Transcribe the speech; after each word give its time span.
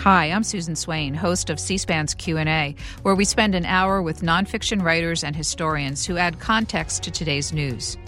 Hi, 0.00 0.30
I'm 0.30 0.44
Susan 0.44 0.76
Swain, 0.76 1.12
host 1.12 1.50
of 1.50 1.60
C-SPAN's 1.60 2.14
Q&A, 2.14 2.74
where 3.02 3.14
we 3.14 3.26
spend 3.26 3.54
an 3.54 3.66
hour 3.66 4.00
with 4.00 4.22
nonfiction 4.22 4.80
writers 4.80 5.22
and 5.22 5.36
historians 5.36 6.06
who 6.06 6.16
add 6.16 6.40
context 6.40 7.02
to 7.02 7.10
today's 7.10 7.52
news. 7.52 7.98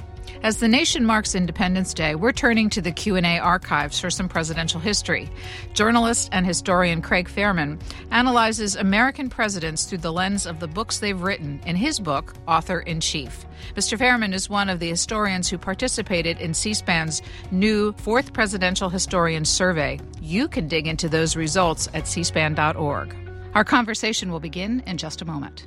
As 0.43 0.59
the 0.59 0.69
nation 0.69 1.05
marks 1.05 1.35
Independence 1.35 1.95
Day, 1.95 2.15
we're 2.15 2.33
turning 2.33 2.69
to 2.71 2.83
the 2.83 2.91
Q&A 2.91 3.39
archives 3.39 4.01
for 4.01 4.11
some 4.11 4.29
presidential 4.29 4.81
history. 4.81 5.31
Journalist 5.75 6.29
and 6.33 6.45
historian 6.45 7.01
Craig 7.01 7.29
Fehrman 7.29 7.81
analyzes 8.11 8.77
American 8.77 9.29
presidents 9.29 9.85
through 9.85 9.99
the 9.99 10.13
lens 10.13 10.47
of 10.47 10.61
the 10.61 10.69
books 10.69 10.99
they've 10.99 11.21
written 11.21 11.61
in 11.67 11.77
his 11.77 12.01
book, 12.01 12.35
Author 12.49 12.81
in 12.81 13.01
Chief. 13.01 13.47
Mr. 13.77 13.97
Fehrman 13.97 14.35
is 14.35 14.51
one 14.51 14.69
of 14.69 14.81
the 14.81 14.89
historians 14.89 15.49
who 15.49 15.59
participated 15.59 16.41
in 16.41 16.55
C-SPAN's 16.55 17.23
new 17.51 17.93
Fourth 17.93 18.33
Presidential 18.33 18.89
Historian 18.89 19.45
Survey. 19.45 20.01
You 20.21 20.49
can 20.49 20.69
dig 20.69 20.87
into 20.87 21.09
those 21.09 21.37
results 21.37 21.89
at 21.95 22.05
cspan.org. 22.05 23.17
Our 23.55 23.65
conversation 23.65 24.33
will 24.33 24.41
begin 24.41 24.83
in 24.87 24.97
just 24.97 25.21
a 25.21 25.27
moment. 25.27 25.67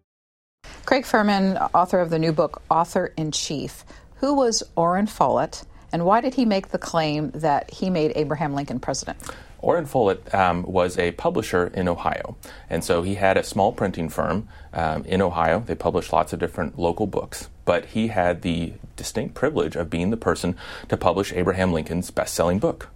Craig 0.85 1.05
Fehrman, 1.05 1.69
author 1.73 1.99
of 1.99 2.09
the 2.09 2.19
new 2.19 2.31
book, 2.31 2.61
Author 2.69 3.13
in 3.15 3.31
Chief. 3.31 3.85
Who 4.15 4.33
was 4.33 4.63
Oran 4.75 5.07
Follett, 5.07 5.63
and 5.91 6.05
why 6.05 6.21
did 6.21 6.35
he 6.35 6.45
make 6.45 6.69
the 6.69 6.77
claim 6.77 7.31
that 7.31 7.71
he 7.71 7.89
made 7.89 8.13
Abraham 8.15 8.53
Lincoln 8.53 8.79
president? 8.79 9.17
Oran 9.61 9.85
Follett 9.85 10.33
um, 10.33 10.63
was 10.63 10.97
a 10.97 11.11
publisher 11.11 11.67
in 11.67 11.87
Ohio. 11.87 12.35
And 12.69 12.83
so 12.83 13.03
he 13.03 13.15
had 13.15 13.37
a 13.37 13.43
small 13.43 13.71
printing 13.71 14.09
firm 14.09 14.47
um, 14.73 15.05
in 15.05 15.21
Ohio. 15.21 15.59
They 15.59 15.75
published 15.75 16.11
lots 16.11 16.33
of 16.33 16.39
different 16.39 16.79
local 16.79 17.05
books. 17.05 17.49
But 17.63 17.85
he 17.85 18.07
had 18.07 18.41
the 18.41 18.73
distinct 18.95 19.35
privilege 19.35 19.75
of 19.75 19.89
being 19.89 20.09
the 20.09 20.17
person 20.17 20.55
to 20.89 20.97
publish 20.97 21.31
Abraham 21.33 21.71
Lincoln's 21.71 22.09
best 22.09 22.33
selling 22.33 22.57
book. 22.57 22.89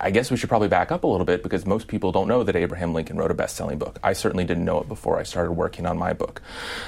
I 0.00 0.10
guess 0.10 0.30
we 0.30 0.36
should 0.36 0.48
probably 0.48 0.68
back 0.68 0.92
up 0.92 1.04
a 1.04 1.06
little 1.06 1.24
bit 1.24 1.42
because 1.42 1.64
most 1.64 1.88
people 1.88 2.12
don't 2.12 2.28
know 2.28 2.42
that 2.42 2.56
Abraham 2.56 2.92
Lincoln 2.92 3.16
wrote 3.16 3.30
a 3.30 3.34
best 3.34 3.56
selling 3.56 3.78
book. 3.78 3.98
I 4.02 4.12
certainly 4.12 4.44
didn't 4.44 4.64
know 4.64 4.80
it 4.80 4.88
before 4.88 5.18
I 5.18 5.22
started 5.22 5.52
working 5.52 5.86
on 5.86 5.96
my 5.96 6.12
book. 6.12 6.42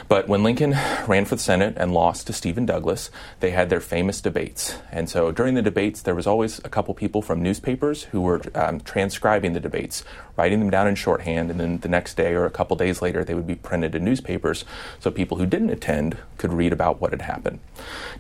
But 0.09 0.29
when 0.29 0.43
Lincoln 0.43 0.73
ran 1.07 1.25
for 1.25 1.37
the 1.37 1.41
Senate 1.41 1.75
and 1.77 1.95
lost 1.95 2.27
to 2.27 2.33
Stephen 2.33 2.67
Douglas, 2.67 3.11
they 3.41 3.51
had 3.51 3.71
their 3.71 3.81
famous 3.81 4.21
debates. 4.21 4.77
And 4.93 5.09
so 5.09 5.33
during 5.33 5.55
the 5.55 5.63
debates, 5.63 6.03
there 6.03 6.15
was 6.15 6.27
always 6.27 6.59
a 6.65 6.69
couple 6.69 6.93
people 6.95 7.23
from 7.23 7.43
newspapers 7.43 8.05
who 8.05 8.21
were 8.21 8.43
um, 8.55 8.81
transcribing 8.81 9.55
the 9.55 9.61
debates, 9.61 10.05
writing 10.37 10.61
them 10.61 10.71
down 10.71 10.87
in 10.87 10.95
shorthand, 10.95 11.51
and 11.51 11.59
then 11.59 11.79
the 11.79 11.89
next 11.89 12.17
day 12.17 12.35
or 12.35 12.45
a 12.45 12.51
couple 12.51 12.77
days 12.77 13.01
later, 13.01 13.25
they 13.25 13.35
would 13.35 13.47
be 13.47 13.55
printed 13.55 13.95
in 13.95 14.05
newspapers 14.05 14.65
so 15.01 15.11
people 15.11 15.39
who 15.39 15.47
didn't 15.47 15.71
attend 15.71 16.19
could 16.37 16.53
read 16.53 16.73
about 16.73 17.01
what 17.01 17.13
had 17.13 17.23
happened. 17.23 17.59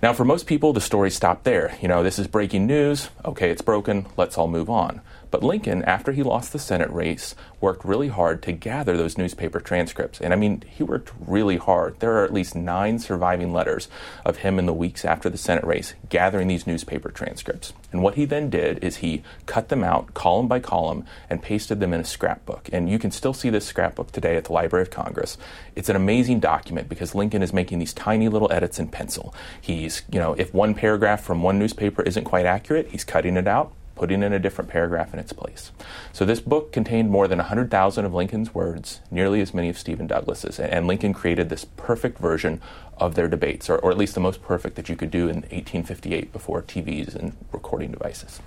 Now, 0.02 0.12
for 0.12 0.24
most 0.24 0.46
people, 0.46 0.72
the 0.72 0.80
story 0.80 1.10
stopped 1.10 1.44
there. 1.44 1.76
You 1.82 1.88
know, 1.88 2.02
this 2.02 2.18
is 2.18 2.26
breaking 2.26 2.66
news. 2.66 3.10
Okay, 3.24 3.50
it's 3.50 3.62
broken. 3.62 4.06
Let's 4.16 4.38
all 4.38 4.48
move 4.48 4.70
on 4.70 4.77
on. 4.78 5.00
But 5.30 5.42
Lincoln, 5.42 5.82
after 5.84 6.12
he 6.12 6.22
lost 6.22 6.52
the 6.52 6.58
Senate 6.58 6.90
race, 6.90 7.34
worked 7.60 7.84
really 7.84 8.08
hard 8.08 8.42
to 8.44 8.52
gather 8.52 8.96
those 8.96 9.18
newspaper 9.18 9.60
transcripts. 9.60 10.20
And 10.20 10.32
I 10.32 10.36
mean, 10.36 10.62
he 10.66 10.82
worked 10.82 11.12
really 11.20 11.58
hard. 11.58 12.00
There 12.00 12.16
are 12.16 12.24
at 12.24 12.32
least 12.32 12.54
nine 12.54 12.98
surviving 12.98 13.52
letters 13.52 13.88
of 14.24 14.38
him 14.38 14.58
in 14.58 14.66
the 14.66 14.72
weeks 14.72 15.04
after 15.04 15.28
the 15.28 15.36
Senate 15.36 15.64
race 15.64 15.94
gathering 16.08 16.48
these 16.48 16.66
newspaper 16.66 17.10
transcripts. 17.10 17.72
And 17.92 18.02
what 18.02 18.14
he 18.14 18.24
then 18.24 18.48
did 18.48 18.82
is 18.82 18.96
he 18.96 19.22
cut 19.46 19.68
them 19.68 19.84
out 19.84 20.14
column 20.14 20.48
by 20.48 20.60
column 20.60 21.04
and 21.28 21.42
pasted 21.42 21.80
them 21.80 21.92
in 21.92 22.00
a 22.00 22.04
scrapbook. 22.04 22.70
And 22.72 22.88
you 22.88 22.98
can 22.98 23.10
still 23.10 23.34
see 23.34 23.50
this 23.50 23.66
scrapbook 23.66 24.12
today 24.12 24.36
at 24.36 24.44
the 24.44 24.52
Library 24.52 24.82
of 24.82 24.90
Congress. 24.90 25.36
It's 25.76 25.90
an 25.90 25.96
amazing 25.96 26.40
document 26.40 26.88
because 26.88 27.14
Lincoln 27.14 27.42
is 27.42 27.52
making 27.52 27.80
these 27.80 27.92
tiny 27.92 28.28
little 28.28 28.50
edits 28.50 28.78
in 28.78 28.88
pencil. 28.88 29.34
He's, 29.60 30.02
you 30.10 30.20
know, 30.20 30.32
if 30.34 30.54
one 30.54 30.74
paragraph 30.74 31.22
from 31.22 31.42
one 31.42 31.58
newspaper 31.58 32.02
isn't 32.02 32.24
quite 32.24 32.46
accurate, 32.46 32.88
he's 32.88 33.04
cutting 33.04 33.36
it 33.36 33.46
out 33.46 33.72
putting 33.98 34.22
in 34.22 34.32
a 34.32 34.38
different 34.38 34.70
paragraph 34.70 35.12
in 35.12 35.18
its 35.18 35.32
place. 35.32 35.72
So 36.12 36.24
this 36.24 36.40
book 36.40 36.72
contained 36.72 37.10
more 37.10 37.26
than 37.26 37.38
100,000 37.38 38.04
of 38.04 38.14
Lincoln's 38.14 38.54
words, 38.54 39.00
nearly 39.10 39.40
as 39.40 39.52
many 39.52 39.68
of 39.68 39.76
Stephen 39.76 40.06
Douglas's, 40.06 40.60
and 40.60 40.86
Lincoln 40.86 41.12
created 41.12 41.48
this 41.48 41.64
perfect 41.76 42.18
version 42.18 42.60
of 42.96 43.16
their 43.16 43.28
debates, 43.28 43.68
or, 43.68 43.76
or 43.78 43.90
at 43.90 43.98
least 43.98 44.14
the 44.14 44.20
most 44.20 44.40
perfect 44.42 44.76
that 44.76 44.88
you 44.88 44.94
could 44.94 45.10
do 45.10 45.28
in 45.28 45.42
1858 45.50 46.32
before 46.32 46.62
TVs 46.62 47.14
and 47.14 47.36
recording 47.52 47.90
devices. 47.90 48.40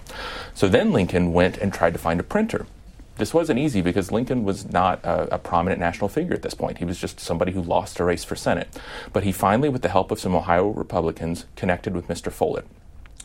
So 0.53 0.69
then 0.69 0.93
Lincoln 0.93 1.33
went 1.33 1.57
and 1.57 1.73
tried 1.73 1.93
to 1.93 1.99
find 1.99 2.19
a 2.19 2.23
printer 2.23 2.65
this 3.17 3.35
wasn't 3.35 3.59
easy 3.59 3.81
because 3.81 4.11
Lincoln 4.11 4.43
was 4.43 4.71
not 4.71 5.03
a, 5.03 5.35
a, 5.35 5.37
prominent 5.37 5.79
national 5.79 6.09
figure 6.09 6.33
at 6.33 6.41
this 6.41 6.55
point. 6.55 6.79
He 6.79 6.85
was 6.85 6.97
just 6.97 7.19
somebody 7.19 7.51
who 7.51 7.61
lost 7.61 7.99
a 7.99 8.03
race 8.03 8.23
for 8.23 8.35
Senate. 8.35 8.67
But 9.13 9.23
he 9.23 9.31
finally, 9.31 9.69
with 9.69 9.83
the 9.83 9.89
help 9.89 10.09
of 10.09 10.19
some 10.19 10.33
Ohio 10.33 10.69
Republicans, 10.69 11.45
connected 11.55 11.93
with 11.93 12.07
Mr. 12.07 12.31
Follett 12.31 12.65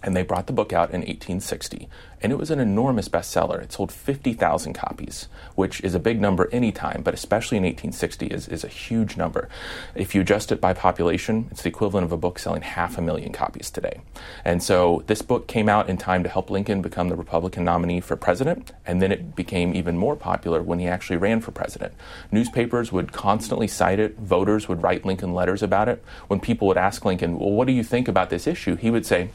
and 0.02 0.14
they 0.14 0.22
brought 0.22 0.46
the 0.46 0.52
book 0.52 0.72
out 0.72 0.90
in 0.90 1.00
1860 1.00 1.88
and 2.22 2.32
it 2.32 2.38
was 2.38 2.50
an 2.50 2.58
enormous 2.58 3.08
bestseller. 3.08 3.62
It 3.62 3.72
sold 3.72 3.92
50000 3.92 4.72
copies 4.72 5.28
which 5.54 5.80
is 5.82 5.94
a 5.94 5.98
big 6.00 6.20
number 6.20 6.48
any 6.52 6.72
time 6.72 7.02
but 7.02 7.14
especially 7.14 7.56
in 7.56 7.64
1860 7.64 8.26
is, 8.26 8.48
is 8.48 8.64
a 8.64 8.68
huge 8.68 9.16
number. 9.16 9.48
If 9.94 10.14
you 10.14 10.20
adjust 10.20 10.52
it 10.52 10.60
by 10.60 10.72
population 10.72 11.48
it's 11.50 11.62
the 11.62 11.68
equivalent 11.68 12.04
of 12.04 12.12
a 12.12 12.16
book 12.16 12.38
selling 12.38 12.62
half 12.62 12.98
a 12.98 13.02
million 13.02 13.32
copies 13.32 13.70
today. 13.70 14.00
And 14.44 14.62
so 14.62 15.02
this 15.06 15.22
book 15.22 15.46
came 15.46 15.68
out 15.68 15.88
in 15.88 15.96
time 15.96 16.22
to 16.22 16.28
help 16.28 16.50
lincoln 16.50 16.82
become 16.82 17.08
the 17.08 17.16
republican 17.16 17.64
nominee 17.64 18.00
for 18.00 18.16
president 18.16 18.72
and 18.84 19.00
then 19.00 19.12
it 19.12 19.34
became 19.34 19.74
even 19.74 19.96
more 19.96 20.16
popular 20.16 20.62
when 20.62 20.78
he 20.78 20.86
actually 20.86 21.16
ran 21.16 21.40
for 21.40 21.50
president. 21.52 21.94
Newspapers 22.30 22.92
would 22.92 23.12
constantly 23.12 23.66
cite 23.66 23.98
it. 23.98 24.18
Voters 24.18 24.68
would 24.68 24.82
write 24.82 25.04
lincoln 25.04 25.34
letters 25.34 25.62
about 25.62 25.88
it. 25.88 26.04
When 26.28 26.40
people 26.40 26.68
would 26.68 26.78
ask 26.78 27.04
lincoln 27.04 27.38
well 27.38 27.50
what 27.50 27.66
do 27.66 27.72
you 27.72 27.82
think 27.82 28.08
about 28.08 28.30
this 28.30 28.46
issue? 28.46 28.76
he 28.76 28.90
would 28.90 29.06
say 29.06 29.30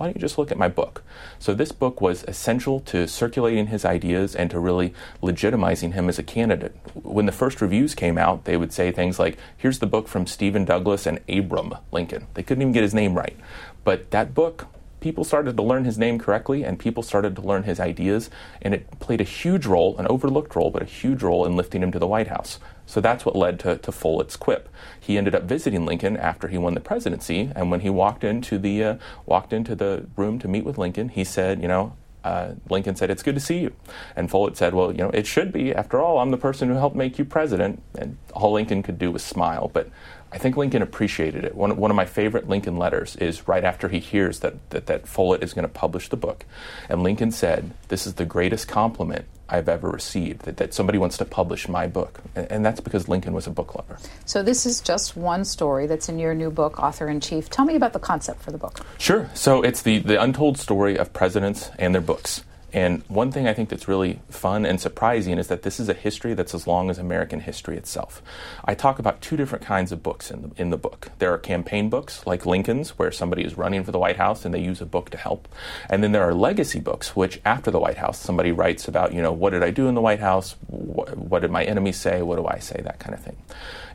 why 0.00 0.06
don't 0.06 0.16
you 0.16 0.20
just 0.22 0.38
look 0.38 0.50
at 0.50 0.56
my 0.56 0.68
book? 0.68 1.02
So, 1.38 1.52
this 1.52 1.72
book 1.72 2.00
was 2.00 2.24
essential 2.26 2.80
to 2.80 3.06
circulating 3.06 3.66
his 3.66 3.84
ideas 3.84 4.34
and 4.34 4.50
to 4.50 4.58
really 4.58 4.94
legitimizing 5.22 5.92
him 5.92 6.08
as 6.08 6.18
a 6.18 6.22
candidate. 6.22 6.74
When 6.94 7.26
the 7.26 7.32
first 7.32 7.60
reviews 7.60 7.94
came 7.94 8.16
out, 8.16 8.46
they 8.46 8.56
would 8.56 8.72
say 8.72 8.92
things 8.92 9.18
like, 9.18 9.36
Here's 9.58 9.78
the 9.78 9.86
book 9.86 10.08
from 10.08 10.26
Stephen 10.26 10.64
Douglas 10.64 11.04
and 11.04 11.20
Abram 11.28 11.74
Lincoln. 11.92 12.28
They 12.32 12.42
couldn't 12.42 12.62
even 12.62 12.72
get 12.72 12.82
his 12.82 12.94
name 12.94 13.12
right. 13.12 13.36
But 13.84 14.10
that 14.10 14.32
book 14.32 14.68
people 15.00 15.22
started 15.22 15.58
to 15.58 15.62
learn 15.62 15.84
his 15.84 15.98
name 15.98 16.18
correctly 16.18 16.64
and 16.64 16.78
people 16.78 17.02
started 17.02 17.36
to 17.36 17.42
learn 17.42 17.64
his 17.64 17.78
ideas, 17.78 18.30
and 18.62 18.72
it 18.72 18.98
played 19.00 19.20
a 19.20 19.24
huge 19.24 19.66
role, 19.66 19.98
an 19.98 20.06
overlooked 20.06 20.56
role, 20.56 20.70
but 20.70 20.80
a 20.80 20.86
huge 20.86 21.22
role 21.22 21.44
in 21.44 21.56
lifting 21.56 21.82
him 21.82 21.92
to 21.92 21.98
the 21.98 22.06
White 22.06 22.28
House. 22.28 22.58
So 22.90 23.00
that's 23.00 23.24
what 23.24 23.36
led 23.36 23.60
to, 23.60 23.78
to 23.78 23.92
Follett's 23.92 24.34
quip. 24.34 24.68
He 24.98 25.16
ended 25.16 25.32
up 25.32 25.44
visiting 25.44 25.86
Lincoln 25.86 26.16
after 26.16 26.48
he 26.48 26.58
won 26.58 26.74
the 26.74 26.80
presidency, 26.80 27.52
and 27.54 27.70
when 27.70 27.80
he 27.80 27.88
walked 27.88 28.24
into 28.24 28.58
the 28.58 28.82
uh, 28.82 28.96
walked 29.26 29.52
into 29.52 29.76
the 29.76 30.06
room 30.16 30.40
to 30.40 30.48
meet 30.48 30.64
with 30.64 30.76
Lincoln, 30.76 31.08
he 31.08 31.22
said, 31.22 31.62
"You 31.62 31.68
know, 31.68 31.92
uh, 32.24 32.54
Lincoln 32.68 32.96
said, 32.96 33.08
It's 33.08 33.22
good 33.22 33.36
to 33.36 33.40
see 33.40 33.60
you. 33.60 33.72
And 34.16 34.28
Follett 34.28 34.56
said, 34.56 34.74
Well, 34.74 34.90
you 34.90 34.98
know, 34.98 35.10
it 35.10 35.26
should 35.26 35.52
be. 35.52 35.72
After 35.72 36.00
all, 36.00 36.18
I'm 36.18 36.32
the 36.32 36.36
person 36.36 36.68
who 36.68 36.74
helped 36.74 36.96
make 36.96 37.16
you 37.16 37.24
president. 37.24 37.80
And 37.96 38.18
all 38.34 38.52
Lincoln 38.52 38.82
could 38.82 38.98
do 38.98 39.10
was 39.12 39.22
smile. 39.22 39.70
But 39.72 39.88
I 40.32 40.38
think 40.38 40.56
Lincoln 40.56 40.82
appreciated 40.82 41.44
it. 41.44 41.54
One, 41.54 41.76
one 41.76 41.90
of 41.90 41.96
my 41.96 42.06
favorite 42.06 42.48
Lincoln 42.48 42.76
letters 42.76 43.16
is 43.16 43.48
right 43.48 43.64
after 43.64 43.88
he 43.88 43.98
hears 43.98 44.40
that, 44.40 44.70
that, 44.70 44.86
that 44.86 45.08
Follett 45.08 45.42
is 45.42 45.52
going 45.52 45.64
to 45.64 45.72
publish 45.72 46.08
the 46.08 46.16
book. 46.16 46.44
And 46.88 47.02
Lincoln 47.02 47.32
said, 47.32 47.72
This 47.88 48.06
is 48.06 48.14
the 48.14 48.24
greatest 48.24 48.68
compliment 48.68 49.24
I've 49.48 49.68
ever 49.68 49.90
received, 49.90 50.42
that, 50.42 50.58
that 50.58 50.72
somebody 50.72 50.98
wants 50.98 51.18
to 51.18 51.24
publish 51.24 51.68
my 51.68 51.88
book. 51.88 52.20
And, 52.36 52.52
and, 52.52 52.64
that's 52.64 52.80
because 52.80 53.08
Lincoln 53.08 53.32
was 53.32 53.48
a 53.48 53.50
book 53.50 53.74
lover. 53.74 53.98
So, 54.24 54.44
this 54.44 54.64
is 54.64 54.80
just 54.80 55.16
one 55.16 55.44
story 55.44 55.88
that's 55.88 56.08
in 56.08 56.20
your 56.20 56.34
new 56.34 56.50
book, 56.50 56.78
Author 56.78 57.08
in 57.08 57.20
Chief. 57.20 57.50
Tell 57.50 57.64
me 57.64 57.74
about 57.74 57.92
the 57.92 57.98
concept 57.98 58.42
for 58.42 58.52
the 58.52 58.58
book. 58.58 58.86
Sure. 58.98 59.28
So, 59.34 59.62
it's 59.62 59.82
the, 59.82 59.98
the 59.98 60.22
untold 60.22 60.58
story 60.58 60.96
of 60.96 61.12
presidents 61.12 61.70
and 61.78 61.92
their 61.92 62.02
books. 62.02 62.44
And 62.72 63.02
one 63.08 63.32
thing 63.32 63.48
I 63.48 63.54
think 63.54 63.68
that's 63.68 63.88
really 63.88 64.20
fun 64.28 64.64
and 64.64 64.80
surprising 64.80 65.38
is 65.38 65.48
that 65.48 65.62
this 65.62 65.80
is 65.80 65.88
a 65.88 65.94
history 65.94 66.34
that's 66.34 66.54
as 66.54 66.66
long 66.66 66.88
as 66.88 66.98
American 66.98 67.40
history 67.40 67.76
itself. 67.76 68.22
I 68.64 68.74
talk 68.74 68.98
about 68.98 69.20
two 69.20 69.36
different 69.36 69.64
kinds 69.64 69.90
of 69.90 70.02
books 70.02 70.30
in 70.30 70.42
the, 70.42 70.50
in 70.56 70.70
the 70.70 70.76
book. 70.76 71.08
There 71.18 71.32
are 71.32 71.38
campaign 71.38 71.90
books, 71.90 72.24
like 72.26 72.46
Lincoln's, 72.46 72.90
where 72.90 73.10
somebody 73.10 73.44
is 73.44 73.56
running 73.56 73.82
for 73.82 73.90
the 73.90 73.98
White 73.98 74.16
House 74.16 74.44
and 74.44 74.54
they 74.54 74.60
use 74.60 74.80
a 74.80 74.86
book 74.86 75.10
to 75.10 75.16
help. 75.16 75.48
And 75.88 76.02
then 76.02 76.12
there 76.12 76.22
are 76.22 76.34
legacy 76.34 76.78
books, 76.80 77.16
which 77.16 77.40
after 77.44 77.70
the 77.70 77.80
White 77.80 77.98
House, 77.98 78.18
somebody 78.18 78.52
writes 78.52 78.86
about, 78.86 79.12
you 79.12 79.22
know, 79.22 79.32
what 79.32 79.50
did 79.50 79.64
I 79.64 79.70
do 79.70 79.88
in 79.88 79.94
the 79.94 80.00
White 80.00 80.20
House? 80.20 80.56
What, 80.68 81.16
what 81.16 81.42
did 81.42 81.50
my 81.50 81.64
enemies 81.64 81.96
say? 81.96 82.22
What 82.22 82.36
do 82.36 82.46
I 82.46 82.58
say? 82.58 82.80
That 82.84 83.00
kind 83.00 83.14
of 83.14 83.22
thing. 83.22 83.36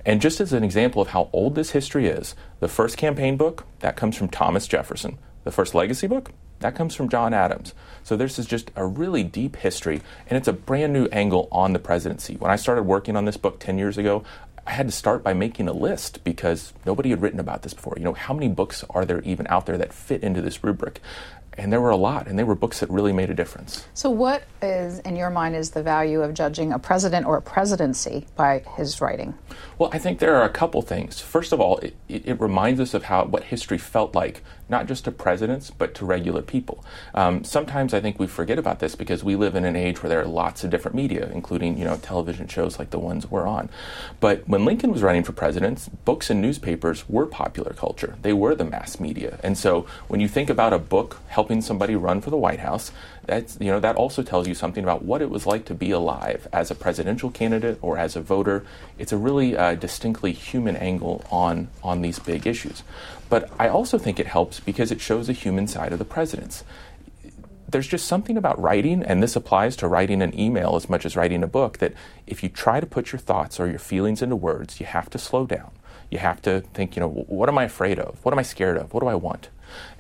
And 0.06 0.22
just 0.22 0.40
as 0.40 0.54
an 0.54 0.64
example 0.64 1.02
of 1.02 1.10
how 1.10 1.30
old 1.34 1.56
this 1.56 1.72
history 1.72 2.08
is, 2.08 2.36
the 2.60 2.68
first 2.68 2.98
campaign 2.98 3.38
book, 3.38 3.66
that 3.80 3.96
comes 3.96 4.16
from 4.16 4.28
Thomas 4.28 4.68
Jefferson. 4.68 5.18
The 5.46 5.52
first 5.52 5.74
legacy 5.74 6.08
book, 6.08 6.32
that 6.66 6.74
comes 6.74 6.96
from 6.96 7.10
John 7.10 7.32
Adams. 7.32 7.76
So 8.04 8.18
this 8.18 8.40
is 8.40 8.48
just 8.48 8.72
a 8.76 8.86
really 8.86 9.24
deep 9.24 9.56
history, 9.58 10.02
and 10.28 10.36
it's 10.36 10.48
a 10.48 10.54
brand 10.54 10.94
new 10.94 11.06
angle 11.12 11.48
on 11.52 11.74
the 11.74 11.80
presidency. 11.80 12.38
When 12.38 12.50
I 12.50 12.56
started 12.56 12.84
working 12.84 13.16
on 13.16 13.26
this 13.26 13.38
book 13.38 13.60
10 13.60 13.78
years 13.78 14.00
ago, 14.00 14.24
I 14.66 14.72
had 14.72 14.88
to 14.88 14.92
start 14.92 15.24
by 15.24 15.34
making 15.34 15.68
a 15.68 15.74
list 15.74 16.24
because 16.24 16.74
nobody 16.84 17.12
had 17.12 17.22
written 17.22 17.40
about 17.40 17.62
this 17.62 17.76
before. 17.76 17.94
You 17.98 18.04
know, 18.04 18.14
how 18.14 18.34
many 18.34 18.48
books 18.48 18.84
are 18.90 19.06
there 19.06 19.22
even 19.22 19.46
out 19.48 19.68
there 19.68 19.78
that 19.78 19.94
fit 19.94 20.24
into 20.24 20.42
this 20.42 20.64
rubric? 20.64 21.02
and 21.58 21.72
there 21.72 21.80
were 21.80 21.90
a 21.90 21.98
lot, 21.98 22.28
and 22.28 22.38
they 22.38 22.44
were 22.44 22.56
books 22.56 22.80
that 22.80 22.90
really 22.90 23.14
made 23.14 23.30
a 23.30 23.34
difference. 23.34 23.86
So, 23.94 24.10
what 24.10 24.44
is, 24.62 25.00
in 25.00 25.16
your 25.16 25.30
mind, 25.30 25.56
is 25.56 25.72
the 25.72 25.84
value 25.84 26.22
of 26.22 26.34
judging 26.34 26.74
a 26.74 26.80
president 26.80 27.26
or 27.26 27.38
a 27.38 27.42
presidency 27.42 28.28
by 28.36 28.64
his 28.76 29.00
writing? 29.00 29.34
Well, 29.78 29.90
I 29.94 30.00
think 30.00 30.20
there 30.20 30.36
are 30.36 30.44
a 30.44 30.50
couple 30.50 30.82
things. 30.82 31.20
First 31.20 31.54
of 31.54 31.62
all, 31.62 31.78
it, 31.78 31.96
it 32.10 32.40
reminds 32.42 32.80
us 32.80 32.94
of 32.94 33.04
how 33.04 33.26
what 33.26 33.44
history 33.44 33.78
felt 33.78 34.16
like, 34.16 34.44
not 34.68 34.88
just 34.88 35.06
to 35.06 35.12
presidents, 35.12 35.70
but 35.70 35.94
to 35.96 36.06
regular 36.06 36.42
people. 36.42 36.84
Um, 37.14 37.44
sometimes 37.44 37.94
I 37.94 38.00
think 38.00 38.20
we 38.20 38.28
forget 38.28 38.58
about 38.58 38.80
this 38.80 38.96
because 38.96 39.24
we 39.24 39.36
live 39.36 39.56
in 39.56 39.66
an 39.66 39.76
age 39.76 40.02
where 40.02 40.10
there 40.10 40.22
are 40.22 40.26
lots 40.26 40.64
of 40.64 40.70
different 40.70 40.96
media, 40.96 41.30
including 41.34 41.78
you 41.78 41.86
know 41.86 41.98
television 41.98 42.48
shows 42.48 42.80
like 42.80 42.90
the 42.90 43.00
ones 43.00 43.30
we're 43.30 43.48
on. 43.48 43.70
But 44.20 44.48
when 44.48 44.66
Lincoln 44.66 44.92
was 44.92 45.04
running 45.04 45.24
for 45.24 45.34
president, 45.34 45.88
books 46.06 46.30
and 46.30 46.42
newspapers 46.42 47.08
were 47.08 47.26
popular 47.26 47.74
culture. 47.74 48.16
They 48.22 48.34
were 48.34 48.56
the 48.56 48.66
mass 48.66 49.00
media, 49.00 49.40
and 49.44 49.58
so 49.58 49.86
when 50.08 50.20
you 50.20 50.28
think 50.28 50.50
about 50.50 50.74
a 50.74 50.80
book 50.80 51.18
helping 51.28 51.62
somebody 51.62 51.96
run 51.96 52.22
for 52.22 52.30
the 52.30 52.38
White 52.38 52.60
House, 52.60 52.92
that's 53.26 53.58
you 53.60 53.72
know 53.72 53.80
that 53.80 53.96
also 53.96 54.22
tells 54.24 54.48
you 54.48 54.54
something 54.54 54.84
about 54.84 55.04
what 55.04 55.22
it 55.22 55.30
was 55.30 55.46
like 55.46 55.66
to 55.66 55.74
be 55.74 55.92
alive 55.92 56.48
as 56.54 56.70
a 56.72 56.76
presidential 56.76 57.32
candidate 57.32 57.80
or 57.82 57.98
as 57.98 58.16
a 58.16 58.22
voter. 58.22 58.66
It's 58.98 59.12
a 59.12 59.18
really 59.18 59.58
uh, 59.58 59.76
distinctly 59.76 60.32
human 60.32 60.76
angle 60.76 61.24
on 61.32 61.70
on 61.84 62.02
these 62.02 62.20
big 62.20 62.46
issues. 62.46 62.84
But 63.30 63.52
I 63.60 63.68
also 63.68 63.98
think 63.98 64.20
it 64.20 64.28
helps 64.28 64.60
because 64.60 64.92
it 64.92 65.02
shows 65.02 65.30
a 65.30 65.34
human 65.34 65.68
side 65.68 65.92
of 65.92 66.00
the 66.00 66.06
presidents. 66.06 66.64
There's 67.68 67.88
just 67.88 68.08
something 68.08 68.38
about 68.38 68.62
writing, 68.62 69.04
and 69.04 69.24
this 69.24 69.36
applies 69.36 69.76
to 69.78 69.88
writing 69.88 70.22
an 70.22 70.40
email 70.40 70.76
as 70.76 70.88
much 70.88 71.06
as 71.06 71.16
writing 71.16 71.44
a 71.44 71.48
book, 71.48 71.80
that 71.80 71.94
if 72.28 72.44
you 72.44 72.50
try 72.50 72.80
to 72.80 72.86
put 72.86 73.12
your 73.12 73.20
thoughts 73.20 73.60
or 73.60 73.68
your 73.68 73.80
feelings 73.80 74.22
into 74.22 74.36
words, 74.36 74.80
you 74.80 74.86
have 74.86 75.10
to 75.10 75.18
slow 75.18 75.46
down. 75.48 75.72
You 76.12 76.20
have 76.20 76.42
to 76.44 76.62
think, 76.62 76.96
you 76.96 77.00
know, 77.00 77.10
what 77.10 77.50
am 77.50 77.58
I 77.58 77.64
afraid 77.64 78.00
of? 78.00 78.24
What 78.24 78.34
am 78.34 78.40
I 78.40 78.44
scared 78.44 78.78
of? 78.78 78.94
What 78.94 79.02
do 79.02 79.08
I 79.08 79.16
want? 79.16 79.50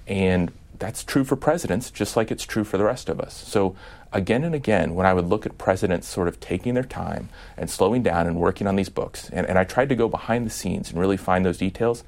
And 0.07 0.51
that's 0.79 1.03
true 1.03 1.23
for 1.23 1.35
presidents, 1.35 1.91
just 1.91 2.15
like 2.15 2.31
it's 2.31 2.43
true 2.43 2.63
for 2.63 2.77
the 2.77 2.83
rest 2.83 3.09
of 3.09 3.19
us. 3.19 3.33
So, 3.33 3.75
again 4.11 4.43
and 4.43 4.55
again, 4.55 4.95
when 4.95 5.05
I 5.05 5.13
would 5.13 5.25
look 5.25 5.45
at 5.45 5.57
presidents 5.57 6.07
sort 6.07 6.27
of 6.27 6.39
taking 6.39 6.73
their 6.73 6.83
time 6.83 7.29
and 7.57 7.69
slowing 7.69 8.03
down 8.03 8.27
and 8.27 8.37
working 8.37 8.67
on 8.67 8.75
these 8.75 8.89
books, 8.89 9.29
and, 9.29 9.45
and 9.47 9.57
I 9.57 9.63
tried 9.63 9.89
to 9.89 9.95
go 9.95 10.07
behind 10.07 10.45
the 10.45 10.49
scenes 10.49 10.89
and 10.89 10.99
really 10.99 11.17
find 11.17 11.45
those 11.45 11.57
details, 11.57 12.03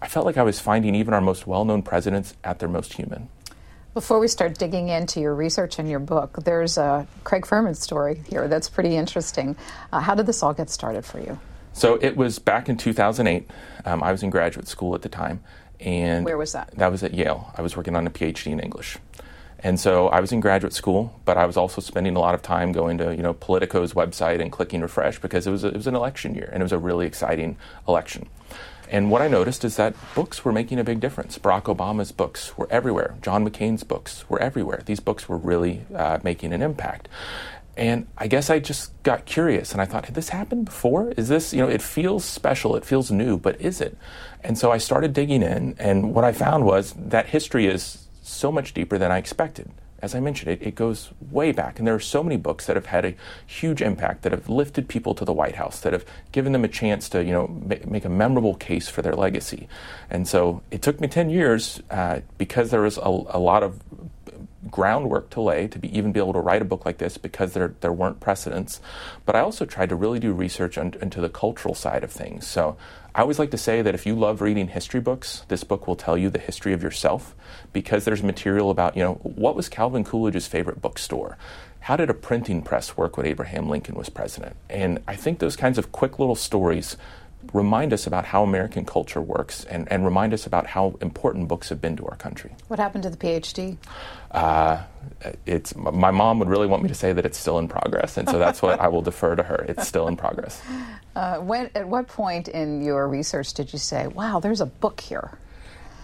I 0.00 0.08
felt 0.08 0.26
like 0.26 0.36
I 0.36 0.42
was 0.42 0.58
finding 0.58 0.94
even 0.94 1.14
our 1.14 1.20
most 1.20 1.46
well 1.46 1.64
known 1.64 1.82
presidents 1.82 2.34
at 2.42 2.58
their 2.58 2.68
most 2.68 2.94
human. 2.94 3.28
Before 3.94 4.18
we 4.18 4.26
start 4.26 4.58
digging 4.58 4.88
into 4.88 5.20
your 5.20 5.34
research 5.34 5.78
and 5.78 5.88
your 5.88 6.00
book, 6.00 6.44
there's 6.44 6.78
a 6.78 7.06
Craig 7.24 7.44
Fehrman 7.44 7.76
story 7.76 8.22
here 8.28 8.48
that's 8.48 8.70
pretty 8.70 8.96
interesting. 8.96 9.54
Uh, 9.92 10.00
how 10.00 10.14
did 10.14 10.26
this 10.26 10.42
all 10.42 10.54
get 10.54 10.70
started 10.70 11.04
for 11.04 11.20
you? 11.20 11.38
So 11.74 11.98
it 12.00 12.16
was 12.16 12.38
back 12.38 12.68
in 12.68 12.76
2008. 12.76 13.50
Um, 13.84 14.02
I 14.02 14.12
was 14.12 14.22
in 14.22 14.30
graduate 14.30 14.68
school 14.68 14.94
at 14.94 15.02
the 15.02 15.08
time. 15.08 15.42
And 15.84 16.24
where 16.24 16.38
was 16.38 16.52
that? 16.52 16.72
That 16.76 16.90
was 16.90 17.02
at 17.02 17.14
Yale. 17.14 17.52
I 17.56 17.62
was 17.62 17.76
working 17.76 17.96
on 17.96 18.06
a 18.06 18.10
PhD 18.10 18.52
in 18.52 18.60
English. 18.60 18.98
And 19.64 19.78
so 19.78 20.08
I 20.08 20.20
was 20.20 20.32
in 20.32 20.40
graduate 20.40 20.72
school, 20.72 21.20
but 21.24 21.36
I 21.36 21.46
was 21.46 21.56
also 21.56 21.80
spending 21.80 22.16
a 22.16 22.18
lot 22.18 22.34
of 22.34 22.42
time 22.42 22.72
going 22.72 22.98
to, 22.98 23.14
you 23.14 23.22
know, 23.22 23.32
Politico's 23.32 23.92
website 23.92 24.40
and 24.40 24.50
clicking 24.50 24.80
refresh 24.80 25.20
because 25.20 25.46
it 25.46 25.50
was, 25.50 25.62
a, 25.62 25.68
it 25.68 25.76
was 25.76 25.86
an 25.86 25.94
election 25.94 26.34
year 26.34 26.50
and 26.52 26.62
it 26.62 26.64
was 26.64 26.72
a 26.72 26.78
really 26.78 27.06
exciting 27.06 27.56
election. 27.86 28.28
And 28.90 29.10
what 29.10 29.22
I 29.22 29.28
noticed 29.28 29.64
is 29.64 29.76
that 29.76 29.94
books 30.14 30.44
were 30.44 30.52
making 30.52 30.78
a 30.78 30.84
big 30.84 31.00
difference. 31.00 31.38
Barack 31.38 31.62
Obama's 31.62 32.12
books 32.12 32.58
were 32.58 32.68
everywhere. 32.70 33.14
John 33.22 33.48
McCain's 33.48 33.84
books 33.84 34.28
were 34.28 34.38
everywhere. 34.38 34.82
These 34.84 35.00
books 35.00 35.28
were 35.28 35.38
really 35.38 35.86
uh, 35.94 36.18
making 36.22 36.52
an 36.52 36.60
impact. 36.60 37.08
And 37.76 38.06
I 38.18 38.26
guess 38.26 38.50
I 38.50 38.58
just 38.58 38.92
got 39.02 39.24
curious 39.24 39.72
and 39.72 39.80
I 39.80 39.86
thought, 39.86 40.04
had 40.04 40.14
this 40.14 40.28
happened 40.28 40.66
before? 40.66 41.12
Is 41.16 41.28
this, 41.28 41.54
you 41.54 41.60
know, 41.60 41.68
it 41.68 41.80
feels 41.80 42.24
special, 42.24 42.76
it 42.76 42.84
feels 42.84 43.10
new, 43.10 43.38
but 43.38 43.60
is 43.60 43.80
it? 43.80 43.96
And 44.44 44.58
so 44.58 44.70
I 44.70 44.78
started 44.78 45.12
digging 45.12 45.42
in, 45.42 45.76
and 45.78 46.14
what 46.14 46.24
I 46.24 46.32
found 46.32 46.64
was 46.64 46.94
that 46.96 47.26
history 47.26 47.66
is 47.66 48.06
so 48.22 48.50
much 48.50 48.74
deeper 48.74 48.98
than 48.98 49.10
I 49.12 49.18
expected. 49.18 49.70
As 50.00 50.16
I 50.16 50.20
mentioned, 50.20 50.50
it, 50.50 50.62
it 50.62 50.74
goes 50.74 51.10
way 51.30 51.52
back, 51.52 51.78
and 51.78 51.86
there 51.86 51.94
are 51.94 52.00
so 52.00 52.24
many 52.24 52.36
books 52.36 52.66
that 52.66 52.74
have 52.74 52.86
had 52.86 53.04
a 53.04 53.14
huge 53.46 53.80
impact, 53.80 54.22
that 54.22 54.32
have 54.32 54.48
lifted 54.48 54.88
people 54.88 55.14
to 55.14 55.24
the 55.24 55.32
White 55.32 55.54
House, 55.54 55.78
that 55.80 55.92
have 55.92 56.04
given 56.32 56.52
them 56.52 56.64
a 56.64 56.68
chance 56.68 57.08
to, 57.10 57.24
you 57.24 57.30
know, 57.30 57.46
ma- 57.46 57.76
make 57.86 58.04
a 58.04 58.08
memorable 58.08 58.56
case 58.56 58.88
for 58.88 59.00
their 59.00 59.14
legacy. 59.14 59.68
And 60.10 60.26
so 60.26 60.60
it 60.72 60.82
took 60.82 61.00
me 61.00 61.06
10 61.06 61.30
years 61.30 61.80
uh, 61.88 62.20
because 62.36 62.72
there 62.72 62.80
was 62.80 62.98
a, 62.98 63.02
a 63.02 63.38
lot 63.38 63.62
of 63.62 63.80
groundwork 64.70 65.30
to 65.30 65.40
lay 65.40 65.66
to 65.66 65.78
be 65.78 65.96
even 65.96 66.12
be 66.12 66.20
able 66.20 66.32
to 66.32 66.40
write 66.40 66.62
a 66.62 66.64
book 66.64 66.86
like 66.86 66.98
this 66.98 67.18
because 67.18 67.52
there 67.52 67.74
there 67.80 67.92
weren't 67.92 68.20
precedents. 68.20 68.80
But 69.26 69.36
I 69.36 69.40
also 69.40 69.64
tried 69.64 69.88
to 69.88 69.96
really 69.96 70.20
do 70.20 70.32
research 70.32 70.78
on, 70.78 70.94
into 71.00 71.20
the 71.20 71.28
cultural 71.28 71.74
side 71.74 72.04
of 72.04 72.12
things. 72.12 72.46
So 72.46 72.76
I 73.14 73.20
always 73.20 73.38
like 73.38 73.50
to 73.50 73.58
say 73.58 73.82
that 73.82 73.94
if 73.94 74.06
you 74.06 74.14
love 74.14 74.40
reading 74.40 74.68
history 74.68 75.00
books, 75.00 75.44
this 75.48 75.64
book 75.64 75.86
will 75.86 75.96
tell 75.96 76.16
you 76.16 76.30
the 76.30 76.38
history 76.38 76.72
of 76.72 76.82
yourself 76.82 77.34
because 77.72 78.04
there's 78.04 78.22
material 78.22 78.70
about, 78.70 78.96
you 78.96 79.02
know, 79.02 79.14
what 79.22 79.54
was 79.54 79.68
Calvin 79.68 80.04
Coolidge's 80.04 80.46
favorite 80.46 80.80
bookstore? 80.80 81.36
How 81.80 81.96
did 81.96 82.08
a 82.08 82.14
printing 82.14 82.62
press 82.62 82.96
work 82.96 83.16
when 83.16 83.26
Abraham 83.26 83.68
Lincoln 83.68 83.96
was 83.96 84.08
president? 84.08 84.56
And 84.70 85.00
I 85.08 85.16
think 85.16 85.40
those 85.40 85.56
kinds 85.56 85.78
of 85.78 85.92
quick 85.92 86.18
little 86.18 86.36
stories 86.36 86.96
remind 87.52 87.92
us 87.92 88.06
about 88.06 88.24
how 88.24 88.42
American 88.42 88.84
culture 88.84 89.20
works 89.20 89.64
and, 89.64 89.90
and 89.90 90.04
remind 90.04 90.32
us 90.32 90.46
about 90.46 90.66
how 90.66 90.96
important 91.00 91.48
books 91.48 91.68
have 91.68 91.80
been 91.80 91.96
to 91.96 92.06
our 92.06 92.16
country. 92.16 92.54
What 92.68 92.78
happened 92.78 93.02
to 93.04 93.10
the 93.10 93.16
PhD? 93.16 93.76
Uh, 94.30 94.82
it's 95.46 95.76
my 95.76 96.10
mom 96.10 96.38
would 96.38 96.48
really 96.48 96.66
want 96.66 96.82
me 96.82 96.88
to 96.88 96.94
say 96.94 97.12
that 97.12 97.26
it's 97.26 97.38
still 97.38 97.58
in 97.58 97.68
progress, 97.68 98.16
and 98.16 98.28
so 98.28 98.38
that's 98.38 98.62
what 98.62 98.80
I 98.80 98.88
will 98.88 99.02
defer 99.02 99.36
to 99.36 99.42
her. 99.42 99.64
It's 99.68 99.86
still 99.86 100.08
in 100.08 100.16
progress. 100.16 100.60
Uh, 101.14 101.36
when, 101.40 101.68
at 101.74 101.86
what 101.86 102.08
point 102.08 102.48
in 102.48 102.80
your 102.80 103.06
research 103.06 103.52
did 103.52 103.70
you 103.70 103.78
say, 103.78 104.06
"Wow, 104.06 104.40
there's 104.40 104.62
a 104.62 104.66
book 104.66 104.98
here"? 104.98 105.36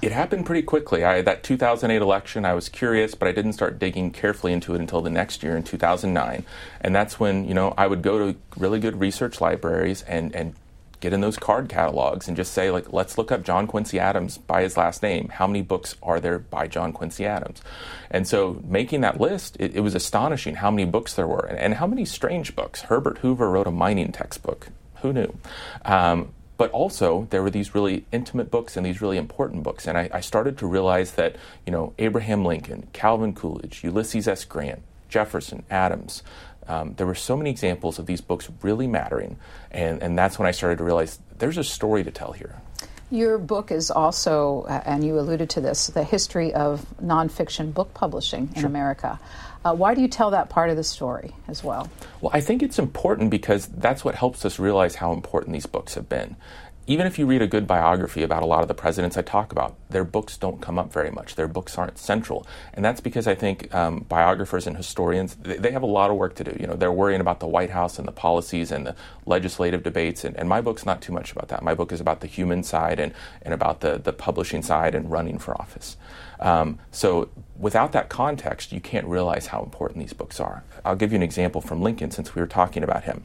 It 0.00 0.12
happened 0.12 0.46
pretty 0.46 0.62
quickly. 0.62 1.02
I, 1.02 1.22
that 1.22 1.42
2008 1.42 2.00
election, 2.00 2.44
I 2.44 2.54
was 2.54 2.68
curious, 2.68 3.14
but 3.14 3.26
I 3.26 3.32
didn't 3.32 3.54
start 3.54 3.80
digging 3.80 4.12
carefully 4.12 4.52
into 4.52 4.74
it 4.74 4.80
until 4.80 5.00
the 5.00 5.10
next 5.10 5.42
year 5.42 5.56
in 5.56 5.64
2009. 5.64 6.44
And 6.80 6.94
that's 6.94 7.18
when, 7.18 7.48
you 7.48 7.54
know, 7.54 7.74
I 7.76 7.88
would 7.88 8.02
go 8.02 8.18
to 8.18 8.38
really 8.56 8.78
good 8.78 9.00
research 9.00 9.40
libraries 9.40 10.02
and, 10.02 10.34
and 10.36 10.54
get 11.00 11.12
in 11.12 11.20
those 11.20 11.36
card 11.36 11.68
catalogs 11.68 12.28
and 12.28 12.36
just 12.36 12.52
say 12.52 12.70
like 12.70 12.92
let's 12.92 13.16
look 13.18 13.30
up 13.30 13.42
John 13.42 13.66
Quincy 13.66 13.98
Adams 13.98 14.38
by 14.38 14.62
his 14.62 14.76
last 14.76 15.02
name. 15.02 15.28
How 15.28 15.46
many 15.46 15.62
books 15.62 15.96
are 16.02 16.20
there 16.20 16.38
by 16.38 16.66
John 16.66 16.92
Quincy 16.92 17.24
Adams? 17.26 17.62
And 18.10 18.26
so 18.26 18.60
making 18.64 19.02
that 19.02 19.20
list 19.20 19.56
it, 19.60 19.74
it 19.74 19.80
was 19.80 19.94
astonishing 19.94 20.56
how 20.56 20.70
many 20.70 20.84
books 20.84 21.14
there 21.14 21.26
were 21.26 21.46
and, 21.46 21.58
and, 21.58 21.74
how 21.74 21.86
many 21.86 22.04
strange 22.04 22.56
books. 22.56 22.82
Herbert 22.82 23.18
Hoover 23.18 23.50
wrote 23.50 23.66
a 23.66 23.70
mining 23.70 24.12
textbook. 24.12 24.68
Who 25.02 25.12
knew? 25.12 25.36
Um, 25.84 26.32
but 26.56 26.70
also 26.72 27.28
there 27.30 27.42
were 27.42 27.50
these 27.50 27.74
really 27.74 28.04
intimate 28.10 28.50
books 28.50 28.76
and 28.76 28.84
these 28.84 29.00
really 29.00 29.16
important 29.16 29.62
books. 29.62 29.86
And 29.86 29.96
I, 29.96 30.10
I 30.12 30.20
started 30.20 30.58
to 30.58 30.66
realize 30.66 31.12
that 31.12 31.36
you 31.64 31.72
know 31.72 31.94
Abraham 31.98 32.44
Lincoln 32.44 32.88
Calvin 32.92 33.34
Coolidge 33.34 33.84
Ulysses 33.84 34.26
S. 34.26 34.44
Grant 34.44 34.82
Jefferson 35.08 35.62
Adams 35.70 36.22
um, 36.68 36.94
there 36.94 37.06
were 37.06 37.14
so 37.14 37.36
many 37.36 37.50
examples 37.50 37.98
of 37.98 38.06
these 38.06 38.20
books 38.20 38.48
really 38.62 38.86
mattering, 38.86 39.38
and, 39.70 40.02
and 40.02 40.18
that's 40.18 40.38
when 40.38 40.46
I 40.46 40.52
started 40.52 40.78
to 40.78 40.84
realize 40.84 41.18
there's 41.38 41.58
a 41.58 41.64
story 41.64 42.04
to 42.04 42.10
tell 42.10 42.32
here. 42.32 42.60
Your 43.10 43.38
book 43.38 43.70
is 43.72 43.90
also, 43.90 44.66
uh, 44.68 44.82
and 44.84 45.02
you 45.02 45.18
alluded 45.18 45.48
to 45.50 45.62
this, 45.62 45.86
the 45.86 46.04
history 46.04 46.52
of 46.52 46.84
nonfiction 47.02 47.72
book 47.72 47.94
publishing 47.94 48.50
in 48.54 48.60
sure. 48.60 48.66
America. 48.66 49.18
Uh, 49.64 49.74
why 49.74 49.94
do 49.94 50.02
you 50.02 50.08
tell 50.08 50.30
that 50.30 50.50
part 50.50 50.68
of 50.70 50.76
the 50.76 50.84
story 50.84 51.34
as 51.48 51.64
well? 51.64 51.90
Well, 52.20 52.30
I 52.34 52.40
think 52.40 52.62
it's 52.62 52.78
important 52.78 53.30
because 53.30 53.66
that's 53.66 54.04
what 54.04 54.14
helps 54.14 54.44
us 54.44 54.58
realize 54.58 54.96
how 54.96 55.12
important 55.12 55.54
these 55.54 55.66
books 55.66 55.94
have 55.94 56.08
been. 56.08 56.36
Even 56.86 57.06
if 57.06 57.18
you 57.18 57.26
read 57.26 57.42
a 57.42 57.46
good 57.46 57.66
biography 57.66 58.22
about 58.22 58.42
a 58.42 58.46
lot 58.46 58.62
of 58.62 58.68
the 58.68 58.74
presidents 58.74 59.16
I 59.16 59.22
talk 59.22 59.52
about, 59.52 59.74
their 59.90 60.04
books 60.04 60.36
don't 60.36 60.60
come 60.60 60.78
up 60.78 60.92
very 60.92 61.10
much. 61.10 61.34
Their 61.34 61.48
books 61.48 61.78
aren't 61.78 61.98
central, 61.98 62.46
and 62.74 62.84
that's 62.84 63.00
because 63.00 63.26
I 63.26 63.34
think 63.34 63.74
um, 63.74 64.00
biographers 64.08 64.66
and 64.66 64.76
historians 64.76 65.36
they, 65.36 65.56
they, 65.56 65.70
have 65.72 65.82
a 65.82 65.86
lot 65.86 66.10
of 66.10 66.16
work 66.16 66.34
to 66.36 66.44
do. 66.44 66.56
You 66.58 66.66
know, 66.66 66.74
they're 66.74 66.92
worrying 66.92 67.20
about 67.20 67.40
the 67.40 67.46
White 67.46 67.70
House 67.70 67.98
and 67.98 68.06
the 68.06 68.12
policies 68.12 68.70
and 68.72 68.86
the 68.86 68.96
legislative 69.26 69.82
debates, 69.82 70.24
and, 70.24 70.36
and 70.36 70.48
my 70.48 70.60
book's 70.60 70.84
not 70.84 71.00
too 71.00 71.12
much 71.12 71.32
about 71.32 71.48
that. 71.48 71.62
My 71.62 71.74
book 71.74 71.92
is 71.92 72.00
about 72.00 72.20
the 72.20 72.26
human 72.26 72.62
side 72.62 73.00
and 73.00 73.12
and 73.42 73.54
about 73.54 73.80
the 73.80 73.98
the 73.98 74.12
publishing 74.12 74.62
side 74.62 74.94
and 74.94 75.10
running 75.10 75.38
for 75.38 75.60
office. 75.60 75.96
Um, 76.40 76.78
so 76.92 77.28
without 77.58 77.92
that 77.92 78.08
context, 78.08 78.72
you 78.72 78.80
can't 78.80 79.06
realize 79.06 79.48
how 79.48 79.62
important 79.62 80.00
these 80.00 80.12
books 80.12 80.38
are. 80.38 80.62
I'll 80.84 80.96
give 80.96 81.12
you 81.12 81.16
an 81.16 81.22
example 81.22 81.60
from 81.60 81.82
Lincoln 81.82 82.10
since 82.10 82.34
we 82.34 82.40
were 82.40 82.46
talking 82.46 82.84
about 82.84 83.04
him. 83.04 83.24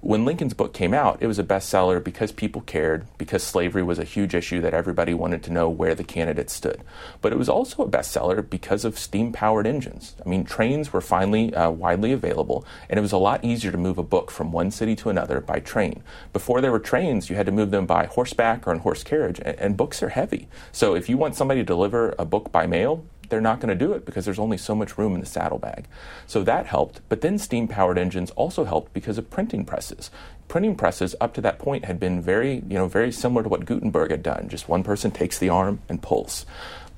When 0.00 0.24
Lincoln's 0.24 0.54
book 0.54 0.72
came 0.72 0.94
out, 0.94 1.18
it 1.20 1.26
was 1.26 1.38
a 1.38 1.44
bestseller 1.44 2.02
because 2.02 2.32
people 2.32 2.62
cared, 2.62 3.06
because 3.18 3.42
slavery 3.42 3.82
was 3.82 3.98
a 3.98 4.04
huge 4.04 4.34
issue 4.34 4.60
that 4.62 4.74
everybody 4.74 5.12
wanted 5.12 5.42
to 5.44 5.52
know 5.52 5.68
where 5.68 5.94
the 5.94 6.03
candidate 6.04 6.50
stood. 6.50 6.82
But 7.20 7.32
it 7.32 7.38
was 7.38 7.48
also 7.48 7.82
a 7.82 7.88
bestseller 7.88 8.48
because 8.48 8.84
of 8.84 8.98
steam 8.98 9.32
powered 9.32 9.66
engines. 9.66 10.14
I 10.24 10.28
mean, 10.28 10.44
trains 10.44 10.92
were 10.92 11.00
finally 11.00 11.54
uh, 11.54 11.70
widely 11.70 12.12
available, 12.12 12.64
and 12.88 12.98
it 12.98 13.02
was 13.02 13.12
a 13.12 13.18
lot 13.18 13.44
easier 13.44 13.72
to 13.72 13.78
move 13.78 13.98
a 13.98 14.02
book 14.02 14.30
from 14.30 14.52
one 14.52 14.70
city 14.70 14.94
to 14.96 15.10
another 15.10 15.40
by 15.40 15.60
train. 15.60 16.02
Before 16.32 16.60
there 16.60 16.72
were 16.72 16.78
trains, 16.78 17.28
you 17.28 17.36
had 17.36 17.46
to 17.46 17.52
move 17.52 17.70
them 17.70 17.86
by 17.86 18.06
horseback 18.06 18.66
or 18.66 18.72
in 18.72 18.80
horse 18.80 19.02
carriage, 19.02 19.40
and, 19.44 19.58
and 19.58 19.76
books 19.76 20.02
are 20.02 20.10
heavy. 20.10 20.48
So 20.72 20.94
if 20.94 21.08
you 21.08 21.16
want 21.16 21.36
somebody 21.36 21.60
to 21.60 21.64
deliver 21.64 22.14
a 22.18 22.24
book 22.24 22.52
by 22.52 22.66
mail, 22.66 23.04
they're 23.28 23.40
not 23.40 23.60
going 23.60 23.76
to 23.76 23.86
do 23.86 23.92
it 23.92 24.04
because 24.04 24.24
there's 24.24 24.38
only 24.38 24.56
so 24.56 24.74
much 24.74 24.98
room 24.98 25.14
in 25.14 25.20
the 25.20 25.26
saddlebag. 25.26 25.86
So 26.26 26.42
that 26.44 26.66
helped. 26.66 27.00
But 27.08 27.20
then 27.20 27.38
steam 27.38 27.68
powered 27.68 27.98
engines 27.98 28.30
also 28.32 28.64
helped 28.64 28.92
because 28.92 29.18
of 29.18 29.30
printing 29.30 29.64
presses. 29.64 30.10
Printing 30.48 30.76
presses 30.76 31.16
up 31.20 31.34
to 31.34 31.40
that 31.40 31.58
point 31.58 31.84
had 31.84 31.98
been 31.98 32.20
very, 32.20 32.62
you 32.68 32.74
know, 32.74 32.86
very 32.86 33.10
similar 33.10 33.42
to 33.42 33.48
what 33.48 33.64
Gutenberg 33.64 34.10
had 34.10 34.22
done. 34.22 34.48
Just 34.48 34.68
one 34.68 34.84
person 34.84 35.10
takes 35.10 35.38
the 35.38 35.48
arm 35.48 35.80
and 35.88 36.00
pulls. 36.00 36.46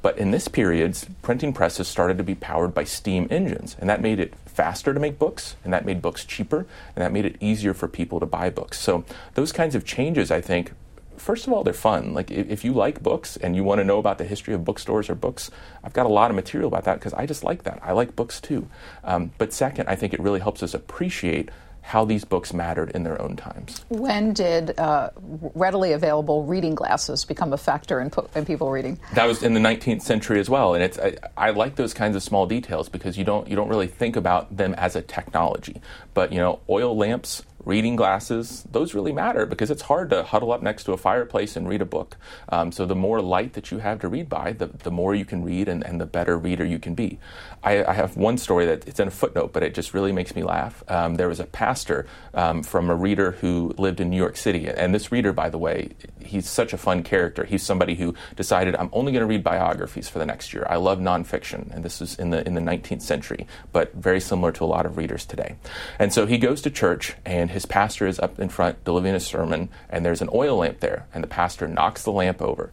But 0.03 0.19
in 0.19 0.31
this 0.31 0.47
period, 0.47 0.97
printing 1.23 1.53
presses 1.53 1.89
started 1.89 2.19
to 2.19 2.25
be 2.25 2.35
powered 2.35 2.75
by 2.75 2.85
steam 2.85 3.27
engines, 3.31 3.77
and 3.81 3.89
that 3.89 4.01
made 4.01 4.21
it 4.21 4.35
faster 4.45 4.95
to 4.95 5.01
make 5.01 5.19
books, 5.19 5.57
and 5.65 5.73
that 5.73 5.85
made 5.85 6.01
books 6.01 6.25
cheaper, 6.25 6.67
and 6.95 7.03
that 7.03 7.13
made 7.13 7.25
it 7.25 7.37
easier 7.41 7.75
for 7.75 7.89
people 7.89 8.21
to 8.21 8.27
buy 8.27 8.51
books. 8.51 8.79
So 8.79 9.05
those 9.35 9.53
kinds 9.53 9.75
of 9.75 9.85
changes, 9.85 10.31
I 10.31 10.41
think, 10.41 10.73
first 11.17 11.47
of 11.47 11.53
all, 11.53 11.65
they're 11.65 11.73
fun. 11.73 12.15
Like 12.15 12.31
if 12.31 12.65
you 12.65 12.73
like 12.73 13.03
books 13.03 13.37
and 13.37 13.57
you 13.57 13.65
want 13.65 13.81
to 13.81 13.85
know 13.85 13.99
about 13.99 14.19
the 14.19 14.25
history 14.25 14.55
of 14.55 14.65
bookstores 14.65 15.11
or 15.11 15.15
books, 15.15 15.51
I've 15.83 15.93
got 15.93 16.07
a 16.07 16.11
lot 16.11 16.31
of 16.31 16.37
material 16.37 16.69
about 16.69 16.85
that 16.85 17.01
because 17.01 17.15
I 17.15 17.27
just 17.27 17.43
like 17.43 17.65
that. 17.65 17.81
I 17.83 17.93
like 17.93 18.15
books 18.15 18.41
too. 18.41 18.69
Um, 19.03 19.33
but 19.39 19.53
second, 19.53 19.89
I 19.89 19.97
think 19.97 20.15
it 20.15 20.21
really 20.21 20.41
helps 20.41 20.63
us 20.63 20.75
appreciate 20.75 21.51
how 21.87 22.05
these 22.05 22.25
books 22.25 22.53
mattered 22.53 22.91
in 22.91 23.05
their 23.05 23.21
own 23.23 23.37
times. 23.37 23.85
When 23.91 24.33
did 24.33 24.77
uh, 24.77 25.11
readily 25.55 25.93
available 25.93 26.45
reading 26.45 26.75
glasses 26.75 27.25
become 27.25 27.53
a 27.53 27.57
factor 27.57 28.01
in, 28.01 28.11
in, 28.35 28.45
people 28.45 28.73
reading? 28.73 28.99
That 29.15 29.27
was 29.27 29.45
in 29.45 29.55
the 29.55 29.61
19th 29.61 30.03
century 30.03 30.41
as 30.41 30.51
well, 30.51 30.75
and 30.75 30.83
it's 30.83 30.99
I, 30.99 31.17
I, 31.37 31.51
like 31.51 31.77
those 31.77 31.95
kinds 31.95 32.17
of 32.17 32.25
small 32.25 32.47
details 32.47 32.89
because 32.89 33.17
you 33.17 33.23
don't 33.23 33.47
you 33.47 33.55
don't 33.55 33.69
really 33.69 33.87
think 33.87 34.17
about 34.17 34.57
them 34.57 34.75
as 34.75 34.97
a 34.97 35.01
technology. 35.01 35.81
But 36.13 36.33
you 36.33 36.39
know, 36.39 36.59
oil 36.69 36.97
lamps 36.97 37.45
reading 37.67 37.97
glasses, 37.97 38.65
those 38.71 38.95
really 38.95 39.13
matter 39.13 39.45
because 39.45 39.71
it's 39.73 39.83
hard 39.83 40.09
to 40.09 40.23
huddle 40.23 40.53
up 40.53 40.63
next 40.63 40.85
to 40.85 40.93
a 40.93 40.97
fireplace 40.97 41.57
and 41.57 41.69
read 41.69 41.83
a 41.83 41.85
book. 41.85 42.17
Um, 42.49 42.71
so 42.71 42.87
the 42.87 42.95
more 42.95 43.21
light 43.21 43.55
that 43.55 43.73
you 43.73 43.79
have 43.79 43.99
to 44.01 44.09
read 44.09 44.29
by, 44.29 44.53
the, 44.53 44.67
the 44.67 44.91
more 44.93 45.17
you 45.17 45.25
can 45.25 45.43
read 45.43 45.69
and, 45.69 45.85
and 45.85 46.01
the 46.01 46.07
better 46.07 46.39
reader 46.39 46.65
you 46.65 46.79
can 46.79 46.95
be. 46.95 47.19
I, 47.65 47.85
I, 47.85 47.95
have 47.95 48.17
one 48.17 48.39
story 48.39 48.67
that 48.67 48.87
it's 48.87 49.01
in 49.01 49.09
a 49.09 49.11
footnote, 49.11 49.53
but 49.53 49.65
it 49.65 49.75
just 49.75 49.93
really 49.93 50.13
makes 50.13 50.37
me 50.37 50.45
laugh. 50.45 50.85
Um, 50.87 51.17
there 51.17 51.29
was 51.29 51.41
a 51.41 51.45
pastor 51.45 52.07
um, 52.35 52.63
from 52.63 52.89
a 52.89 52.95
reader 52.95 53.33
who 53.33 53.75
lived 53.77 54.01
in 54.01 54.11
New 54.11 54.17
York 54.17 54.37
City. 54.37 54.69
And 54.69 54.95
this 54.95 55.11
reader, 55.11 55.33
by 55.33 55.51
the 55.51 55.59
way, 55.59 55.91
he's 56.21 56.49
such 56.49 56.73
a 56.73 56.79
fun 56.79 57.03
character. 57.03 57.45
He's 57.45 57.65
somebody 57.65 57.97
who 57.97 58.15
decided, 58.37 58.77
I'm 58.77 58.91
only 58.93 59.11
going 59.11 59.23
to 59.23 59.27
read 59.27 59.43
biographies 59.43 60.09
for 60.09 60.21
the 60.21 60.27
next 60.27 60.55
year. 60.55 60.65
I 60.71 60.77
love 60.77 61.01
nonfiction. 61.01 61.75
And 61.75 61.85
this 61.85 62.01
is 62.01 62.15
in 62.15 62.31
the, 62.31 62.47
in 62.47 62.55
the 62.55 62.61
19th 62.61 63.03
century, 63.03 63.49
but 63.73 63.93
very 63.95 64.21
similar 64.21 64.53
to 64.53 64.65
a 64.65 64.67
lot 64.67 64.87
of 64.87 64.97
readers 64.97 65.25
today. 65.25 65.57
And 65.99 66.13
so 66.13 66.27
he 66.27 66.39
goes 66.39 66.63
to 66.63 66.71
church 66.71 67.15
and 67.25 67.51
his 67.57 67.65
pastor 67.65 68.07
is 68.07 68.19
up 68.19 68.39
in 68.39 68.51
front 68.51 68.85
delivering 68.85 69.15
a 69.15 69.19
sermon, 69.19 69.71
and 69.89 70.05
there's 70.05 70.21
an 70.21 70.29
oil 70.35 70.59
lamp 70.59 70.81
there, 70.81 71.07
and 71.15 71.25
the 71.25 71.29
pastor 71.29 71.67
knocks 71.67 72.03
the 72.03 72.13
lamp 72.13 72.43
over. 72.43 72.71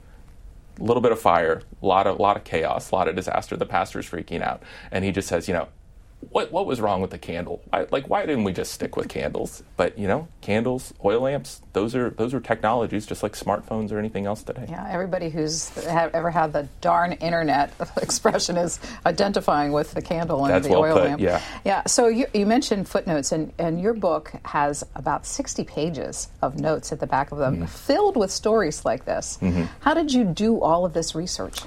A 0.78 0.84
little 0.84 1.00
bit 1.00 1.14
of 1.14 1.22
fire, 1.22 1.62
a 1.82 1.86
lot 1.86 2.06
of, 2.06 2.20
lot 2.20 2.36
of 2.36 2.44
chaos, 2.44 2.92
a 2.92 2.96
lot 2.96 3.08
of 3.08 3.16
disaster. 3.16 3.56
The 3.56 3.66
pastor's 3.66 4.10
freaking 4.10 4.42
out. 4.42 4.62
And 4.92 5.06
he 5.06 5.14
just 5.14 5.30
says, 5.30 5.48
you 5.48 5.54
know, 5.54 5.70
what 6.30 6.52
what 6.52 6.66
was 6.66 6.82
wrong 6.82 7.02
with 7.02 7.12
the 7.12 7.18
candle? 7.18 7.62
Why, 7.70 7.88
like 7.92 8.10
why 8.10 8.26
didn't 8.26 8.44
we 8.44 8.54
just 8.54 8.72
stick 8.72 8.96
with 8.96 9.10
candles? 9.10 9.64
But 9.78 9.98
you 9.98 10.08
know, 10.08 10.28
candles, 10.42 10.94
oil 11.04 11.22
lamps, 11.22 11.62
those 11.74 11.96
are 11.96 12.10
those 12.12 12.34
are 12.34 12.40
technologies 12.40 13.06
just 13.06 13.24
like 13.24 13.34
smartphones 13.34 13.92
or 13.92 14.00
anything 14.00 14.26
else 14.26 14.44
today. 14.44 14.66
Yeah, 14.70 14.88
everybody 14.90 15.30
who's 15.30 15.76
ever 15.88 16.32
had 16.32 16.54
the 16.54 16.68
darn 16.82 17.14
internet 17.14 17.74
expression 18.02 18.58
is 18.58 18.80
identifying 19.06 19.72
with 19.72 19.92
the 19.94 20.02
candle 20.02 20.46
and 20.46 20.54
That's 20.54 20.68
the 20.68 20.74
well 20.74 20.84
oil 20.84 20.94
put, 20.94 21.04
lamp. 21.04 21.22
Yeah, 21.22 21.42
yeah. 21.66 21.84
So 21.86 22.08
you, 22.08 22.26
you 22.34 22.46
mentioned 22.46 22.88
footnotes, 22.88 23.32
and 23.32 23.52
and 23.58 23.82
your 23.82 23.94
book 23.94 24.34
has 24.46 24.84
about 24.96 25.26
sixty 25.26 25.64
pages 25.64 26.30
of 26.42 26.60
notes 26.60 26.92
at 26.92 27.00
the 27.00 27.08
back 27.08 27.32
of 27.32 27.38
them, 27.38 27.56
mm-hmm. 27.56 27.66
filled 27.66 28.18
with 28.18 28.32
stories 28.32 28.86
like 28.86 29.06
this. 29.06 29.38
Mm-hmm. 29.42 29.64
How 29.80 29.94
did 29.94 30.14
you 30.14 30.24
do 30.24 30.62
all 30.62 30.86
of 30.86 30.94
this 30.94 31.16
research? 31.16 31.60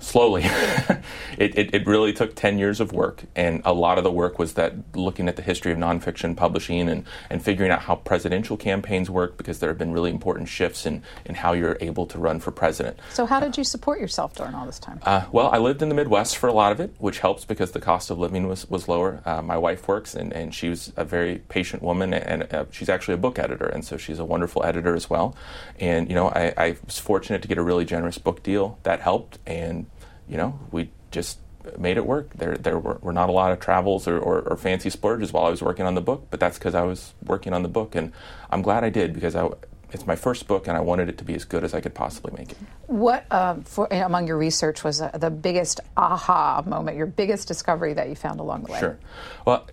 Slowly. 0.00 0.42
it, 1.38 1.56
it, 1.56 1.74
it, 1.74 1.86
really 1.86 2.12
took 2.12 2.34
10 2.34 2.58
years 2.58 2.80
of 2.80 2.92
work, 2.92 3.24
and 3.36 3.62
a 3.64 3.72
lot 3.72 3.98
of 3.98 4.04
the 4.04 4.10
work 4.10 4.38
was 4.38 4.54
that 4.54 4.74
looking 4.96 5.28
at 5.28 5.36
the 5.36 5.42
history 5.42 5.72
of 5.72 5.78
nonfiction 5.78 6.36
publishing 6.36 6.88
and, 6.88 7.04
and 7.28 7.42
figuring 7.42 7.70
out 7.70 7.82
how 7.82 7.96
presidential 7.96 8.56
campaigns 8.56 9.10
work 9.10 9.36
because 9.36 9.58
there 9.58 9.68
have 9.68 9.78
been 9.78 9.92
really 9.92 10.10
important 10.10 10.48
shifts 10.48 10.86
in, 10.86 11.02
in 11.24 11.34
how 11.34 11.52
you're 11.52 11.76
able 11.80 12.06
to 12.06 12.18
run 12.18 12.40
for 12.40 12.50
president. 12.50 12.98
So, 13.10 13.26
how 13.26 13.40
did 13.40 13.56
you 13.56 13.64
support 13.64 14.00
yourself 14.00 14.34
during 14.34 14.54
all 14.54 14.66
this 14.66 14.78
time? 14.78 15.00
Uh, 15.02 15.24
well, 15.32 15.48
I 15.48 15.58
lived 15.58 15.82
in 15.82 15.88
the 15.88 15.94
Midwest 15.94 16.36
for 16.36 16.48
a 16.48 16.52
lot 16.52 16.72
of 16.72 16.80
it, 16.80 16.94
which 16.98 17.18
helps 17.18 17.44
because 17.44 17.72
the 17.72 17.80
cost 17.80 18.10
of 18.10 18.18
living 18.18 18.46
was, 18.46 18.68
was 18.70 18.88
lower. 18.88 19.20
Uh, 19.24 19.42
my 19.42 19.56
wife 19.56 19.86
works, 19.86 20.14
and, 20.14 20.32
and 20.32 20.54
she 20.54 20.68
was 20.68 20.92
a 20.96 21.04
very 21.04 21.38
patient 21.48 21.82
woman, 21.82 22.14
and 22.14 22.52
uh, 22.54 22.64
she's 22.70 22.88
actually 22.88 23.14
a 23.14 23.18
book 23.18 23.38
editor, 23.38 23.66
and 23.66 23.84
so 23.84 23.96
she's 23.96 24.18
a 24.18 24.24
wonderful 24.24 24.64
editor 24.64 24.94
as 24.94 25.10
well. 25.10 25.36
And, 25.78 26.08
you 26.08 26.14
know, 26.14 26.28
I, 26.28 26.52
I 26.56 26.76
was 26.86 26.98
fortunate 26.98 27.42
to 27.42 27.48
get 27.48 27.58
a 27.58 27.62
really 27.62 27.84
generous 27.84 28.18
book 28.18 28.42
deal 28.42 28.78
that 28.82 29.00
helped, 29.00 29.38
and 29.46 29.86
you 30.30 30.36
know, 30.36 30.58
we 30.70 30.90
just 31.10 31.38
made 31.76 31.96
it 31.96 32.06
work. 32.06 32.30
There, 32.34 32.56
there 32.56 32.78
were, 32.78 32.98
were 33.02 33.12
not 33.12 33.28
a 33.28 33.32
lot 33.32 33.52
of 33.52 33.60
travels 33.60 34.06
or, 34.08 34.18
or, 34.18 34.40
or, 34.40 34.56
fancy 34.56 34.88
splurges 34.88 35.32
while 35.32 35.44
I 35.44 35.50
was 35.50 35.62
working 35.62 35.84
on 35.84 35.94
the 35.94 36.00
book, 36.00 36.28
but 36.30 36.40
that's 36.40 36.56
because 36.56 36.74
I 36.74 36.82
was 36.82 37.12
working 37.24 37.52
on 37.52 37.62
the 37.62 37.68
book, 37.68 37.94
and 37.94 38.12
I'm 38.50 38.62
glad 38.62 38.84
I 38.84 38.90
did 38.90 39.12
because 39.12 39.34
I, 39.34 39.48
it's 39.92 40.06
my 40.06 40.16
first 40.16 40.46
book, 40.46 40.68
and 40.68 40.76
I 40.76 40.80
wanted 40.80 41.08
it 41.08 41.18
to 41.18 41.24
be 41.24 41.34
as 41.34 41.44
good 41.44 41.64
as 41.64 41.74
I 41.74 41.80
could 41.80 41.94
possibly 41.94 42.32
make 42.36 42.52
it. 42.52 42.58
What 42.86 43.30
um, 43.30 43.62
for, 43.62 43.88
among 43.90 44.26
your 44.26 44.38
research 44.38 44.84
was 44.84 45.02
uh, 45.02 45.10
the 45.10 45.30
biggest 45.30 45.80
aha 45.96 46.62
moment, 46.64 46.96
your 46.96 47.06
biggest 47.06 47.48
discovery 47.48 47.92
that 47.94 48.08
you 48.08 48.14
found 48.14 48.40
along 48.40 48.64
the 48.64 48.72
way? 48.72 48.78
Sure. 48.78 48.98
Well, 49.44 49.66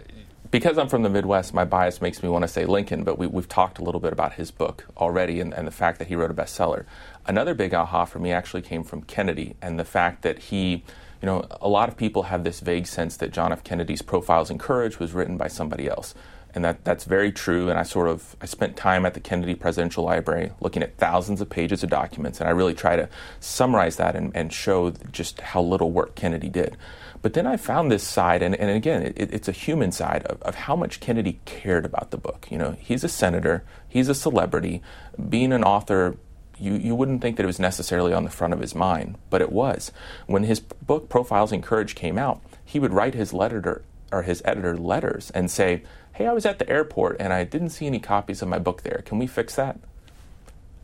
because 0.51 0.77
I'm 0.77 0.88
from 0.88 1.04
the 1.04 1.10
Midwest, 1.10 1.54
my 1.54 1.66
bias 1.66 2.01
makes 2.01 2.24
me 2.24 2.30
want 2.30 2.44
to 2.44 2.48
say 2.48 2.66
Lincoln, 2.66 3.04
but 3.04 3.18
we, 3.18 3.27
have 3.27 3.48
talked 3.48 3.80
a 3.80 3.84
little 3.84 4.00
bit 4.00 4.13
about 4.13 4.34
his 4.34 4.51
book 4.51 4.86
already 4.98 5.39
and, 5.39 5.54
and, 5.54 5.68
the 5.68 5.72
fact 5.72 6.00
that 6.00 6.08
he 6.08 6.16
wrote 6.16 6.32
a 6.32 6.34
bestseller. 6.34 6.86
Another 7.25 7.54
big 7.54 7.74
aha 7.74 8.06
for 8.06 8.20
me 8.20 8.32
actually 8.32 8.62
came 8.62 8.84
from 8.84 9.01
Kennedy 9.01 9.56
and 9.62 9.80
the 9.80 9.86
fact 9.86 10.22
that 10.22 10.39
he, 10.39 10.84
you 11.22 11.25
know, 11.25 11.46
a 11.62 11.68
lot 11.68 11.89
of 11.89 11.98
people 11.98 12.24
have 12.24 12.44
this 12.44 12.60
vague 12.60 12.88
sense 12.88 13.18
that 13.18 13.32
John 13.32 13.51
F. 13.51 13.63
Kennedy's 13.63 14.01
Profiles 14.01 14.50
in 14.50 14.58
Courage 14.58 15.00
was 15.00 15.13
written 15.13 15.38
by 15.38 15.48
somebody 15.48 15.88
else. 15.88 16.13
And 16.56 16.63
that, 16.66 16.84
that's 16.84 17.04
very 17.04 17.32
true. 17.32 17.70
And 17.70 17.77
I 17.77 17.84
sort 17.84 18.08
of 18.08 18.36
I 18.42 18.46
spent 18.46 18.77
time 18.77 19.06
at 19.06 19.13
the 19.13 19.20
Kennedy 19.20 19.54
Presidential 19.54 20.04
Library 20.04 20.51
looking 20.60 20.82
at 20.82 20.98
thousands 20.98 21.42
of 21.42 21.50
pages 21.50 21.84
of 21.84 21.89
documents, 21.89 22.39
and 22.39 22.48
I 22.48 22.51
really 22.51 22.74
try 22.74 22.96
to 22.96 23.10
summarize 23.39 23.98
that 23.98 24.16
and, 24.16 24.36
and 24.36 24.51
show 24.51 24.92
just 25.12 25.42
how 25.42 25.62
little 25.62 25.92
work 25.92 26.16
Kennedy 26.16 26.50
did. 26.50 26.77
But 27.21 27.33
then 27.33 27.47
I 27.47 27.57
found 27.57 27.91
this 27.91 28.03
side, 28.03 28.41
and, 28.41 28.55
and 28.55 28.69
again, 28.69 29.01
it, 29.01 29.15
it's 29.17 29.47
a 29.47 29.53
human 29.53 29.91
side 29.91 30.24
of, 30.25 30.41
of 30.43 30.55
how 30.55 30.75
much 30.75 31.00
Kennedy 31.00 31.39
cared 31.45 31.86
about 31.86 32.12
the 32.12 32.17
book. 32.17 32.47
You 32.50 32.57
know, 32.57 32.77
he's 32.79 33.03
a 33.03 33.09
senator, 33.09 33.63
he's 33.88 34.09
a 34.09 34.15
celebrity. 34.15 34.81
Being 35.29 35.51
an 35.51 35.63
author, 35.63 36.17
you, 36.59 36.74
you 36.74 36.95
wouldn't 36.95 37.21
think 37.21 37.38
that 37.38 37.43
it 37.43 37.47
was 37.47 37.59
necessarily 37.59 38.13
on 38.13 38.24
the 38.24 38.29
front 38.29 38.53
of 38.53 38.59
his 38.59 38.75
mind, 38.75 39.17
but 39.29 39.41
it 39.41 39.51
was. 39.51 39.91
When 40.25 40.43
his 40.43 40.59
book 40.59 41.09
Profiles 41.09 41.51
in 41.51 41.62
Courage 41.62 41.95
came 41.95 42.17
out, 42.17 42.41
he 42.63 42.79
would 42.79 42.93
write 42.93 43.13
his 43.13 43.33
letter 43.33 43.83
or 44.12 44.24
his 44.24 44.41
editor 44.45 44.77
letters 44.77 45.31
and 45.31 45.51
say, 45.51 45.83
"Hey, 46.13 46.27
I 46.27 46.33
was 46.33 46.45
at 46.45 46.59
the 46.59 46.69
airport 46.69 47.17
and 47.19 47.33
I 47.33 47.43
didn't 47.43 47.69
see 47.69 47.88
any 47.88 48.00
copies 48.00 48.41
of 48.41 48.47
my 48.47 48.59
book 48.59 48.83
there. 48.83 49.01
Can 49.05 49.19
we 49.19 49.27
fix 49.27 49.55
that?" 49.55 49.79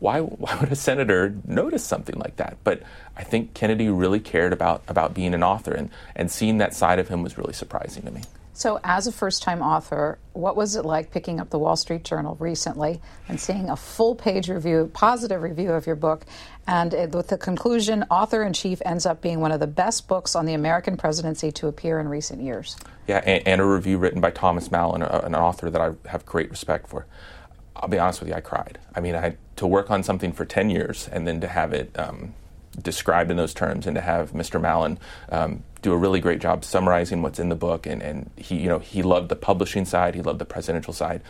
Why, 0.04 0.20
why 0.20 0.54
would 0.60 0.70
a 0.70 0.76
senator 0.76 1.34
notice 1.46 1.82
something 1.82 2.16
like 2.18 2.36
that? 2.36 2.58
But 2.62 2.82
I 3.16 3.24
think 3.24 3.54
Kennedy 3.54 3.88
really 3.88 4.20
cared 4.20 4.52
about, 4.52 4.82
about 4.86 5.14
being 5.14 5.32
an 5.32 5.42
author, 5.42 5.72
and, 5.72 5.90
and 6.14 6.30
seeing 6.30 6.58
that 6.58 6.74
side 6.74 6.98
of 6.98 7.08
him 7.08 7.22
was 7.22 7.38
really 7.38 7.54
surprising 7.54 8.02
to 8.02 8.10
me. 8.10 8.20
So, 8.56 8.78
as 8.84 9.08
a 9.08 9.12
first 9.12 9.42
time 9.42 9.62
author, 9.62 10.18
what 10.32 10.54
was 10.54 10.76
it 10.76 10.84
like 10.84 11.10
picking 11.10 11.40
up 11.40 11.50
the 11.50 11.58
Wall 11.58 11.74
Street 11.74 12.04
Journal 12.04 12.36
recently 12.38 13.00
and 13.28 13.40
seeing 13.40 13.68
a 13.68 13.76
full 13.76 14.14
page 14.14 14.48
review, 14.48 14.90
positive 14.92 15.42
review 15.42 15.72
of 15.72 15.86
your 15.86 15.96
book, 15.96 16.24
and 16.66 16.92
with 17.12 17.28
the 17.28 17.38
conclusion, 17.38 18.04
author 18.10 18.44
in 18.44 18.52
chief 18.52 18.80
ends 18.84 19.06
up 19.06 19.22
being 19.22 19.40
one 19.40 19.50
of 19.50 19.58
the 19.58 19.66
best 19.66 20.06
books 20.06 20.36
on 20.36 20.44
the 20.44 20.54
American 20.54 20.96
presidency 20.96 21.50
to 21.50 21.66
appear 21.66 21.98
in 21.98 22.08
recent 22.08 22.42
years? 22.42 22.76
Yeah, 23.08 23.22
and, 23.24 23.42
and 23.48 23.60
a 23.60 23.64
review 23.64 23.98
written 23.98 24.20
by 24.20 24.30
Thomas 24.30 24.70
Mallon, 24.70 25.02
an 25.02 25.34
author 25.34 25.70
that 25.70 25.80
I 25.80 25.92
have 26.08 26.24
great 26.24 26.50
respect 26.50 26.88
for. 26.88 27.06
I'll 27.74 27.88
be 27.88 27.98
honest 27.98 28.20
with 28.20 28.28
you, 28.28 28.36
I 28.36 28.40
cried. 28.40 28.78
I 28.94 29.00
mean, 29.00 29.16
I 29.16 29.36
to 29.56 29.66
work 29.66 29.90
on 29.90 30.02
something 30.02 30.32
for 30.32 30.44
10 30.44 30.70
years 30.70 31.08
and 31.12 31.26
then 31.26 31.40
to 31.40 31.48
have 31.48 31.72
it 31.72 31.90
um, 31.98 32.34
described 32.80 33.30
in 33.30 33.36
those 33.36 33.54
terms 33.54 33.86
and 33.86 33.94
to 33.94 34.00
have 34.00 34.32
Mr. 34.32 34.60
Mallon 34.60 34.98
um, 35.30 35.62
do 35.82 35.92
a 35.92 35.96
really 35.96 36.20
great 36.20 36.40
job 36.40 36.64
summarizing 36.64 37.22
what's 37.22 37.38
in 37.38 37.48
the 37.48 37.54
book. 37.54 37.86
And, 37.86 38.02
and 38.02 38.30
he, 38.36 38.56
you 38.56 38.68
know, 38.68 38.78
he 38.78 39.02
loved 39.02 39.28
the 39.28 39.36
publishing 39.36 39.84
side, 39.84 40.14
he 40.14 40.22
loved 40.22 40.38
the 40.38 40.44
presidential 40.44 40.92
side. 40.92 41.22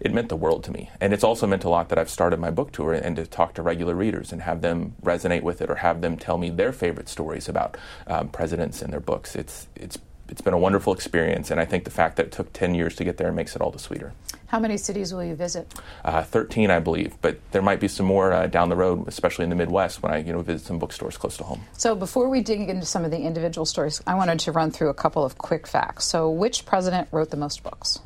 It 0.00 0.12
meant 0.12 0.28
the 0.28 0.36
world 0.36 0.64
to 0.64 0.72
me. 0.72 0.90
And 1.00 1.12
it's 1.12 1.22
also 1.22 1.46
meant 1.46 1.62
a 1.62 1.68
lot 1.68 1.88
that 1.90 1.98
I've 1.98 2.10
started 2.10 2.40
my 2.40 2.50
book 2.50 2.72
tour 2.72 2.92
and 2.92 3.14
to 3.16 3.26
talk 3.26 3.54
to 3.54 3.62
regular 3.62 3.94
readers 3.94 4.32
and 4.32 4.42
have 4.42 4.60
them 4.60 4.96
resonate 5.02 5.42
with 5.42 5.62
it 5.62 5.70
or 5.70 5.76
have 5.76 6.00
them 6.00 6.16
tell 6.16 6.38
me 6.38 6.50
their 6.50 6.72
favorite 6.72 7.08
stories 7.08 7.48
about 7.48 7.76
um, 8.08 8.28
presidents 8.28 8.82
and 8.82 8.92
their 8.92 9.00
books. 9.00 9.36
It's, 9.36 9.68
it's 9.76 9.98
it's 10.32 10.40
been 10.40 10.54
a 10.54 10.58
wonderful 10.58 10.94
experience, 10.94 11.50
and 11.50 11.60
I 11.60 11.66
think 11.66 11.84
the 11.84 11.90
fact 11.90 12.16
that 12.16 12.26
it 12.26 12.32
took 12.32 12.54
10 12.54 12.74
years 12.74 12.96
to 12.96 13.04
get 13.04 13.18
there 13.18 13.30
makes 13.32 13.54
it 13.54 13.60
all 13.60 13.70
the 13.70 13.78
sweeter. 13.78 14.14
How 14.52 14.60
many 14.60 14.76
cities 14.76 15.14
will 15.14 15.24
you 15.24 15.34
visit? 15.34 15.72
Uh, 16.04 16.22
13, 16.22 16.70
I 16.70 16.78
believe, 16.78 17.16
but 17.22 17.38
there 17.52 17.62
might 17.62 17.80
be 17.80 17.88
some 17.88 18.04
more 18.04 18.34
uh, 18.34 18.48
down 18.48 18.68
the 18.68 18.76
road, 18.76 19.08
especially 19.08 19.44
in 19.44 19.48
the 19.48 19.56
Midwest 19.56 20.02
when 20.02 20.12
I 20.12 20.18
you 20.18 20.30
know, 20.30 20.42
visit 20.42 20.66
some 20.66 20.78
bookstores 20.78 21.16
close 21.16 21.38
to 21.38 21.44
home. 21.44 21.62
So, 21.72 21.94
before 21.94 22.28
we 22.28 22.42
dig 22.42 22.68
into 22.68 22.84
some 22.84 23.02
of 23.02 23.10
the 23.10 23.16
individual 23.16 23.64
stories, 23.64 24.02
I 24.06 24.14
wanted 24.14 24.40
to 24.40 24.52
run 24.52 24.70
through 24.70 24.90
a 24.90 24.94
couple 24.94 25.24
of 25.24 25.38
quick 25.38 25.66
facts. 25.66 26.04
So, 26.04 26.28
which 26.28 26.66
president 26.66 27.08
wrote 27.12 27.30
the 27.30 27.38
most 27.38 27.62
books? 27.62 28.00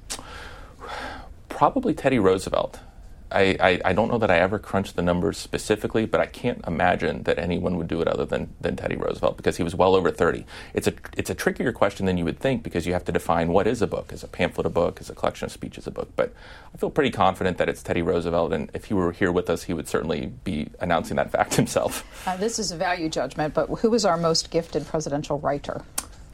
Probably 1.48 1.94
Teddy 1.94 2.20
Roosevelt. 2.20 2.78
I, 3.30 3.56
I, 3.58 3.80
I, 3.86 3.92
don't 3.92 4.08
know 4.08 4.18
that 4.18 4.30
I 4.30 4.38
ever 4.38 4.58
crunched 4.58 4.94
the 4.94 5.02
numbers 5.02 5.36
specifically, 5.36 6.06
but 6.06 6.20
I 6.20 6.26
can't 6.26 6.64
imagine 6.66 7.24
that 7.24 7.38
anyone 7.38 7.76
would 7.76 7.88
do 7.88 8.00
it 8.00 8.08
other 8.08 8.24
than, 8.24 8.54
than 8.60 8.76
Teddy 8.76 8.96
Roosevelt 8.96 9.36
because 9.36 9.56
he 9.56 9.62
was 9.62 9.74
well 9.74 9.94
over 9.94 10.10
30. 10.10 10.46
It's 10.74 10.86
a, 10.86 10.94
it's 11.16 11.30
a 11.30 11.34
trickier 11.34 11.72
question 11.72 12.06
than 12.06 12.18
you 12.18 12.24
would 12.24 12.38
think 12.38 12.62
because 12.62 12.86
you 12.86 12.92
have 12.92 13.04
to 13.06 13.12
define 13.12 13.48
what 13.48 13.66
is 13.66 13.82
a 13.82 13.86
book. 13.86 14.12
Is 14.12 14.22
a 14.22 14.28
pamphlet 14.28 14.66
a 14.66 14.70
book? 14.70 15.00
Is 15.00 15.10
a 15.10 15.14
collection 15.14 15.46
of 15.46 15.52
speeches 15.52 15.86
a 15.86 15.90
book? 15.90 16.10
But 16.14 16.32
I 16.74 16.78
feel 16.78 16.90
pretty 16.90 17.10
confident 17.10 17.58
that 17.58 17.68
it's 17.68 17.82
Teddy 17.82 18.02
Roosevelt, 18.02 18.52
and 18.52 18.70
if 18.74 18.86
he 18.86 18.94
were 18.94 19.12
here 19.12 19.32
with 19.32 19.50
us, 19.50 19.64
he 19.64 19.72
would 19.72 19.88
certainly 19.88 20.26
be 20.44 20.68
announcing 20.80 21.16
that 21.16 21.30
fact 21.30 21.54
himself. 21.54 22.04
Uh, 22.26 22.36
this 22.36 22.58
is 22.58 22.70
a 22.70 22.76
value 22.76 23.08
judgment, 23.08 23.54
but 23.54 23.66
who 23.66 23.90
was 23.90 24.04
our 24.04 24.16
most 24.16 24.50
gifted 24.50 24.86
presidential 24.86 25.38
writer? 25.40 25.82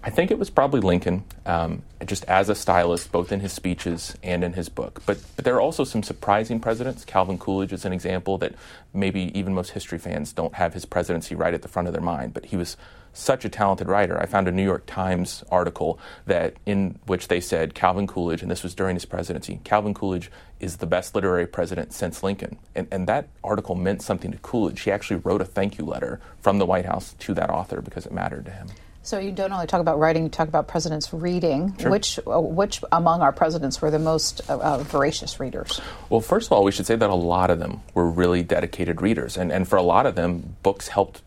I 0.04 0.10
think 0.10 0.32
it 0.32 0.38
was 0.38 0.50
probably 0.50 0.80
Lincoln, 0.80 1.22
um, 1.46 1.82
just 2.04 2.24
as 2.24 2.48
a 2.48 2.56
stylist, 2.56 3.12
both 3.12 3.30
in 3.30 3.38
his 3.38 3.52
speeches 3.52 4.16
and 4.24 4.42
in 4.42 4.54
his 4.54 4.68
book. 4.68 5.00
But, 5.06 5.18
but 5.36 5.44
there 5.44 5.54
are 5.54 5.60
also 5.60 5.84
some 5.84 6.02
surprising 6.02 6.58
presidents. 6.58 7.04
Calvin 7.04 7.38
Coolidge 7.38 7.72
is 7.72 7.84
an 7.84 7.92
example 7.92 8.36
that 8.38 8.54
maybe 8.92 9.30
even 9.38 9.54
most 9.54 9.70
history 9.70 9.98
fans 9.98 10.32
don't 10.32 10.54
have 10.54 10.74
his 10.74 10.84
presidency 10.84 11.36
right 11.36 11.54
at 11.54 11.62
the 11.62 11.68
front 11.68 11.86
of 11.86 11.94
their 11.94 12.02
mind. 12.02 12.34
But 12.34 12.46
he 12.46 12.56
was 12.56 12.76
such 13.12 13.44
a 13.44 13.48
talented 13.48 13.86
writer. 13.86 14.18
I 14.18 14.26
found 14.26 14.48
a 14.48 14.52
New 14.52 14.64
York 14.64 14.86
Times 14.86 15.44
article 15.50 16.00
that 16.26 16.56
in 16.66 16.98
which 17.06 17.28
they 17.28 17.40
said 17.40 17.74
Calvin 17.74 18.08
Coolidge, 18.08 18.42
and 18.42 18.50
this 18.50 18.64
was 18.64 18.74
during 18.74 18.96
his 18.96 19.04
presidency, 19.04 19.60
Calvin 19.62 19.94
Coolidge 19.94 20.32
is 20.58 20.78
the 20.78 20.86
best 20.86 21.14
literary 21.14 21.46
president 21.46 21.92
since 21.92 22.24
Lincoln. 22.24 22.58
And, 22.74 22.88
and 22.90 23.06
that 23.06 23.28
article 23.44 23.76
meant 23.76 24.02
something 24.02 24.32
to 24.32 24.38
Coolidge. 24.38 24.80
He 24.80 24.90
actually 24.90 25.20
wrote 25.20 25.42
a 25.42 25.44
thank 25.44 25.78
you 25.78 25.84
letter 25.84 26.20
from 26.40 26.58
the 26.58 26.66
White 26.66 26.86
House 26.86 27.14
to 27.20 27.34
that 27.34 27.50
author 27.50 27.80
because 27.80 28.04
it 28.04 28.12
mattered 28.12 28.46
to 28.46 28.50
him. 28.50 28.66
So 29.04 29.18
you 29.18 29.32
don't 29.32 29.52
only 29.52 29.66
talk 29.66 29.80
about 29.80 29.98
writing; 29.98 30.22
you 30.24 30.28
talk 30.28 30.48
about 30.48 30.68
presidents 30.68 31.12
reading. 31.12 31.76
Sure. 31.78 31.90
Which 31.90 32.20
uh, 32.26 32.40
which 32.40 32.82
among 32.92 33.20
our 33.20 33.32
presidents 33.32 33.82
were 33.82 33.90
the 33.90 33.98
most 33.98 34.40
uh, 34.48 34.58
uh, 34.58 34.78
voracious 34.78 35.40
readers? 35.40 35.80
Well, 36.08 36.20
first 36.20 36.46
of 36.48 36.52
all, 36.52 36.62
we 36.62 36.70
should 36.70 36.86
say 36.86 36.94
that 36.94 37.10
a 37.10 37.14
lot 37.14 37.50
of 37.50 37.58
them 37.58 37.82
were 37.94 38.08
really 38.08 38.42
dedicated 38.42 39.02
readers, 39.02 39.36
and 39.36 39.50
and 39.50 39.66
for 39.66 39.76
a 39.76 39.82
lot 39.82 40.06
of 40.06 40.14
them, 40.14 40.56
books 40.62 40.88
helped 40.88 41.22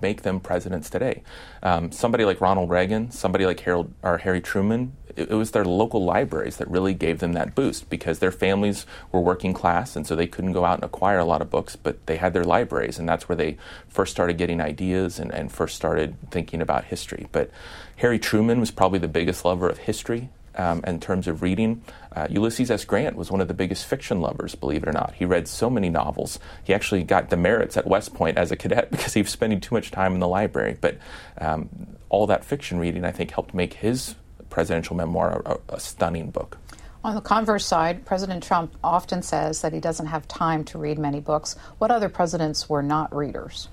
make 0.00 0.22
them 0.22 0.40
presidents 0.40 0.90
today. 0.90 1.22
Um, 1.62 1.92
somebody 1.92 2.24
like 2.24 2.40
Ronald 2.40 2.70
Reagan, 2.70 3.10
somebody 3.10 3.46
like 3.46 3.60
Harold 3.60 3.92
or 4.02 4.18
Harry 4.18 4.40
Truman, 4.40 4.92
it, 5.16 5.30
was 5.30 5.50
their 5.50 5.64
local 5.64 6.04
libraries 6.04 6.56
that 6.56 6.70
really 6.70 6.94
gave 6.94 7.18
them 7.18 7.32
that 7.34 7.54
boost 7.54 7.90
because 7.90 8.18
their 8.18 8.32
families 8.32 8.86
were 9.10 9.20
working 9.20 9.52
class 9.52 9.96
and 9.96 10.06
so 10.06 10.14
they 10.14 10.26
couldn't 10.26 10.52
go 10.52 10.64
out 10.64 10.76
and 10.76 10.84
acquire 10.84 11.18
a 11.18 11.24
lot 11.24 11.42
of 11.42 11.50
books, 11.50 11.76
but 11.76 12.04
they 12.06 12.16
had 12.16 12.32
their 12.32 12.44
libraries 12.44 12.98
and 12.98 13.08
that's 13.08 13.28
where 13.28 13.36
they 13.36 13.56
first 13.88 14.12
started 14.12 14.38
getting 14.38 14.60
ideas 14.60 15.18
and, 15.18 15.32
and 15.32 15.52
first 15.52 15.76
started 15.76 16.16
thinking 16.30 16.60
about 16.60 16.84
history. 16.84 17.26
But 17.32 17.50
Harry 17.96 18.18
Truman 18.18 18.60
was 18.60 18.70
probably 18.70 18.98
the 18.98 19.08
biggest 19.08 19.44
lover 19.44 19.68
of 19.68 19.78
history 19.78 20.30
um, 20.56 20.82
in 20.86 21.00
terms 21.00 21.28
of 21.28 21.42
reading. 21.42 21.82
Uh, 22.14 22.26
Ulysses 22.30 22.70
S. 22.70 22.84
Grant 22.84 23.16
was 23.16 23.30
one 23.30 23.40
of 23.40 23.48
the 23.48 23.54
biggest 23.54 23.86
fiction 23.86 24.20
lovers, 24.20 24.54
believe 24.54 24.82
it 24.82 24.88
or 24.88 24.92
not. 24.92 25.14
He 25.14 25.24
read 25.24 25.48
so 25.48 25.70
many 25.70 25.88
novels. 25.88 26.38
He 26.64 26.74
actually 26.74 27.04
got 27.04 27.30
demerits 27.30 27.76
at 27.76 27.86
West 27.86 28.14
Point 28.14 28.36
as 28.36 28.50
a 28.50 28.56
cadet 28.56 28.90
because 28.90 29.14
he 29.14 29.22
was 29.22 29.30
spending 29.30 29.60
too 29.60 29.74
much 29.74 29.90
time 29.90 30.14
in 30.14 30.20
the 30.20 30.28
library. 30.28 30.76
But 30.80 30.98
um, 31.38 31.68
all 32.08 32.26
that 32.26 32.44
fiction 32.44 32.78
reading, 32.78 33.04
I 33.04 33.12
think, 33.12 33.30
helped 33.30 33.54
make 33.54 33.74
his 33.74 34.14
presidential 34.52 34.94
memoir 34.94 35.42
a, 35.46 35.58
a 35.70 35.80
stunning 35.80 36.30
book. 36.30 36.58
On 37.02 37.16
the 37.16 37.20
converse 37.20 37.66
side, 37.66 38.04
President 38.04 38.44
Trump 38.44 38.76
often 38.84 39.22
says 39.22 39.62
that 39.62 39.72
he 39.72 39.80
doesn't 39.80 40.06
have 40.06 40.28
time 40.28 40.62
to 40.66 40.78
read 40.78 40.98
many 40.98 41.18
books. 41.18 41.56
What 41.78 41.90
other 41.90 42.08
presidents 42.08 42.68
were 42.68 42.82
not 42.82 43.12
readers? 43.12 43.68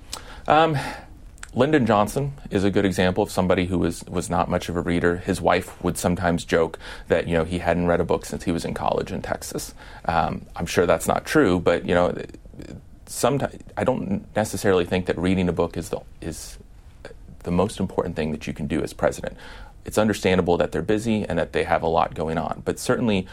Um, 0.48 0.76
Lyndon 1.54 1.86
Johnson 1.86 2.32
is 2.50 2.64
a 2.64 2.70
good 2.70 2.84
example 2.84 3.22
of 3.22 3.30
somebody 3.30 3.66
who 3.66 3.78
was, 3.78 4.02
was 4.04 4.30
not 4.30 4.48
much 4.48 4.68
of 4.68 4.76
a 4.76 4.80
reader. 4.80 5.18
His 5.18 5.40
wife 5.40 5.80
would 5.84 5.96
sometimes 5.96 6.44
joke 6.44 6.78
that 7.06 7.28
you 7.28 7.34
know 7.34 7.44
he 7.44 7.58
hadn't 7.58 7.86
read 7.86 8.00
a 8.00 8.04
book 8.04 8.24
since 8.24 8.44
he 8.44 8.52
was 8.52 8.64
in 8.64 8.74
college 8.74 9.12
in 9.12 9.22
Texas. 9.22 9.74
Um, 10.06 10.46
I'm 10.56 10.66
sure 10.66 10.86
that's 10.86 11.06
not 11.06 11.24
true, 11.24 11.60
but 11.60 11.86
you 11.86 11.94
know, 11.94 12.16
sometimes 13.06 13.56
I 13.76 13.84
don't 13.84 14.24
necessarily 14.34 14.84
think 14.84 15.06
that 15.06 15.18
reading 15.18 15.48
a 15.48 15.52
book 15.52 15.76
is 15.76 15.90
the 15.90 16.00
is 16.20 16.58
the 17.42 17.50
most 17.50 17.80
important 17.80 18.16
thing 18.16 18.32
that 18.32 18.46
you 18.46 18.52
can 18.52 18.66
do 18.66 18.82
as 18.82 18.92
president. 18.92 19.36
It's 19.84 19.98
understandable 19.98 20.56
that 20.58 20.72
they're 20.72 20.82
busy 20.82 21.24
and 21.24 21.38
that 21.38 21.52
they 21.52 21.64
have 21.64 21.82
a 21.82 21.88
lot 21.88 22.14
going 22.14 22.38
on, 22.38 22.62
but 22.64 22.78
certainly 22.78 23.26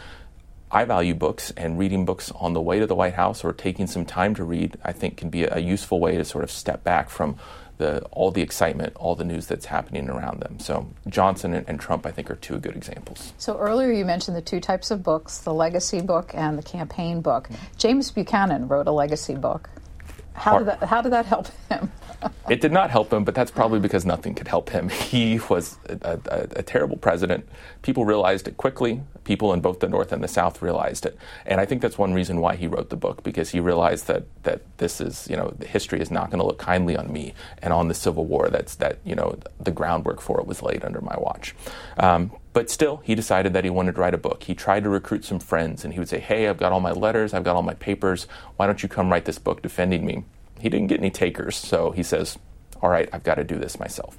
I 0.70 0.84
value 0.84 1.14
books, 1.14 1.50
and 1.56 1.78
reading 1.78 2.04
books 2.04 2.30
on 2.32 2.52
the 2.52 2.60
way 2.60 2.78
to 2.78 2.86
the 2.86 2.94
White 2.94 3.14
House 3.14 3.42
or 3.42 3.52
taking 3.52 3.86
some 3.86 4.04
time 4.04 4.34
to 4.34 4.44
read, 4.44 4.76
I 4.84 4.92
think, 4.92 5.16
can 5.16 5.30
be 5.30 5.44
a 5.44 5.58
useful 5.58 5.98
way 5.98 6.16
to 6.16 6.24
sort 6.24 6.44
of 6.44 6.50
step 6.50 6.84
back 6.84 7.08
from 7.08 7.36
the, 7.78 8.02
all 8.10 8.30
the 8.30 8.42
excitement, 8.42 8.94
all 8.96 9.14
the 9.14 9.24
news 9.24 9.46
that's 9.46 9.66
happening 9.66 10.10
around 10.10 10.40
them. 10.40 10.58
So 10.58 10.88
Johnson 11.08 11.54
and, 11.54 11.66
and, 11.68 11.80
Trump, 11.80 12.04
I 12.04 12.10
think, 12.10 12.30
are 12.30 12.36
two 12.36 12.58
good 12.58 12.76
examples. 12.76 13.32
So 13.38 13.56
earlier 13.56 13.92
you 13.92 14.04
mentioned 14.04 14.36
the 14.36 14.42
two 14.42 14.60
types 14.60 14.90
of 14.90 15.02
books, 15.02 15.38
the 15.38 15.54
legacy 15.54 16.00
book 16.00 16.32
and 16.34 16.58
the 16.58 16.62
campaign 16.62 17.20
book. 17.20 17.48
Mm-hmm. 17.48 17.64
James 17.78 18.10
Buchanan 18.10 18.68
wrote 18.68 18.88
a 18.88 18.92
legacy 18.92 19.36
book. 19.36 19.70
How 20.38 20.58
did 20.58 20.68
that, 20.68 20.82
how 20.84 21.02
did 21.02 21.12
that 21.12 21.26
help 21.26 21.48
him? 21.68 21.90
it 22.50 22.60
did 22.60 22.72
not 22.72 22.90
help 22.90 23.12
him, 23.12 23.24
but 23.24 23.34
that's 23.34 23.50
probably 23.50 23.80
because 23.80 24.04
nothing 24.04 24.34
could 24.34 24.48
help 24.48 24.70
him. 24.70 24.88
He 25.08 25.40
was 25.48 25.78
a, 25.88 26.20
a, 26.30 26.48
a, 26.56 26.62
terrible 26.62 26.98
president. 26.98 27.48
People 27.80 28.04
realized 28.04 28.46
it 28.46 28.58
quickly. 28.58 29.00
People 29.24 29.54
in 29.54 29.62
both 29.62 29.80
the 29.80 29.88
North 29.88 30.12
and 30.12 30.22
the 30.22 30.28
South 30.28 30.60
realized 30.60 31.06
it. 31.06 31.16
And 31.46 31.62
I 31.62 31.64
think 31.64 31.80
that's 31.80 31.96
one 31.96 32.12
reason 32.12 32.42
why 32.42 32.56
he 32.56 32.66
wrote 32.66 32.90
the 32.90 32.96
book, 32.96 33.22
because 33.22 33.48
he 33.50 33.60
realized 33.60 34.06
that, 34.08 34.24
that 34.42 34.60
this 34.76 35.00
is, 35.00 35.26
you 35.30 35.36
know, 35.36 35.54
history 35.66 36.00
is 36.00 36.10
not 36.10 36.30
going 36.30 36.40
to 36.40 36.46
look 36.46 36.58
kindly 36.58 36.94
on 36.94 37.10
me 37.10 37.32
and 37.62 37.72
on 37.72 37.88
the 37.88 37.94
Civil 37.94 38.26
War. 38.26 38.50
That's 38.50 38.74
that, 38.76 38.98
you 39.02 39.14
know, 39.14 39.38
the 39.58 39.70
groundwork 39.70 40.20
for 40.20 40.38
it 40.40 40.46
was 40.46 40.62
laid 40.62 40.84
under 40.84 41.00
my 41.00 41.16
watch. 41.16 41.54
Um, 41.96 42.32
but 42.58 42.70
still, 42.70 42.96
he 43.04 43.14
decided 43.14 43.52
that 43.52 43.62
he 43.62 43.70
wanted 43.70 43.94
to 43.94 44.00
write 44.00 44.14
a 44.14 44.18
book. 44.18 44.42
He 44.42 44.52
tried 44.52 44.82
to 44.82 44.88
recruit 44.88 45.24
some 45.24 45.38
friends, 45.38 45.84
and 45.84 45.92
he 45.92 46.00
would 46.00 46.08
say, 46.08 46.18
Hey, 46.18 46.48
I've 46.48 46.56
got 46.56 46.72
all 46.72 46.80
my 46.80 46.90
letters, 46.90 47.32
I've 47.32 47.44
got 47.44 47.54
all 47.54 47.62
my 47.62 47.74
papers. 47.74 48.26
Why 48.56 48.66
don't 48.66 48.82
you 48.82 48.88
come 48.88 49.12
write 49.12 49.26
this 49.26 49.38
book 49.38 49.62
defending 49.62 50.04
me? 50.04 50.24
He 50.58 50.68
didn't 50.68 50.88
get 50.88 50.98
any 50.98 51.10
takers, 51.10 51.54
so 51.54 51.92
he 51.92 52.02
says, 52.02 52.36
All 52.82 52.90
right, 52.90 53.08
I've 53.12 53.22
got 53.22 53.36
to 53.36 53.44
do 53.44 53.58
this 53.58 53.78
myself. 53.78 54.18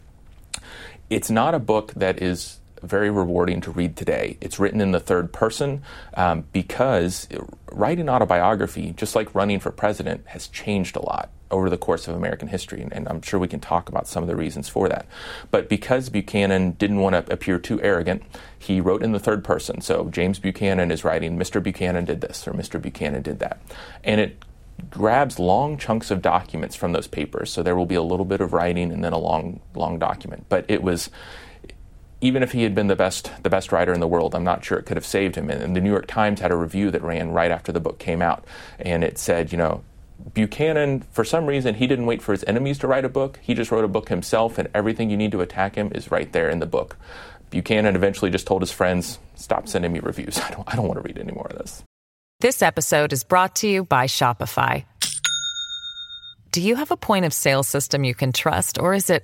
It's 1.10 1.30
not 1.30 1.54
a 1.54 1.60
book 1.60 1.91
that 1.95 2.21
is 2.21 2.62
very 2.82 3.10
rewarding 3.10 3.62
to 3.62 3.72
read 3.72 3.96
today. 3.96 4.38
It's 4.42 4.60
written 4.60 4.82
in 4.82 4.92
the 4.92 5.00
third 5.00 5.32
person 5.34 5.82
um, 6.13 6.46
because 6.52 7.28
writing 7.72 8.10
autobiography, 8.10 8.94
just 8.96 9.15
like 9.15 9.34
running 9.36 9.60
for 9.60 9.72
president, 9.72 10.28
has 10.28 10.48
changed 10.48 10.96
a 10.96 11.02
lot 11.02 11.30
over 11.52 11.70
the 11.70 11.78
course 11.78 12.08
of 12.08 12.15
American 12.15 12.48
history, 12.48 12.82
and, 12.82 12.94
and, 12.94 13.08
I'm 13.08 13.22
sure 13.22 13.39
we 13.39 13.48
can 13.48 13.60
talk 13.60 13.89
about 13.89 14.08
some 14.08 14.22
of 14.24 14.30
the 14.30 14.36
reasons 14.36 14.70
for 14.70 14.88
that. 14.88 15.08
But 15.50 15.68
because 15.68 16.10
Buchanan 16.10 16.72
didn't 16.74 17.00
want 17.00 17.13
to 17.13 17.34
appear 17.34 17.58
too 17.58 17.82
arrogant, 17.82 18.22
he 18.58 18.80
wrote 18.80 19.02
in 19.02 19.13
the 19.13 19.20
third 19.20 19.44
person. 19.44 19.82
So 19.82 20.10
James 20.10 20.38
Buchanan 20.38 20.92
is 20.92 21.04
writing, 21.04 21.38
Mr. 21.38 21.62
Buchanan 21.62 22.06
did 22.06 22.22
this, 22.22 22.48
or 22.48 22.54
Mr. 22.54 22.80
Buchanan 22.80 23.24
did 23.24 23.39
that. 23.39 23.60
And 24.04 24.22
it 24.22 24.44
grabs 24.89 25.39
long 25.39 25.78
chunks 25.78 26.12
of 26.12 26.22
documents 26.22 26.76
from 26.76 26.94
those 26.94 27.08
papers. 27.08 27.52
So 27.52 27.63
there 27.63 27.76
will 27.76 27.86
be 27.86 27.96
a 27.96 28.04
little 28.04 28.26
bit 28.26 28.42
of 28.42 28.54
writing 28.54 28.92
and 28.92 29.04
then 29.04 29.13
a 29.13 29.18
long, 29.18 29.60
long 29.76 30.00
document. 30.00 30.46
But 30.50 30.65
it 30.68 30.84
was, 30.84 31.10
even 32.21 32.43
if 32.43 32.51
he 32.51 32.63
had 32.63 32.75
been 32.75 32.88
the 32.88 32.95
best, 32.95 33.32
the 33.43 33.49
best 33.49 33.71
writer 33.71 33.93
in 33.93 33.99
the 33.99 34.08
world, 34.08 34.36
I'm 34.36 34.43
not 34.43 34.63
sure 34.63 34.77
it 34.77 34.86
could 34.86 34.97
have 34.97 35.05
saved 35.05 35.36
him. 35.36 35.49
And, 35.49 35.75
the 35.75 35.82
New 35.82 35.91
York 35.91 36.08
Times 36.08 36.41
had 36.41 36.51
a 36.51 36.55
review 36.55 36.91
that 36.91 37.01
ran 37.01 37.32
right 37.32 37.51
after 37.51 37.71
the 37.71 37.79
book 37.79 37.99
came 37.99 38.21
out, 38.21 38.43
and 38.77 39.03
it 39.03 39.17
said, 39.17 39.51
you 39.51 39.58
know, 39.58 39.84
Buchanan, 40.34 41.01
for 41.12 41.23
some 41.23 41.45
reason, 41.45 41.75
he 41.75 41.88
didn't 41.88 42.05
wait 42.05 42.21
for 42.21 42.34
his 42.34 42.43
enemies 42.43 42.77
to 42.79 42.88
write 42.88 43.05
a 43.05 43.10
book. 43.10 43.39
He 43.41 43.53
just 43.53 43.71
wrote 43.71 43.86
a 43.86 43.89
book 43.89 44.10
himself, 44.10 44.58
and 44.58 44.67
everything 44.73 45.10
you 45.10 45.17
need 45.17 45.32
to 45.32 45.41
attack 45.41 45.75
him 45.75 45.91
is 45.95 46.12
right 46.12 46.32
there 46.34 46.49
in 46.49 46.60
the 46.60 46.65
book. 46.65 46.97
Buchanan 47.51 47.95
eventually 47.95 48.29
just 48.29 48.45
told 48.45 48.62
his 48.62 48.71
friends, 48.71 49.17
"Stop 49.36 49.67
sending 49.67 49.93
me 49.93 49.99
reviews. 49.99 50.38
I 50.41 50.51
don't, 50.51 50.63
I 50.67 50.75
don't 50.75 50.88
want 50.88 51.01
to 51.01 51.08
read 51.08 51.17
any 51.17 51.32
more 51.32 51.47
of 51.47 51.58
this." 51.58 51.84
This 52.41 52.62
episode 52.62 53.13
is 53.13 53.23
brought 53.23 53.55
to 53.58 53.67
you 53.67 53.86
by 53.86 54.08
Shopify. 54.08 54.84
Do 56.51 56.62
you 56.62 56.75
have 56.75 56.91
a 56.91 56.97
point 56.97 57.25
of 57.25 57.34
sale 57.34 57.63
system 57.63 58.03
you 58.03 58.15
can 58.15 58.34
trust, 58.34 58.77
or 58.77 58.93
is 58.93 59.10
it 59.10 59.23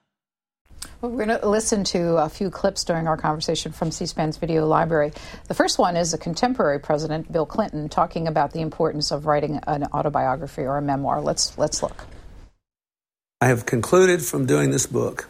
Well, 1.01 1.09
we're 1.11 1.25
going 1.25 1.39
to 1.39 1.49
listen 1.49 1.83
to 1.85 2.17
a 2.17 2.29
few 2.29 2.51
clips 2.51 2.83
during 2.83 3.07
our 3.07 3.17
conversation 3.17 3.71
from 3.71 3.89
C 3.89 4.05
SPAN's 4.05 4.37
video 4.37 4.67
library. 4.67 5.13
The 5.47 5.55
first 5.55 5.79
one 5.79 5.97
is 5.97 6.13
a 6.13 6.17
contemporary 6.19 6.79
president, 6.79 7.31
Bill 7.31 7.47
Clinton, 7.47 7.89
talking 7.89 8.27
about 8.27 8.51
the 8.51 8.61
importance 8.61 9.09
of 9.09 9.25
writing 9.25 9.59
an 9.65 9.85
autobiography 9.85 10.61
or 10.61 10.77
a 10.77 10.81
memoir. 10.81 11.19
Let's, 11.19 11.57
let's 11.57 11.81
look. 11.81 12.05
I 13.41 13.47
have 13.47 13.65
concluded 13.65 14.23
from 14.23 14.45
doing 14.45 14.69
this 14.69 14.85
book 14.85 15.27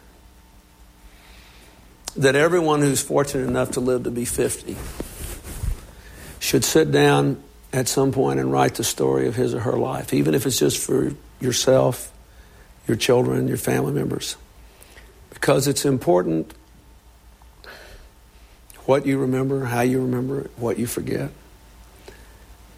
that 2.16 2.36
everyone 2.36 2.82
who's 2.82 3.00
fortunate 3.00 3.48
enough 3.48 3.70
to 3.70 3.80
live 3.80 4.02
to 4.02 4.10
be 4.10 4.26
50 4.26 4.76
should 6.38 6.66
sit 6.66 6.92
down 6.92 7.42
at 7.72 7.88
some 7.88 8.12
point 8.12 8.38
and 8.38 8.52
write 8.52 8.74
the 8.74 8.84
story 8.84 9.26
of 9.26 9.36
his 9.36 9.54
or 9.54 9.60
her 9.60 9.78
life, 9.78 10.12
even 10.12 10.34
if 10.34 10.44
it's 10.44 10.58
just 10.58 10.76
for 10.76 11.14
yourself, 11.40 12.12
your 12.86 12.98
children, 12.98 13.48
your 13.48 13.56
family 13.56 13.92
members. 13.92 14.36
Because 15.42 15.66
it's 15.66 15.84
important 15.84 16.54
what 18.84 19.06
you 19.06 19.18
remember, 19.18 19.64
how 19.64 19.80
you 19.80 20.00
remember 20.00 20.42
it, 20.42 20.52
what 20.56 20.78
you 20.78 20.86
forget. 20.86 21.32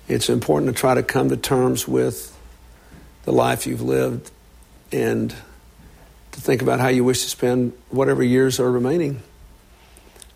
It's 0.09 0.31
important 0.31 0.75
to 0.75 0.81
try 0.81 0.95
to 0.95 1.03
come 1.03 1.29
to 1.29 1.37
terms 1.37 1.87
with 1.87 2.35
the 3.25 3.33
life 3.33 3.67
you've 3.67 3.83
lived 3.83 4.31
and 4.91 5.29
to 6.33 6.41
think 6.41 6.63
about 6.63 6.81
how 6.81 6.89
you 6.89 7.05
wish 7.05 7.25
to 7.25 7.29
spend 7.29 7.75
whatever 7.91 8.23
years 8.23 8.59
are 8.59 8.71
remaining. 8.71 9.21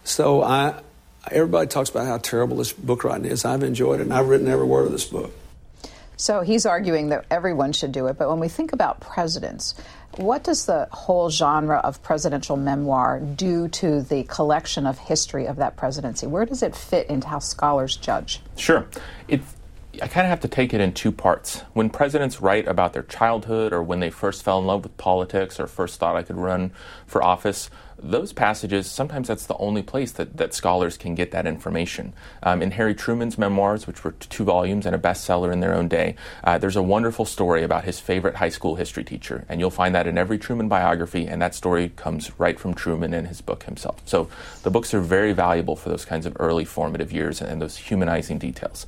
So 0.04 0.42
I, 0.42 0.82
everybody 1.30 1.68
talks 1.68 1.88
about 1.88 2.06
how 2.06 2.18
terrible 2.18 2.58
this 2.58 2.74
book 2.74 3.04
writing 3.04 3.24
is. 3.24 3.46
I've 3.46 3.62
enjoyed 3.62 4.00
it, 4.00 4.02
and 4.02 4.12
I've 4.12 4.28
written 4.28 4.48
every 4.48 4.66
word 4.66 4.84
of 4.84 4.92
this 4.92 5.06
book. 5.06 5.32
So 6.18 6.42
he's 6.42 6.66
arguing 6.66 7.08
that 7.08 7.24
everyone 7.30 7.72
should 7.72 7.92
do 7.92 8.08
it. 8.08 8.18
But 8.18 8.28
when 8.28 8.40
we 8.40 8.48
think 8.48 8.74
about 8.74 9.00
presidents, 9.00 9.74
what 10.18 10.42
does 10.42 10.66
the 10.66 10.88
whole 10.90 11.30
genre 11.30 11.78
of 11.78 12.02
presidential 12.02 12.56
memoir 12.56 13.20
do 13.20 13.68
to 13.68 14.02
the 14.02 14.24
collection 14.24 14.84
of 14.86 14.98
history 14.98 15.46
of 15.46 15.56
that 15.56 15.76
presidency? 15.76 16.26
Where 16.26 16.44
does 16.44 16.62
it 16.62 16.74
fit 16.74 17.08
into 17.08 17.28
how 17.28 17.38
scholars 17.38 17.96
judge? 17.96 18.40
Sure. 18.56 18.86
It, 19.28 19.42
I 20.02 20.08
kind 20.08 20.26
of 20.26 20.30
have 20.30 20.40
to 20.40 20.48
take 20.48 20.74
it 20.74 20.80
in 20.80 20.92
two 20.92 21.12
parts. 21.12 21.62
When 21.72 21.88
presidents 21.88 22.40
write 22.40 22.66
about 22.66 22.92
their 22.92 23.04
childhood 23.04 23.72
or 23.72 23.82
when 23.82 24.00
they 24.00 24.10
first 24.10 24.42
fell 24.42 24.58
in 24.58 24.66
love 24.66 24.82
with 24.82 24.96
politics 24.96 25.60
or 25.60 25.68
first 25.68 26.00
thought 26.00 26.16
I 26.16 26.24
could 26.24 26.36
run 26.36 26.72
for 27.06 27.22
office, 27.22 27.70
those 28.00 28.32
passages, 28.32 28.86
sometimes 28.86 29.28
that's 29.28 29.46
the 29.46 29.56
only 29.56 29.82
place 29.82 30.12
that, 30.12 30.36
that 30.36 30.54
scholars 30.54 30.96
can 30.96 31.14
get 31.14 31.30
that 31.32 31.46
information. 31.46 32.12
Um, 32.42 32.62
in 32.62 32.72
Harry 32.72 32.94
Truman's 32.94 33.38
memoirs, 33.38 33.86
which 33.86 34.04
were 34.04 34.12
two 34.12 34.44
volumes 34.44 34.86
and 34.86 34.94
a 34.94 34.98
bestseller 34.98 35.52
in 35.52 35.60
their 35.60 35.74
own 35.74 35.88
day, 35.88 36.14
uh, 36.44 36.58
there's 36.58 36.76
a 36.76 36.82
wonderful 36.82 37.24
story 37.24 37.62
about 37.62 37.84
his 37.84 37.98
favorite 37.98 38.36
high 38.36 38.48
school 38.48 38.76
history 38.76 39.04
teacher. 39.04 39.44
And 39.48 39.60
you'll 39.60 39.70
find 39.70 39.94
that 39.94 40.06
in 40.06 40.16
every 40.16 40.38
Truman 40.38 40.68
biography, 40.68 41.26
and 41.26 41.42
that 41.42 41.54
story 41.54 41.90
comes 41.96 42.38
right 42.38 42.58
from 42.58 42.74
Truman 42.74 43.14
in 43.14 43.26
his 43.26 43.40
book 43.40 43.64
himself. 43.64 44.00
So 44.04 44.28
the 44.62 44.70
books 44.70 44.94
are 44.94 45.00
very 45.00 45.32
valuable 45.32 45.76
for 45.76 45.88
those 45.88 46.04
kinds 46.04 46.26
of 46.26 46.36
early 46.38 46.64
formative 46.64 47.12
years 47.12 47.40
and 47.40 47.60
those 47.60 47.76
humanizing 47.76 48.38
details 48.38 48.86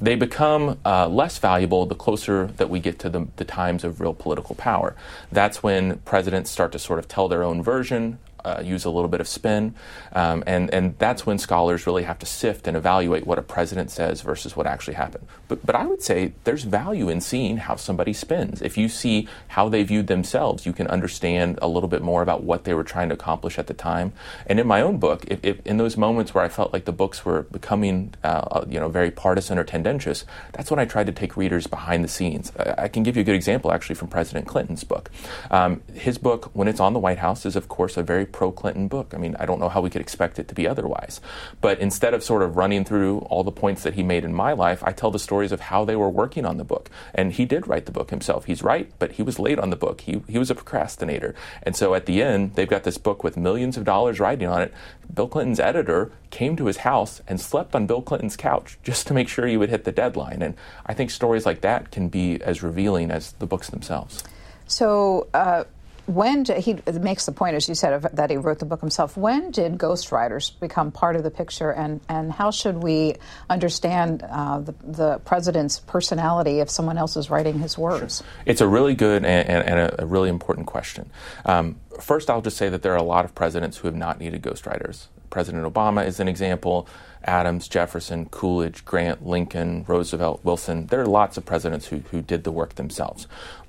they 0.00 0.14
become 0.14 0.78
uh, 0.84 1.08
less 1.08 1.38
valuable 1.38 1.86
the 1.86 1.94
closer 1.94 2.48
that 2.58 2.68
we 2.68 2.80
get 2.80 2.98
to 2.98 3.08
the, 3.08 3.26
the, 3.36 3.44
times 3.44 3.82
of 3.82 3.98
real 3.98 4.12
political 4.12 4.54
power. 4.54 4.94
That's 5.32 5.62
when 5.62 5.98
presidents 6.00 6.50
start 6.50 6.72
to 6.72 6.78
sort 6.78 6.98
of 6.98 7.08
tell 7.08 7.28
their 7.28 7.42
own 7.42 7.62
version 7.62 8.18
uh, 8.46 8.60
use 8.60 8.84
a 8.84 8.90
little 8.90 9.08
bit 9.08 9.20
of 9.20 9.26
spin. 9.26 9.74
Um, 10.12 10.44
and, 10.46 10.72
and 10.72 10.96
that's 10.98 11.26
when 11.26 11.38
scholars 11.38 11.86
really 11.86 12.04
have 12.04 12.18
to 12.20 12.26
sift 12.26 12.68
and 12.68 12.76
evaluate 12.76 13.26
what 13.26 13.38
a 13.38 13.42
president 13.42 13.90
says 13.90 14.20
versus 14.20 14.56
what 14.56 14.66
actually 14.66 14.94
happened. 14.94 15.26
But, 15.48 15.66
but 15.66 15.74
I 15.74 15.84
would 15.86 16.02
say 16.02 16.32
there's 16.44 16.62
value 16.62 17.08
in 17.08 17.20
seeing 17.20 17.56
how 17.56 17.74
somebody 17.76 18.12
spins. 18.12 18.62
If 18.62 18.78
you 18.78 18.88
see 18.88 19.28
how 19.48 19.68
they 19.68 19.82
viewed 19.82 20.06
themselves, 20.06 20.64
you 20.64 20.72
can 20.72 20.86
understand 20.86 21.58
a 21.60 21.66
little 21.68 21.88
bit 21.88 22.02
more 22.02 22.22
about 22.22 22.44
what 22.44 22.64
they 22.64 22.74
were 22.74 22.84
trying 22.84 23.08
to 23.08 23.14
accomplish 23.14 23.58
at 23.58 23.66
the 23.66 23.74
time. 23.74 24.12
And 24.46 24.60
in 24.60 24.66
my 24.66 24.80
own 24.80 24.98
book, 24.98 25.24
if, 25.26 25.40
if 25.42 25.66
in 25.66 25.76
those 25.76 25.96
moments 25.96 26.32
where 26.32 26.44
I 26.44 26.48
felt 26.48 26.72
like 26.72 26.84
the 26.84 26.92
books 26.92 27.24
were 27.24 27.42
becoming, 27.50 28.14
uh, 28.22 28.26
uh 28.26 28.64
you 28.68 28.78
know, 28.78 28.88
very 28.88 29.10
partisan 29.10 29.58
or 29.58 29.64
tendentious, 29.64 30.24
that's 30.52 30.70
when 30.70 30.78
I 30.78 30.84
tried 30.84 31.06
to 31.06 31.12
take 31.12 31.36
readers 31.36 31.66
behind 31.66 32.04
the 32.04 32.08
scenes. 32.08 32.52
I, 32.58 32.84
I 32.84 32.88
can 32.88 33.02
give 33.02 33.16
you 33.16 33.22
a 33.22 33.24
good 33.24 33.34
example 33.34 33.72
actually 33.72 33.96
from 33.96 34.08
President 34.08 34.46
Clinton's 34.46 34.84
book. 34.84 35.10
Um, 35.50 35.82
his 35.92 36.18
book, 36.18 36.50
when 36.52 36.68
it's 36.68 36.80
on 36.80 36.92
the 36.92 37.00
White 37.00 37.18
House, 37.18 37.44
is 37.44 37.56
of 37.56 37.68
course 37.68 37.96
a 37.96 38.02
very 38.02 38.26
pro 38.36 38.52
Clinton 38.52 38.86
book. 38.86 39.14
I 39.14 39.16
mean, 39.16 39.34
I 39.40 39.46
don't 39.46 39.58
know 39.58 39.70
how 39.70 39.80
we 39.80 39.88
could 39.88 40.02
expect 40.02 40.38
it 40.38 40.46
to 40.48 40.54
be 40.54 40.68
otherwise. 40.68 41.22
But 41.62 41.78
instead 41.78 42.12
of 42.12 42.22
sort 42.22 42.42
of 42.42 42.58
running 42.58 42.84
through 42.84 43.20
all 43.30 43.42
the 43.42 43.50
points 43.50 43.82
that 43.82 43.94
he 43.94 44.02
made 44.02 44.24
in 44.24 44.34
my 44.34 44.52
life, 44.52 44.84
I 44.84 44.92
tell 44.92 45.10
the 45.10 45.18
stories 45.18 45.52
of 45.52 45.60
how 45.60 45.86
they 45.86 45.96
were 45.96 46.10
working 46.10 46.44
on 46.44 46.58
the 46.58 46.64
book. 46.64 46.90
And 47.14 47.32
he 47.32 47.46
did 47.46 47.66
write 47.66 47.86
the 47.86 47.92
book 47.92 48.10
himself. 48.10 48.44
He's 48.44 48.62
right, 48.62 48.92
but 48.98 49.12
he 49.12 49.22
was 49.22 49.38
late 49.38 49.58
on 49.58 49.70
the 49.70 49.76
book. 49.76 50.02
He, 50.02 50.20
he 50.28 50.38
was 50.38 50.50
a 50.50 50.54
procrastinator. 50.54 51.34
And 51.62 51.74
so 51.74 51.94
at 51.94 52.04
the 52.04 52.20
end, 52.20 52.56
they've 52.56 52.68
got 52.68 52.84
this 52.84 52.98
book 52.98 53.24
with 53.24 53.38
millions 53.38 53.78
of 53.78 53.84
dollars 53.84 54.20
writing 54.20 54.48
on 54.48 54.60
it. 54.60 54.74
Bill 55.14 55.28
Clinton's 55.28 55.58
editor 55.58 56.12
came 56.28 56.56
to 56.56 56.66
his 56.66 56.78
house 56.78 57.22
and 57.26 57.40
slept 57.40 57.74
on 57.74 57.86
Bill 57.86 58.02
Clinton's 58.02 58.36
couch 58.36 58.78
just 58.82 59.06
to 59.06 59.14
make 59.14 59.28
sure 59.28 59.46
he 59.46 59.56
would 59.56 59.70
hit 59.70 59.84
the 59.84 59.92
deadline. 59.92 60.42
And 60.42 60.56
I 60.84 60.92
think 60.92 61.10
stories 61.10 61.46
like 61.46 61.62
that 61.62 61.90
can 61.90 62.10
be 62.10 62.42
as 62.42 62.62
revealing 62.62 63.10
as 63.10 63.32
the 63.32 63.46
books 63.46 63.70
themselves. 63.70 64.22
So, 64.66 65.28
uh, 65.32 65.64
when 66.06 66.44
did, 66.44 66.58
he 66.58 66.78
makes 67.00 67.26
the 67.26 67.32
point, 67.32 67.56
as 67.56 67.68
you 67.68 67.74
said, 67.74 67.92
of, 67.92 68.06
that 68.16 68.30
he 68.30 68.36
wrote 68.36 68.60
the 68.60 68.64
book 68.64 68.80
himself. 68.80 69.16
When 69.16 69.50
did 69.50 69.76
ghostwriters 69.76 70.58
become 70.60 70.92
part 70.92 71.16
of 71.16 71.22
the 71.22 71.30
picture, 71.30 71.70
and, 71.70 72.00
and 72.08 72.32
how 72.32 72.50
should 72.50 72.76
we 72.76 73.16
understand 73.50 74.22
uh, 74.22 74.60
the, 74.60 74.74
the, 74.84 75.18
president's 75.24 75.80
personality 75.80 76.60
if 76.60 76.70
someone 76.70 76.98
else 76.98 77.16
is 77.16 77.28
writing 77.28 77.58
his 77.58 77.76
words? 77.76 78.18
Sure. 78.18 78.26
It's 78.46 78.60
a 78.60 78.68
really 78.68 78.94
good 78.94 79.24
and, 79.24 79.48
and, 79.48 79.68
and 79.68 79.94
a, 79.98 80.06
really 80.06 80.28
important 80.28 80.66
question. 80.66 81.10
Um, 81.44 81.80
first, 82.00 82.30
I'll 82.30 82.42
just 82.42 82.56
say 82.56 82.68
that 82.68 82.82
there 82.82 82.92
are 82.92 82.98
a 82.98 83.02
lot 83.02 83.24
of 83.24 83.34
presidents 83.34 83.78
who 83.78 83.88
have 83.88 83.96
not 83.96 84.20
needed 84.20 84.42
ghostwriters. 84.42 85.06
President 85.30 85.64
Obama 85.64 86.06
is 86.06 86.20
an 86.20 86.28
example. 86.28 86.88
Adams, 87.24 87.66
Jefferson, 87.66 88.26
Coolidge, 88.26 88.84
Grant, 88.84 89.26
Lincoln, 89.26 89.84
Roosevelt, 89.88 90.44
Wilson. 90.44 90.86
There 90.86 91.00
are 91.00 91.06
lots 91.06 91.36
of 91.36 91.44
presidents 91.44 91.86
who, 91.86 91.98
who 92.12 92.22
did 92.22 92.44
the 92.44 92.52
work 92.52 92.76
themselves. 92.76 93.26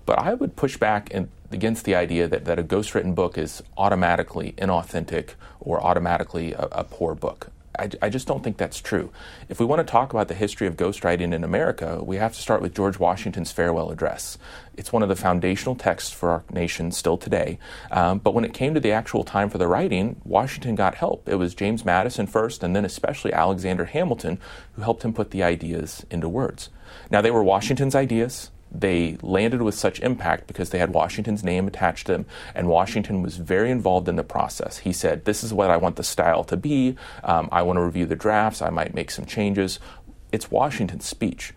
But 0.07 0.19
I 0.19 0.33
would 0.35 0.55
push 0.55 0.77
back 0.77 1.11
in, 1.11 1.29
against 1.51 1.83
the 1.83 1.93
idea 1.93 2.29
that, 2.29 2.45
that 2.45 2.57
a 2.57 2.63
ghostwritten 2.63 3.13
book 3.13 3.37
is 3.37 3.61
automatically 3.77 4.53
inauthentic 4.57 5.31
or 5.59 5.83
automatically 5.83 6.53
a, 6.53 6.69
a 6.71 6.83
poor 6.85 7.13
book. 7.13 7.51
I, 7.77 7.89
I, 8.01 8.09
just 8.09 8.25
don't 8.25 8.41
think 8.41 8.55
that's 8.55 8.79
true. 8.79 9.11
If 9.49 9.59
we 9.59 9.65
want 9.65 9.85
to 9.85 9.91
talk 9.91 10.13
about 10.13 10.29
the 10.29 10.33
history 10.33 10.65
of 10.65 10.77
ghostwriting 10.77 11.33
in 11.33 11.43
America, 11.43 12.01
we 12.01 12.15
have 12.15 12.33
to 12.33 12.41
start 12.41 12.61
with 12.61 12.73
George 12.73 12.97
Washington's 12.97 13.51
farewell 13.51 13.91
address. 13.91 14.37
It's 14.77 14.93
one 14.93 15.03
of 15.03 15.09
the 15.09 15.15
foundational 15.15 15.75
texts 15.75 16.11
for 16.11 16.29
our 16.29 16.43
nation 16.51 16.93
still 16.93 17.17
today. 17.17 17.59
Um, 17.91 18.19
but 18.19 18.33
when 18.33 18.45
it 18.45 18.53
came 18.53 18.73
to 18.75 18.79
the 18.79 18.93
actual 18.93 19.25
time 19.25 19.49
for 19.49 19.57
the 19.57 19.67
writing, 19.67 20.21
Washington 20.23 20.75
got 20.75 20.95
help. 20.95 21.27
It 21.27 21.35
was 21.35 21.53
James 21.53 21.83
Madison 21.83 22.27
first, 22.27 22.63
and 22.63 22.73
then 22.73 22.85
especially 22.85 23.33
Alexander 23.33 23.85
Hamilton, 23.85 24.39
who 24.71 24.83
helped 24.83 25.03
him 25.03 25.13
put 25.13 25.31
the 25.31 25.43
ideas 25.43 26.05
into 26.09 26.29
words. 26.29 26.69
Now, 27.11 27.19
they 27.19 27.31
were 27.31 27.43
Washington's 27.43 27.93
ideas 27.93 28.51
they 28.71 29.17
landed 29.21 29.61
with 29.61 29.75
such 29.75 29.99
impact 30.01 30.47
because 30.47 30.69
they 30.69 30.79
had 30.79 30.93
Washington's 30.93 31.43
name 31.43 31.67
attached 31.67 32.07
to 32.07 32.13
them, 32.13 32.25
and 32.53 32.67
Washington 32.67 33.21
was 33.21 33.37
very 33.37 33.71
involved 33.71 34.07
in 34.07 34.15
the 34.15 34.23
process. 34.23 34.79
He 34.79 34.93
said, 34.93 35.25
This 35.25 35.43
is 35.43 35.53
what 35.53 35.69
I 35.69 35.77
want 35.77 35.95
the 35.95 36.03
style 36.03 36.43
to 36.45 36.57
be. 36.57 36.95
Um, 37.23 37.49
I 37.51 37.61
want 37.61 37.77
to 37.77 37.83
review 37.83 38.05
the 38.05 38.15
drafts. 38.15 38.61
I 38.61 38.69
might 38.69 38.93
make 38.93 39.11
some 39.11 39.25
changes. 39.25 39.79
It's 40.31 40.51
Washington's 40.51 41.05
speech. 41.05 41.53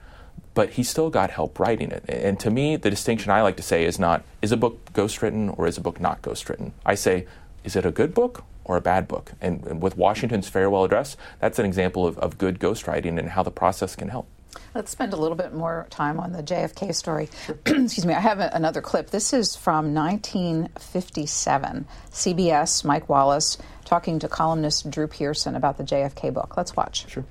But 0.53 0.71
he 0.71 0.83
still 0.83 1.11
got 1.11 1.31
help 1.31 1.61
writing 1.61 1.93
it. 1.93 2.05
And 2.09 2.39
to 2.41 2.51
me, 2.51 2.77
the 2.77 2.91
distinction 2.91 3.31
I 3.31 3.43
like 3.43 3.57
to 3.57 3.63
say 3.63 3.85
is 3.85 3.99
not 3.99 4.25
is 4.43 4.51
a 4.51 4.57
book 4.57 4.93
ghostwritten 4.93 5.57
or 5.57 5.67
is 5.67 5.79
a 5.79 5.81
book 5.81 6.01
not 6.01 6.23
ghostwritten? 6.23 6.73
I 6.85 6.97
say, 6.97 7.27
is 7.63 7.77
it 7.77 7.87
a 7.87 7.91
good 7.93 8.15
book 8.15 8.45
or 8.65 8.77
a 8.77 8.81
bad 8.81 9.07
book? 9.07 9.33
And, 9.41 9.81
with 9.81 9.97
Washington's 9.97 10.49
farewell 10.49 10.85
address, 10.85 11.17
that's 11.39 11.59
an 11.59 11.67
example 11.67 12.07
of, 12.07 12.19
of 12.19 12.39
good 12.39 12.59
ghostwriting 12.59 13.19
and 13.19 13.31
how 13.31 13.43
the 13.43 13.51
process 13.51 13.95
can 13.95 14.09
help. 14.09 14.29
Let's 14.75 14.91
spend 14.91 15.13
a 15.13 15.17
little 15.17 15.37
bit 15.37 15.53
more 15.53 15.87
time 15.91 16.21
on 16.21 16.33
the 16.33 16.43
JFK 16.43 16.95
story. 16.95 17.29
Excuse 17.67 18.07
me, 18.07 18.15
I 18.15 18.21
have 18.21 18.39
a, 18.39 18.51
another 18.53 18.81
clip. 18.81 19.11
This 19.11 19.33
is 19.33 19.57
from 19.57 19.95
1957. 19.95 21.87
CBS, 22.11 22.85
Mike 22.85 23.09
Wallace, 23.09 23.59
talking 23.85 24.19
to 24.21 24.29
columnist 24.29 24.91
Drew 24.91 25.07
Pearson 25.07 25.57
about 25.57 25.79
the 25.79 25.85
JFK 25.85 26.33
book. 26.33 26.57
Let's 26.57 26.77
watch. 26.77 27.09
Sure. 27.09 27.25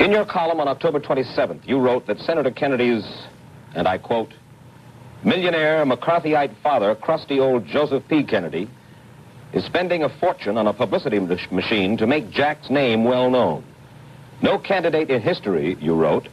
In 0.00 0.12
your 0.12 0.26
column 0.26 0.60
on 0.60 0.68
October 0.68 1.00
27th, 1.00 1.66
you 1.66 1.78
wrote 1.78 2.06
that 2.08 2.18
Senator 2.18 2.50
Kennedy's, 2.50 3.04
and 3.74 3.88
I 3.88 3.96
quote, 3.98 4.34
millionaire 5.24 5.84
McCarthyite 5.86 6.54
father, 6.62 6.94
crusty 6.94 7.40
old 7.40 7.66
Joseph 7.66 8.02
P. 8.08 8.24
Kennedy, 8.24 8.68
is 9.52 9.64
spending 9.64 10.02
a 10.02 10.08
fortune 10.18 10.58
on 10.58 10.66
a 10.66 10.72
publicity 10.72 11.20
machine 11.20 11.96
to 11.96 12.06
make 12.06 12.30
Jack's 12.30 12.68
name 12.68 13.04
well 13.04 13.30
known. 13.30 13.64
No 14.44 14.58
candidate 14.58 15.08
in 15.08 15.22
history, 15.22 15.74
you 15.80 15.94
wrote, 15.94 16.28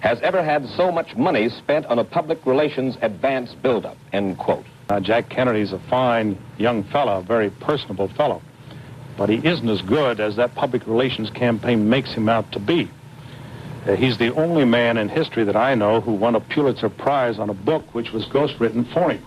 has 0.00 0.18
ever 0.22 0.42
had 0.42 0.66
so 0.70 0.90
much 0.90 1.14
money 1.16 1.50
spent 1.50 1.84
on 1.84 1.98
a 1.98 2.04
public 2.04 2.46
relations 2.46 2.96
advance 3.02 3.52
buildup, 3.52 3.98
end 4.10 4.38
quote. 4.38 4.64
Uh, 4.88 5.00
Jack 5.00 5.28
Kennedy's 5.28 5.70
a 5.70 5.78
fine 5.78 6.38
young 6.56 6.82
fellow, 6.82 7.18
a 7.18 7.22
very 7.22 7.50
personable 7.50 8.08
fellow. 8.08 8.40
but 9.18 9.28
he 9.28 9.36
isn't 9.46 9.68
as 9.68 9.82
good 9.82 10.18
as 10.18 10.36
that 10.36 10.54
public 10.54 10.86
relations 10.86 11.28
campaign 11.28 11.90
makes 11.90 12.14
him 12.14 12.26
out 12.26 12.50
to 12.52 12.58
be. 12.58 12.88
Uh, 13.86 13.96
he's 13.96 14.16
the 14.16 14.32
only 14.34 14.64
man 14.64 14.96
in 14.96 15.10
history 15.10 15.44
that 15.44 15.54
I 15.54 15.74
know 15.74 16.00
who 16.00 16.12
won 16.12 16.34
a 16.34 16.40
Pulitzer 16.40 16.88
Prize 16.88 17.38
on 17.38 17.50
a 17.50 17.54
book 17.54 17.94
which 17.94 18.12
was 18.12 18.24
ghostwritten 18.24 18.90
for 18.94 19.10
him 19.10 19.22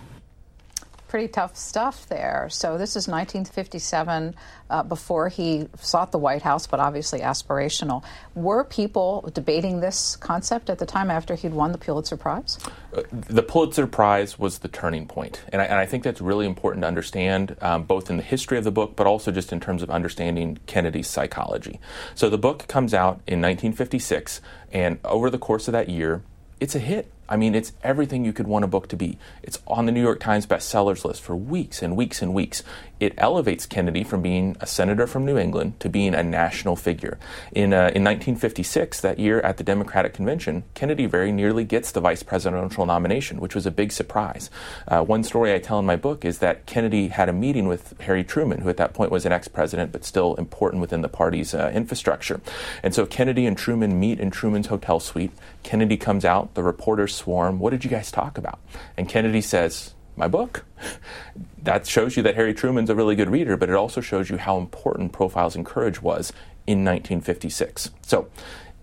pretty 1.08 1.28
tough 1.28 1.56
stuff 1.56 2.06
there. 2.08 2.48
So 2.50 2.78
this 2.78 2.90
is 2.90 3.08
1957, 3.08 4.34
uh, 4.68 4.82
before 4.82 5.28
he 5.28 5.68
sought 5.80 6.12
the 6.12 6.18
White 6.18 6.42
House, 6.42 6.66
but 6.66 6.80
obviously 6.80 7.20
aspirational. 7.20 8.02
Were 8.34 8.64
people 8.64 9.30
debating 9.32 9.80
this 9.80 10.16
concept 10.16 10.70
at 10.70 10.78
the 10.78 10.86
time 10.86 11.10
after 11.10 11.34
he'd 11.34 11.52
won 11.52 11.72
the 11.72 11.78
Pulitzer 11.78 12.16
Prize? 12.16 12.58
Uh, 12.92 13.02
the 13.10 13.42
Pulitzer 13.42 13.86
Prize 13.86 14.38
was 14.38 14.58
the 14.58 14.68
turning 14.68 15.06
point, 15.06 15.42
and 15.50 15.62
I, 15.62 15.66
and 15.66 15.78
I 15.78 15.86
think 15.86 16.02
that's 16.02 16.20
really 16.20 16.46
important 16.46 16.82
to 16.82 16.88
understand, 16.88 17.56
um, 17.60 17.84
both 17.84 18.10
in 18.10 18.16
the 18.16 18.22
history 18.22 18.58
of 18.58 18.64
the 18.64 18.72
book, 18.72 18.96
but 18.96 19.06
also 19.06 19.30
just 19.30 19.52
in 19.52 19.60
terms 19.60 19.82
of 19.82 19.90
understanding 19.90 20.58
Kennedy's 20.66 21.08
psychology. 21.08 21.80
So 22.14 22.28
the 22.28 22.38
book 22.38 22.66
comes 22.68 22.92
out 22.92 23.20
in 23.26 23.40
1956, 23.40 24.40
and 24.72 24.98
over 25.04 25.30
the 25.30 25.38
course 25.38 25.68
of 25.68 25.72
that 25.72 25.88
year, 25.88 26.22
it's 26.60 26.74
a 26.74 26.80
hit. 26.80 27.10
I 27.28 27.36
mean, 27.36 27.54
it's 27.54 27.72
everything 27.82 28.24
you 28.24 28.32
could 28.32 28.46
want 28.46 28.64
a 28.64 28.68
book 28.68 28.88
to 28.88 28.96
be. 28.96 29.18
It's 29.42 29.58
on 29.66 29.86
the 29.86 29.92
New 29.92 30.02
York 30.02 30.20
Times 30.20 30.46
bestsellers 30.46 31.04
list 31.04 31.22
for 31.22 31.34
weeks 31.34 31.82
and 31.82 31.96
weeks 31.96 32.22
and 32.22 32.32
weeks. 32.34 32.62
It 32.98 33.14
elevates 33.18 33.66
Kennedy 33.66 34.04
from 34.04 34.22
being 34.22 34.56
a 34.60 34.66
senator 34.66 35.06
from 35.06 35.26
New 35.26 35.36
England 35.36 35.78
to 35.80 35.88
being 35.88 36.14
a 36.14 36.22
national 36.22 36.76
figure. 36.76 37.18
In, 37.52 37.74
uh, 37.74 37.92
in 37.94 38.02
1956, 38.04 39.00
that 39.02 39.18
year 39.18 39.40
at 39.40 39.58
the 39.58 39.64
Democratic 39.64 40.14
Convention, 40.14 40.64
Kennedy 40.74 41.04
very 41.04 41.30
nearly 41.30 41.64
gets 41.64 41.92
the 41.92 42.00
vice 42.00 42.22
presidential 42.22 42.86
nomination, 42.86 43.38
which 43.38 43.54
was 43.54 43.66
a 43.66 43.70
big 43.70 43.92
surprise. 43.92 44.48
Uh, 44.88 45.02
one 45.02 45.24
story 45.24 45.52
I 45.52 45.58
tell 45.58 45.78
in 45.78 45.84
my 45.84 45.96
book 45.96 46.24
is 46.24 46.38
that 46.38 46.64
Kennedy 46.64 47.08
had 47.08 47.28
a 47.28 47.34
meeting 47.34 47.68
with 47.68 48.00
Harry 48.00 48.24
Truman, 48.24 48.62
who 48.62 48.70
at 48.70 48.78
that 48.78 48.94
point 48.94 49.10
was 49.10 49.26
an 49.26 49.32
ex 49.32 49.46
president 49.46 49.92
but 49.92 50.04
still 50.04 50.34
important 50.36 50.80
within 50.80 51.02
the 51.02 51.08
party's 51.08 51.54
uh, 51.54 51.70
infrastructure. 51.74 52.40
And 52.82 52.94
so 52.94 53.04
Kennedy 53.04 53.44
and 53.44 53.58
Truman 53.58 54.00
meet 54.00 54.20
in 54.20 54.30
Truman's 54.30 54.68
hotel 54.68 55.00
suite. 55.00 55.32
Kennedy 55.66 55.96
comes 55.96 56.24
out, 56.24 56.54
the 56.54 56.62
reporters 56.62 57.12
swarm. 57.12 57.58
What 57.58 57.70
did 57.70 57.82
you 57.82 57.90
guys 57.90 58.12
talk 58.12 58.38
about? 58.38 58.60
And 58.96 59.08
Kennedy 59.08 59.40
says, 59.40 59.94
My 60.14 60.28
book. 60.28 60.64
that 61.64 61.88
shows 61.88 62.16
you 62.16 62.22
that 62.22 62.36
Harry 62.36 62.54
Truman's 62.54 62.88
a 62.88 62.94
really 62.94 63.16
good 63.16 63.28
reader, 63.28 63.56
but 63.56 63.68
it 63.68 63.74
also 63.74 64.00
shows 64.00 64.30
you 64.30 64.36
how 64.36 64.58
important 64.58 65.12
Profiles 65.12 65.56
in 65.56 65.64
Courage 65.64 66.00
was 66.00 66.32
in 66.68 66.84
1956. 66.84 67.90
So, 68.02 68.28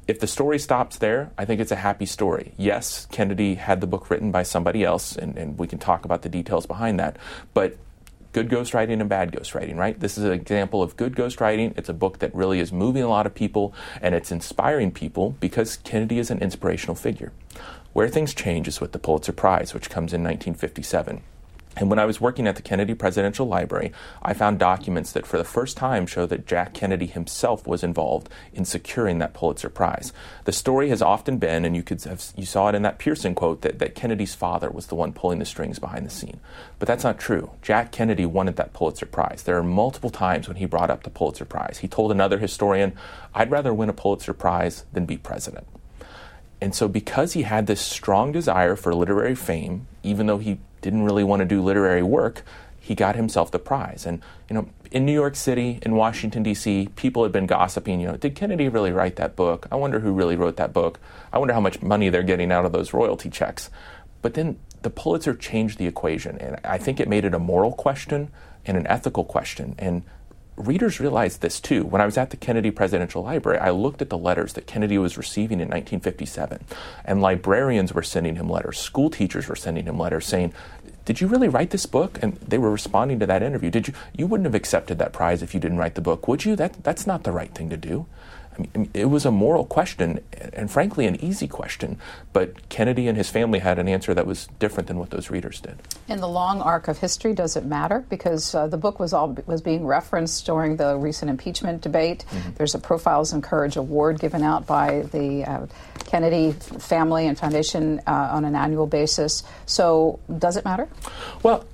if 0.10 0.19
the 0.19 0.28
story 0.28 0.60
stops 0.60 0.98
there, 0.98 1.32
I 1.38 1.46
think 1.46 1.62
it's 1.62 1.72
a 1.72 1.78
happy 1.78 2.06
story. 2.06 2.54
Yes, 2.58 3.08
Kennedy 3.13 3.56
had 3.56 3.80
the 3.80 3.88
book 3.88 4.10
written 4.10 4.32
by 4.32 4.43
somebody 4.43 4.84
else, 4.84 5.15
and, 5.15 5.38
and 5.38 5.58
we 5.58 5.67
can 5.67 5.80
talk 5.80 6.04
about 6.04 6.22
the 6.22 6.28
details 6.28 6.65
behind 6.65 7.00
that. 7.00 7.15
But 7.54 7.78
good 8.34 8.50
ghostwriting 8.50 9.00
and 9.00 9.08
bad 9.08 9.32
ghostwriting, 9.32 9.78
right? 9.78 10.00
This 10.00 10.17
is 10.17 10.26
an 10.26 10.34
example 10.34 10.82
of 10.82 10.98
good 10.98 11.15
ghostwriting. 11.15 11.78
It's 11.78 11.88
a 11.88 11.93
book 11.93 12.19
that 12.19 12.34
really 12.36 12.60
is 12.60 12.74
moving 12.74 13.04
a 13.04 13.08
lot 13.08 13.26
of 13.26 13.34
people 13.34 13.74
and 14.02 14.13
it's 14.13 14.32
inspiring 14.32 14.91
people 14.91 15.38
because 15.39 15.78
Kennedy 15.78 16.19
is 16.19 16.32
an 16.32 16.39
inspirational 16.39 16.96
figure. 16.96 17.32
Where 17.93 18.10
things 18.10 18.34
change 18.34 18.67
is 18.67 18.82
with 18.82 18.91
the 18.91 19.00
Pulitzer 19.00 19.34
Prize, 19.34 19.74
which 19.74 19.89
comes 19.89 20.13
in 20.13 20.24
1957. 20.24 21.22
And 21.75 21.89
when 21.89 21.99
I 21.99 22.05
was 22.05 22.21
working 22.21 22.47
at 22.47 22.55
the 22.55 22.62
Kennedy 22.62 22.93
Presidential 22.93 23.47
Library, 23.47 23.91
I 24.21 24.33
found 24.33 24.59
documents 24.59 25.12
that 25.13 25.25
for 25.25 25.38
the 25.38 25.43
first 25.43 25.75
time 25.75 26.05
show 26.05 26.25
that 26.27 26.45
Jack 26.45 26.73
Kennedy 26.73 27.07
himself 27.07 27.65
was 27.65 27.83
involved 27.83 28.29
in 28.53 28.65
securing 28.65 29.19
that 29.19 29.33
Pulitzer 29.33 29.69
Prize. 29.69 30.13
The 30.45 30.51
story 30.51 30.89
has 30.89 31.01
often 31.01 31.38
been, 31.38 31.65
and 31.65 31.75
you 31.75 31.83
could 31.83 32.03
have, 32.03 32.23
you 32.36 32.45
saw 32.45 32.69
it 32.69 32.75
in 32.75 32.83
that 32.83 32.99
Pearson 32.99 33.33
quote, 33.33 33.62
that, 33.62 33.79
that 33.79 33.95
Kennedy's 33.95 34.36
father 34.36 34.69
was 34.69 34.88
the 34.88 34.95
one 34.95 35.13
pulling 35.13 35.39
the 35.39 35.45
strings 35.45 35.79
behind 35.79 36.05
the 36.05 36.12
scene. 36.12 36.39
But 36.79 36.88
that's 36.88 37.03
not 37.03 37.19
true. 37.19 37.51
Jack 37.62 37.91
Kennedy 37.91 38.25
wanted 38.25 38.55
that 38.57 38.73
Pulitzer 38.73 39.05
Prize. 39.05 39.43
There 39.43 39.57
are 39.57 39.63
multiple 39.63 40.09
times 40.09 40.47
when 40.47 40.57
he 40.57 40.65
brought 40.65 40.91
up 40.91 41.03
the 41.03 41.09
Pulitzer 41.09 41.45
Prize. 41.45 41.79
He 41.81 41.88
told 41.88 42.12
another 42.12 42.38
historian, 42.38 42.93
I'd 43.33 43.51
rather 43.51 43.73
win 43.73 43.89
a 43.89 43.93
Pulitzer 43.93 44.33
Prize 44.33 44.86
than 44.93 45.05
be 45.05 45.17
president. 45.17 45.65
And 46.63 46.73
so, 46.73 46.88
because 46.88 47.34
he 47.34 47.41
had 47.41 47.67
this 47.67 47.82
strong 47.82 48.32
desire 48.32 48.78
for 48.78 48.95
literary 48.95 49.36
fame, 49.36 49.86
even 50.02 50.28
though 50.28 50.38
he 50.38 50.60
didn't 50.80 51.04
really 51.04 51.26
want 51.26 51.41
to 51.41 51.45
do 51.45 51.62
literary 51.62 52.02
work, 52.02 52.41
he 52.80 52.95
got 52.95 53.17
himself 53.17 53.52
the 53.52 53.60
prize. 53.60 54.06
And, 54.06 54.21
you 54.49 54.54
know, 54.54 54.69
in 54.89 55.06
New 55.06 55.12
York 55.12 55.36
City, 55.36 55.80
in 55.82 55.97
Washington, 55.97 56.41
D.C., 56.41 56.88
people 56.95 57.23
had 57.23 57.34
been 57.34 57.47
gossiping, 57.47 57.99
you 57.99 58.08
know, 58.08 58.15
did 58.15 58.34
Kennedy 58.34 58.69
really 58.69 58.93
write 58.93 59.17
that 59.17 59.36
book? 59.36 59.67
I 59.73 59.76
wonder 59.76 59.99
who 59.99 60.13
really 60.13 60.38
wrote 60.38 60.56
that 60.56 60.71
book. 60.71 61.02
I 61.34 61.38
wonder 61.38 61.54
how 61.54 61.60
much 61.60 61.82
money 61.82 62.08
they're 62.08 62.23
getting 62.23 62.49
out 62.49 62.63
of 62.63 62.71
those 62.71 62.93
royalty 62.93 63.30
checks. 63.30 63.69
But 64.21 64.34
then 64.34 64.58
the 64.84 64.89
Pulitzer 64.89 65.36
changed 65.36 65.80
the 65.80 65.88
equation, 65.88 66.38
and 66.38 66.62
I 66.63 66.78
think 66.78 67.02
it 67.02 67.10
made 67.10 67.26
it 67.26 67.34
a 67.34 67.39
moral 67.39 67.73
question 67.73 68.32
and 68.65 68.78
an 68.78 68.88
ethical 68.88 69.26
question. 69.26 69.76
And 69.78 70.04
readers 70.56 71.00
realized 71.00 71.42
this 71.42 71.60
too. 71.60 71.84
When 71.86 72.02
I 72.02 72.06
was 72.06 72.18
at 72.18 72.30
the 72.30 72.38
Kennedy 72.38 72.72
Presidential 72.72 73.24
Library, 73.24 73.60
I 73.60 73.72
looked 73.72 74.02
at 74.02 74.10
the 74.10 74.18
letters 74.18 74.54
that 74.54 74.68
Kennedy 74.68 74.98
was 74.98 75.18
receiving 75.18 75.60
in 75.60 75.68
1957, 75.68 76.63
and 77.06 77.22
librarians 77.22 77.94
were 77.94 78.04
sending 78.04 78.36
him 78.36 78.50
letters, 78.50 78.80
school 78.80 79.10
teachers 79.10 79.48
were 79.48 79.56
sending 79.56 79.86
him 79.86 79.98
letters 79.98 80.26
saying, 80.26 80.54
did 81.06 81.20
you 81.20 81.28
really 81.28 81.50
write 81.50 81.72
this 81.72 81.86
book? 81.86 82.18
And 82.22 82.36
they 82.38 82.58
were 82.58 82.72
responding 82.72 83.20
to 83.20 83.26
that 83.26 83.44
interview. 83.44 83.70
Did 83.70 83.89
you? 83.89 83.94
You 84.16 84.26
wouldn't 84.26 84.46
have 84.46 84.56
accepted 84.56 85.00
that 85.00 85.12
prize 85.12 85.42
if 85.42 85.54
you 85.54 85.60
didn't 85.60 85.78
write 85.78 85.96
the 85.96 86.02
book, 86.02 86.28
would 86.28 86.46
you? 86.46 86.56
That 86.56 86.82
that's 86.84 87.06
not 87.06 87.24
the 87.24 87.34
right 87.34 87.54
thing 87.54 87.70
to 87.70 87.78
do. 87.78 88.06
I 88.58 88.62
mean, 88.62 88.89
it 88.94 89.06
was 89.06 89.26
a 89.26 89.32
moral 89.32 89.66
question, 89.66 90.20
and 90.54 90.70
frankly, 90.70 91.06
an 91.06 91.24
easy 91.24 91.48
question. 91.48 91.98
But 92.32 92.70
Kennedy 92.70 93.08
and 93.08 93.18
his 93.18 93.30
family 93.30 93.60
had 93.60 93.80
an 93.80 93.88
answer 93.88 94.13
that 94.13 94.26
was 94.26 94.48
different 94.60 94.88
than 94.88 95.00
what 95.00 95.10
those 95.10 95.30
readers 95.30 95.60
did. 95.60 95.78
In 96.08 96.20
the 96.20 96.28
long 96.28 96.62
arc 96.62 96.88
of 96.88 97.00
history, 97.00 97.34
does 97.34 97.56
it 97.56 97.66
matter? 97.66 98.06
Because 98.10 98.54
uh, 98.54 98.68
the 98.68 98.78
book 98.78 99.00
was 99.00 99.13
all 99.13 99.36
was 99.46 99.62
being 99.62 99.86
referenced 99.86 100.46
during 100.46 100.78
the 100.78 100.98
recent 100.98 101.30
impeachment 101.30 101.82
debate. 101.82 102.26
Mm-hmm. 102.30 102.52
There's 102.56 102.76
a 102.76 102.80
Profiles 102.80 103.34
in 103.34 103.42
Courage 103.42 103.76
award 103.76 104.20
given 104.20 104.44
out 104.44 104.68
by 104.68 105.02
the 105.12 105.44
uh, 105.46 105.66
Kennedy 106.06 106.52
family 106.52 107.28
and 107.28 107.38
foundation 107.38 108.02
uh, 108.06 108.30
on 108.32 108.46
an 108.46 108.56
annual 108.56 108.88
basis. 108.88 109.44
So, 109.66 110.20
does 110.38 110.58
it 110.58 110.66
matter? 110.66 110.88
Well, 111.42 111.66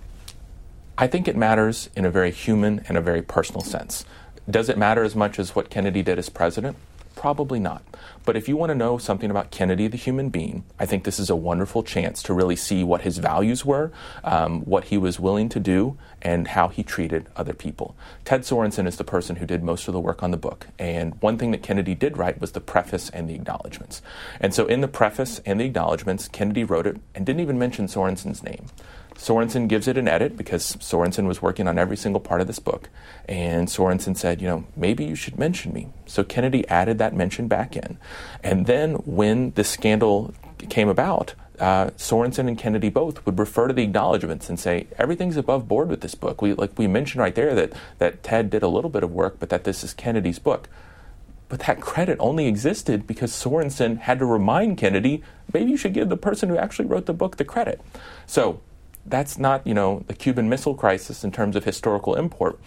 I 0.98 1.08
think 1.08 1.30
it 1.30 1.38
matters 1.38 1.89
in 1.96 2.06
a 2.06 2.12
very 2.12 2.32
human 2.32 2.84
and 2.89 2.98
a 2.98 3.02
very 3.02 3.22
personal 3.22 3.62
sense. 3.62 4.04
Does 4.49 4.69
it 4.69 4.77
matter 4.77 5.03
as 5.03 5.15
much 5.15 5.38
as 5.38 5.55
what 5.55 5.69
Kennedy 5.69 6.01
did 6.01 6.17
as 6.17 6.29
president? 6.29 6.75
Probably 7.15 7.59
not. 7.59 7.83
But 8.25 8.35
if 8.35 8.47
you 8.47 8.55
want 8.55 8.69
to 8.69 8.75
know 8.75 8.97
something 8.97 9.29
about 9.29 9.51
Kennedy, 9.51 9.88
the 9.88 9.97
human 9.97 10.29
being, 10.29 10.63
I 10.79 10.85
think 10.85 11.03
this 11.03 11.19
is 11.19 11.29
a 11.29 11.35
wonderful 11.35 11.83
chance 11.83 12.23
to 12.23 12.33
really 12.33 12.55
see 12.55 12.83
what 12.83 13.01
his 13.01 13.17
values 13.17 13.65
were, 13.65 13.91
um, 14.23 14.62
what 14.62 14.85
he 14.85 14.97
was 14.97 15.19
willing 15.19 15.49
to 15.49 15.59
do, 15.59 15.97
and 16.21 16.47
how 16.47 16.69
he 16.69 16.81
treated 16.81 17.27
other 17.35 17.53
people. 17.53 17.95
Ted 18.25 18.41
Sorensen 18.41 18.88
is 18.88 18.95
the 18.95 19.03
person 19.03 19.35
who 19.35 19.45
did 19.45 19.63
most 19.63 19.88
of 19.88 19.93
the 19.93 19.99
work 19.99 20.23
on 20.23 20.31
the 20.31 20.38
book. 20.38 20.67
And 20.79 21.21
one 21.21 21.38
thing 21.38 21.51
that 21.51 21.62
Kennedy 21.62 21.93
did 21.93 22.17
write 22.17 22.39
was 22.39 22.53
the 22.53 22.62
preface 22.62 23.09
and 23.09 23.29
the 23.29 23.35
acknowledgments. 23.35 24.01
And 24.39 24.53
so 24.53 24.65
in 24.65 24.81
the 24.81 24.88
preface 24.88 25.41
and 25.45 25.59
the 25.59 25.65
acknowledgments, 25.65 26.27
Kennedy 26.27 26.63
wrote 26.63 26.88
it 26.88 26.97
and 27.13 27.25
didn't 27.25 27.41
even 27.41 27.59
mention 27.59 27.88
Sorensen's 27.88 28.41
name. 28.41 28.67
Sorensen 29.19 29.67
gives 29.67 29.89
it 29.89 29.97
an 29.97 30.08
edit 30.08 30.38
because 30.38 30.77
Sorensen 30.77 31.27
was 31.27 31.41
working 31.41 31.67
on 31.67 31.77
every 31.77 31.97
single 31.97 32.21
part 32.21 32.39
of 32.39 32.47
this 32.47 32.58
book. 32.58 32.89
And 33.27 33.67
Sorensen 33.67 34.15
said, 34.15 34.41
you 34.41 34.47
know, 34.47 34.63
maybe 34.77 35.03
you 35.03 35.15
should 35.15 35.38
mention 35.38 35.73
me. 35.73 35.89
So 36.05 36.23
Kennedy 36.23 36.65
added 36.69 36.99
that 36.99 37.13
mention 37.13 37.49
back 37.49 37.75
in. 37.75 37.97
And 38.45 38.65
then 38.65 38.93
when 39.05 39.51
the 39.51 39.65
scandal 39.65 40.34
came 40.69 40.88
about, 40.88 41.36
uh, 41.60 41.88
Sorensen 41.97 42.47
and 42.47 42.58
Kennedy 42.58 42.88
both 42.88 43.25
would 43.25 43.38
refer 43.38 43.67
to 43.67 43.73
the 43.73 43.84
acknowledgments 43.84 44.47
and 44.47 44.58
say 44.58 44.88
everything's 44.97 45.36
above 45.36 45.67
board 45.67 45.89
with 45.89 45.99
this 45.99 46.15
book. 46.15 46.41
We 46.41 46.53
like 46.53 46.77
we 46.77 46.88
mentioned 46.88 47.21
right 47.21 47.36
there 47.36 47.53
that 47.53 47.73
that 47.97 48.23
Ted 48.23 48.49
did 48.49 48.63
a 48.63 48.69
little 48.69 48.89
bit 48.89 49.03
of 49.03 49.12
work, 49.12 49.36
but 49.38 49.49
that 49.49 49.65
this 49.65 49.84
is 49.84 49.93
Kennedy's 49.93 50.39
book. 50.39 50.69
But 51.49 51.62
that 51.62 51.82
credit 51.82 52.15
only 52.21 52.47
existed 52.47 53.05
because 53.05 53.34
Sorensen 53.34 53.97
had 53.97 54.19
to 54.19 54.25
remind 54.25 54.77
Kennedy, 54.77 55.23
maybe 55.51 55.71
you 55.71 55.77
should 55.77 55.93
give 55.93 56.08
the 56.08 56.15
person 56.15 56.47
who 56.47 56.55
actually 56.55 56.86
wrote 56.86 57.05
the 57.05 57.13
book 57.13 57.36
the 57.36 57.43
credit. 57.43 57.82
So 58.25 58.62
that's 59.05 59.38
not, 59.38 59.65
you 59.65 59.73
know, 59.73 60.03
the 60.07 60.13
Cuban 60.13 60.49
Missile 60.49 60.75
Crisis 60.75 61.23
in 61.23 61.31
terms 61.31 61.55
of 61.55 61.63
historical 61.63 62.15
import, 62.15 62.59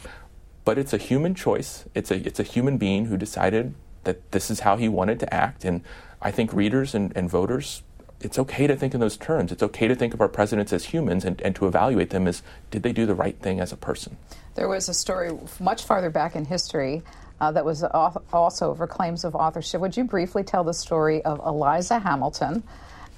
but 0.65 0.79
it's 0.79 0.93
a 0.93 0.99
human 0.99 1.35
choice. 1.35 1.85
It's 1.95 2.11
a 2.11 2.17
it's 2.27 2.41
a 2.41 2.45
human 2.45 2.79
being 2.79 3.07
who 3.07 3.17
decided 3.17 3.75
that 4.05 4.33
this 4.33 4.51
is 4.51 4.61
how 4.61 4.77
he 4.77 4.89
wanted 4.89 5.21
to 5.21 5.35
act, 5.35 5.65
and 5.65 5.83
I 6.21 6.31
think 6.31 6.53
readers 6.53 6.95
and, 6.95 7.13
and 7.17 7.31
voters. 7.31 7.83
It's 8.21 8.39
okay 8.39 8.69
to 8.69 8.77
think 8.77 8.95
in 8.95 9.01
those 9.01 9.17
terms. 9.17 9.51
It's 9.51 9.65
okay 9.65 9.89
to 9.89 9.97
think 9.97 10.15
of 10.15 10.21
our 10.21 10.29
presidents 10.29 10.73
as 10.73 10.85
humans 10.85 11.25
and, 11.25 11.41
and 11.41 11.57
to 11.57 11.67
evaluate 11.67 12.11
them 12.11 12.29
as 12.29 12.41
did 12.71 12.85
they 12.85 12.93
do 12.93 13.05
the 13.05 13.17
right 13.17 13.37
thing 13.41 13.59
as 13.59 13.73
a 13.73 13.77
person. 13.77 14.17
There 14.55 14.69
was 14.69 14.89
a 14.89 14.95
story 14.95 15.37
much 15.59 15.83
farther 15.83 16.09
back 16.09 16.37
in 16.37 16.45
history 16.45 17.03
uh, 17.41 17.51
that 17.51 17.65
was 17.65 17.83
also 17.83 18.71
over 18.71 18.87
claims 18.87 19.25
of 19.25 19.35
authorship. 19.35 19.81
Would 19.81 19.97
you 19.97 20.05
briefly 20.05 20.45
tell 20.45 20.63
the 20.63 20.73
story 20.73 21.25
of 21.25 21.41
Eliza 21.45 21.99
Hamilton? 21.99 22.63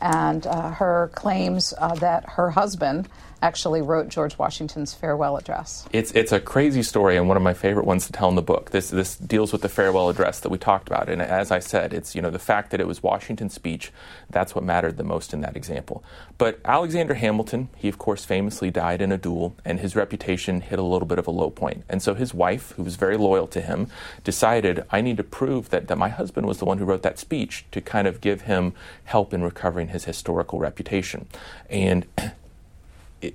And 0.04 0.46
uh, 0.46 0.70
her 0.70 1.10
claims 1.14 1.72
uh, 1.78 1.94
that 1.94 2.28
her 2.28 2.50
husband 2.50 3.08
actually 3.44 3.82
wrote 3.82 4.08
George 4.08 4.38
Washington's 4.38 4.94
farewell 4.94 5.36
address. 5.36 5.86
It's 5.92 6.10
it's 6.12 6.32
a 6.32 6.40
crazy 6.40 6.82
story 6.82 7.18
and 7.18 7.28
one 7.28 7.36
of 7.36 7.42
my 7.42 7.52
favorite 7.52 7.84
ones 7.84 8.06
to 8.06 8.12
tell 8.12 8.30
in 8.30 8.36
the 8.36 8.42
book. 8.42 8.70
This 8.70 8.88
this 8.88 9.16
deals 9.16 9.52
with 9.52 9.60
the 9.60 9.68
farewell 9.68 10.08
address 10.08 10.40
that 10.40 10.48
we 10.48 10.56
talked 10.56 10.88
about, 10.88 11.10
and 11.10 11.20
as 11.20 11.50
I 11.50 11.58
said, 11.58 11.92
it's 11.92 12.14
you 12.14 12.22
know 12.22 12.30
the 12.30 12.38
fact 12.38 12.70
that 12.70 12.80
it 12.80 12.86
was 12.86 13.02
Washington's 13.02 13.52
speech 13.52 13.92
that's 14.30 14.54
what 14.54 14.64
mattered 14.64 14.96
the 14.96 15.04
most 15.04 15.34
in 15.34 15.42
that 15.42 15.56
example. 15.56 16.02
But 16.38 16.58
Alexander 16.64 17.14
Hamilton, 17.14 17.68
he 17.76 17.88
of 17.88 17.98
course 17.98 18.24
famously 18.24 18.70
died 18.70 19.02
in 19.02 19.12
a 19.12 19.18
duel, 19.18 19.54
and 19.64 19.78
his 19.78 19.94
reputation 19.94 20.62
hit 20.62 20.78
a 20.78 20.82
little 20.82 21.06
bit 21.06 21.18
of 21.18 21.26
a 21.26 21.30
low 21.30 21.50
point. 21.50 21.84
And 21.88 22.02
so 22.02 22.14
his 22.14 22.32
wife, 22.32 22.72
who 22.72 22.82
was 22.82 22.96
very 22.96 23.18
loyal 23.18 23.46
to 23.48 23.60
him, 23.60 23.88
decided 24.24 24.84
I 24.90 25.02
need 25.02 25.18
to 25.18 25.24
prove 25.24 25.68
that 25.68 25.88
that 25.88 25.98
my 25.98 26.08
husband 26.08 26.46
was 26.46 26.58
the 26.58 26.64
one 26.64 26.78
who 26.78 26.86
wrote 26.86 27.02
that 27.02 27.18
speech 27.18 27.66
to 27.72 27.82
kind 27.82 28.08
of 28.08 28.22
give 28.22 28.42
him 28.42 28.72
help 29.04 29.34
in 29.34 29.42
recovering 29.42 29.88
his 29.88 30.04
historical 30.04 30.58
reputation. 30.58 31.26
And 31.68 32.06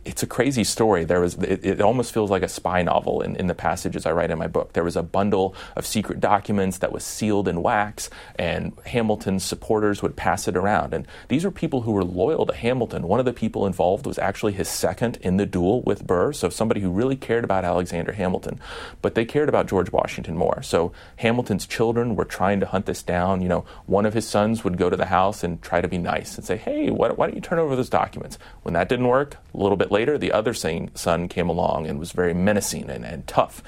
it's 0.06 0.24
a 0.24 0.28
crazy 0.28 0.64
story. 0.64 1.04
There 1.04 1.22
was, 1.22 1.36
it, 1.36 1.66
it, 1.66 1.82
almost 1.82 2.14
feels 2.14 2.30
like 2.30 2.44
a 2.44 2.48
spy 2.48 2.82
novel 2.82 3.22
in, 3.22 3.36
in 3.36 3.48
the 3.48 3.56
passages 3.56 4.06
I 4.06 4.12
write 4.12 4.32
in 4.32 4.38
my 4.38 4.48
book. 4.48 4.74
There 4.74 4.84
was 4.84 4.96
a 4.96 5.04
bundle 5.04 5.56
of 5.76 5.86
secret 5.86 6.20
documents 6.20 6.80
that 6.80 6.92
was 6.92 7.04
sealed 7.04 7.48
in 7.48 7.62
wax, 7.62 8.10
and 8.38 8.74
Hamilton's 8.86 9.44
supporters 9.44 10.02
would 10.02 10.16
pass 10.16 10.48
it 10.48 10.56
around. 10.56 10.94
And 10.94 11.08
these 11.28 11.46
were 11.46 11.52
people 11.52 11.82
who 11.82 11.92
were 11.92 12.04
loyal 12.04 12.46
to 12.46 12.54
Hamilton. 12.54 13.08
One 13.08 13.20
of 13.20 13.26
the 13.26 13.34
people 13.34 13.66
involved 13.66 14.06
was 14.06 14.20
actually 14.20 14.54
his 14.54 14.68
second 14.68 15.18
in 15.22 15.38
the 15.38 15.46
duel 15.46 15.82
with 15.82 16.06
Burr, 16.06 16.34
so 16.34 16.50
somebody 16.50 16.82
who 16.82 16.92
really 16.92 17.16
cared 17.16 17.44
about 17.44 17.66
Alexander 17.66 18.12
Hamilton. 18.12 18.60
But 19.02 19.16
they 19.16 19.26
cared 19.26 19.50
about 19.50 19.68
George 19.68 19.92
Washington 19.92 20.38
more. 20.38 20.62
So 20.62 20.92
Hamilton's 21.18 21.66
children 21.66 22.16
were 22.16 22.26
trying 22.26 22.60
to 22.60 22.66
hunt 22.66 22.86
this 22.86 23.04
down. 23.04 23.42
You 23.42 23.50
know, 23.50 23.66
one 23.86 24.06
of 24.06 24.14
his 24.14 24.28
sons 24.28 24.64
would 24.64 24.78
go 24.78 24.90
to 24.90 24.98
the 24.98 25.06
house 25.06 25.44
and 25.44 25.62
try 25.62 25.82
to 25.82 25.88
be 25.88 25.98
nice 25.98 26.38
and 26.38 26.46
say, 26.46 26.58
"Hey, 26.58 26.90
why, 26.90 27.10
why 27.10 27.28
don't 27.28 27.36
you 27.36 27.42
turn 27.42 27.60
over 27.60 27.76
those 27.76 27.90
documents?" 27.90 28.38
When 28.64 28.74
that 28.74 28.90
didn't 28.90 29.08
work, 29.08 29.38
a 29.54 29.58
little 29.58 29.78
bit 29.80 29.92
later, 29.92 30.18
the 30.18 30.32
other 30.32 30.54
son 30.54 31.28
came 31.28 31.50
along 31.50 31.88
and 31.88 32.00
was 32.00 32.12
very 32.12 32.34
menacing 32.34 32.90
and, 32.90 33.04
and 33.06 33.26
tough. 33.28 33.64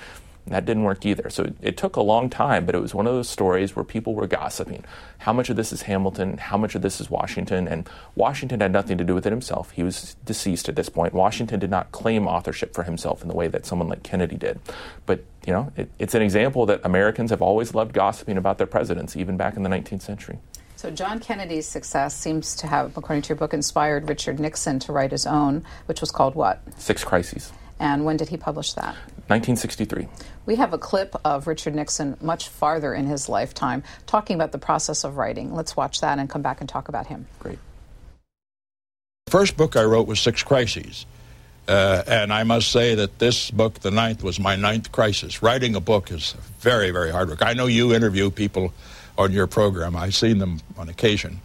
And 0.45 0.55
that 0.55 0.65
didn't 0.65 0.83
work 0.83 1.05
either. 1.05 1.29
So 1.29 1.43
it, 1.43 1.55
it, 1.61 1.77
took 1.77 1.95
a 1.95 2.01
long 2.01 2.29
time, 2.29 2.65
but 2.65 2.73
it 2.73 2.81
was 2.81 2.95
one 2.95 3.05
of 3.05 3.13
those 3.13 3.29
stories 3.29 3.75
where 3.75 3.85
people 3.85 4.15
were 4.15 4.25
gossiping. 4.25 4.83
How 5.19 5.33
much 5.33 5.51
of 5.51 5.55
this 5.55 5.71
is 5.71 5.83
Hamilton? 5.83 6.39
How 6.39 6.57
much 6.57 6.73
of 6.73 6.81
this 6.81 6.99
is 6.99 7.11
Washington? 7.11 7.67
And 7.67 7.87
Washington 8.15 8.59
had 8.59 8.71
nothing 8.71 8.97
to 8.97 9.03
do 9.03 9.13
with 9.13 9.27
it 9.27 9.31
himself. 9.31 9.69
He 9.71 9.83
was 9.83 10.15
deceased 10.25 10.67
at 10.67 10.75
this 10.75 10.89
point. 10.89 11.13
Washington 11.13 11.59
did 11.59 11.69
not 11.69 11.91
claim 11.91 12.27
authorship 12.27 12.73
for 12.73 12.83
himself 12.83 13.21
in 13.21 13.27
the 13.27 13.35
way 13.35 13.47
that 13.49 13.67
someone 13.67 13.87
like 13.87 14.01
Kennedy 14.01 14.35
did. 14.35 14.59
But, 15.05 15.23
you 15.45 15.53
know, 15.53 15.71
it, 15.77 15.91
it's 15.99 16.15
an 16.15 16.23
example 16.23 16.65
that 16.65 16.81
Americans 16.83 17.29
have 17.29 17.43
always 17.43 17.75
loved 17.75 17.93
gossiping 17.93 18.37
about 18.37 18.57
their 18.57 18.67
presidents, 18.67 19.15
even 19.15 19.37
back 19.37 19.55
in 19.55 19.63
the 19.63 19.69
19th 19.69 20.01
century. 20.01 20.39
So, 20.81 20.89
John 20.89 21.19
Kennedy's 21.19 21.67
success 21.67 22.15
seems 22.15 22.55
to 22.55 22.65
have, 22.65 22.97
according 22.97 23.21
to 23.21 23.29
your 23.29 23.35
book, 23.35 23.53
inspired 23.53 24.09
Richard 24.09 24.39
Nixon 24.39 24.79
to 24.79 24.91
write 24.91 25.11
his 25.11 25.27
own, 25.27 25.63
which 25.85 26.01
was 26.01 26.09
called 26.09 26.33
what? 26.33 26.59
Six 26.79 27.03
Crises. 27.03 27.53
And 27.79 28.03
when 28.03 28.17
did 28.17 28.29
he 28.29 28.37
publish 28.37 28.73
that? 28.73 28.95
1963. 29.27 30.07
We 30.47 30.55
have 30.55 30.73
a 30.73 30.79
clip 30.79 31.15
of 31.23 31.45
Richard 31.45 31.75
Nixon 31.75 32.17
much 32.19 32.49
farther 32.49 32.95
in 32.95 33.05
his 33.05 33.29
lifetime 33.29 33.83
talking 34.07 34.33
about 34.33 34.53
the 34.53 34.57
process 34.57 35.03
of 35.03 35.17
writing. 35.17 35.53
Let's 35.53 35.77
watch 35.77 36.01
that 36.01 36.17
and 36.17 36.27
come 36.27 36.41
back 36.41 36.61
and 36.61 36.67
talk 36.67 36.89
about 36.89 37.05
him. 37.05 37.27
Great. 37.37 37.59
The 39.27 39.31
first 39.31 39.57
book 39.57 39.75
I 39.75 39.83
wrote 39.83 40.07
was 40.07 40.19
Six 40.19 40.41
Crises. 40.41 41.05
Uh, 41.67 42.01
and 42.07 42.33
I 42.33 42.41
must 42.41 42.71
say 42.71 42.95
that 42.95 43.19
this 43.19 43.51
book, 43.51 43.81
the 43.81 43.91
ninth, 43.91 44.23
was 44.23 44.39
my 44.39 44.55
ninth 44.55 44.91
crisis. 44.91 45.43
Writing 45.43 45.75
a 45.75 45.79
book 45.79 46.09
is 46.09 46.33
very, 46.57 46.89
very 46.89 47.11
hard 47.11 47.29
work. 47.29 47.43
I 47.45 47.53
know 47.53 47.67
you 47.67 47.93
interview 47.93 48.31
people 48.31 48.73
on 49.17 49.31
your 49.31 49.47
program. 49.47 49.95
I've 49.95 50.15
seen 50.15 50.37
them 50.37 50.59
on 50.77 50.89
occasion. 50.89 51.41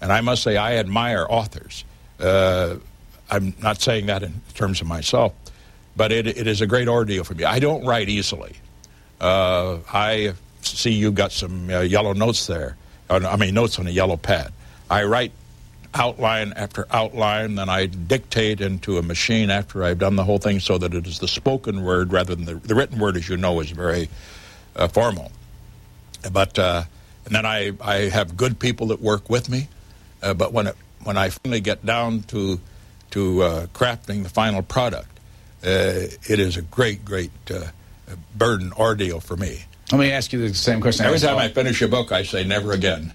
And 0.00 0.12
I 0.12 0.20
must 0.20 0.42
say, 0.42 0.56
I 0.56 0.76
admire 0.76 1.26
authors. 1.28 1.84
Uh, 2.18 2.76
I'm 3.30 3.54
not 3.62 3.80
saying 3.80 4.06
that 4.06 4.22
in 4.22 4.40
terms 4.54 4.80
of 4.80 4.86
myself, 4.86 5.32
but 5.96 6.12
it, 6.12 6.26
it 6.26 6.46
is 6.46 6.60
a 6.60 6.66
great 6.66 6.88
ordeal 6.88 7.24
for 7.24 7.34
me. 7.34 7.44
I 7.44 7.58
don't 7.58 7.84
write 7.84 8.08
easily. 8.08 8.54
Uh, 9.20 9.78
I 9.92 10.34
see 10.62 10.92
you've 10.92 11.14
got 11.14 11.32
some 11.32 11.70
uh, 11.70 11.80
yellow 11.80 12.12
notes 12.12 12.46
there. 12.46 12.76
I 13.08 13.36
mean, 13.36 13.54
notes 13.54 13.78
on 13.78 13.86
a 13.88 13.90
yellow 13.90 14.16
pad. 14.16 14.52
I 14.88 15.04
write 15.04 15.32
outline 15.94 16.52
after 16.54 16.86
outline, 16.92 17.56
then 17.56 17.68
I 17.68 17.86
dictate 17.86 18.60
into 18.60 18.98
a 18.98 19.02
machine 19.02 19.50
after 19.50 19.82
I've 19.82 19.98
done 19.98 20.16
the 20.16 20.24
whole 20.24 20.38
thing 20.38 20.60
so 20.60 20.78
that 20.78 20.94
it 20.94 21.06
is 21.06 21.18
the 21.18 21.28
spoken 21.28 21.82
word 21.82 22.12
rather 22.12 22.34
than 22.34 22.44
the, 22.44 22.54
the 22.54 22.74
written 22.74 22.98
word, 22.98 23.16
as 23.16 23.28
you 23.28 23.36
know, 23.36 23.58
is 23.60 23.70
very 23.70 24.08
uh, 24.76 24.88
formal. 24.88 25.32
But 26.30 26.58
uh, 26.58 26.84
and 27.30 27.36
then 27.36 27.46
I, 27.46 27.70
I 27.80 28.08
have 28.08 28.36
good 28.36 28.58
people 28.58 28.88
that 28.88 29.00
work 29.00 29.30
with 29.30 29.48
me. 29.48 29.68
Uh, 30.20 30.34
but 30.34 30.52
when 30.52 30.66
it, 30.66 30.76
when 31.04 31.16
I 31.16 31.28
finally 31.30 31.60
get 31.60 31.86
down 31.86 32.22
to 32.24 32.60
to 33.12 33.42
uh, 33.42 33.66
crafting 33.66 34.24
the 34.24 34.28
final 34.28 34.62
product, 34.62 35.08
uh, 35.64 36.10
it 36.28 36.38
is 36.40 36.56
a 36.56 36.62
great, 36.62 37.04
great 37.04 37.30
uh, 37.52 37.66
burden 38.36 38.72
ordeal 38.72 39.20
for 39.20 39.36
me. 39.36 39.64
Let 39.92 39.98
me 39.98 40.10
ask 40.10 40.32
you 40.32 40.40
the 40.48 40.54
same 40.54 40.80
question. 40.80 41.06
Every 41.06 41.18
time 41.18 41.38
I 41.38 41.48
finish 41.48 41.82
a 41.82 41.88
book, 41.88 42.12
I 42.12 42.24
say 42.24 42.44
never 42.44 42.72
again. 42.72 43.14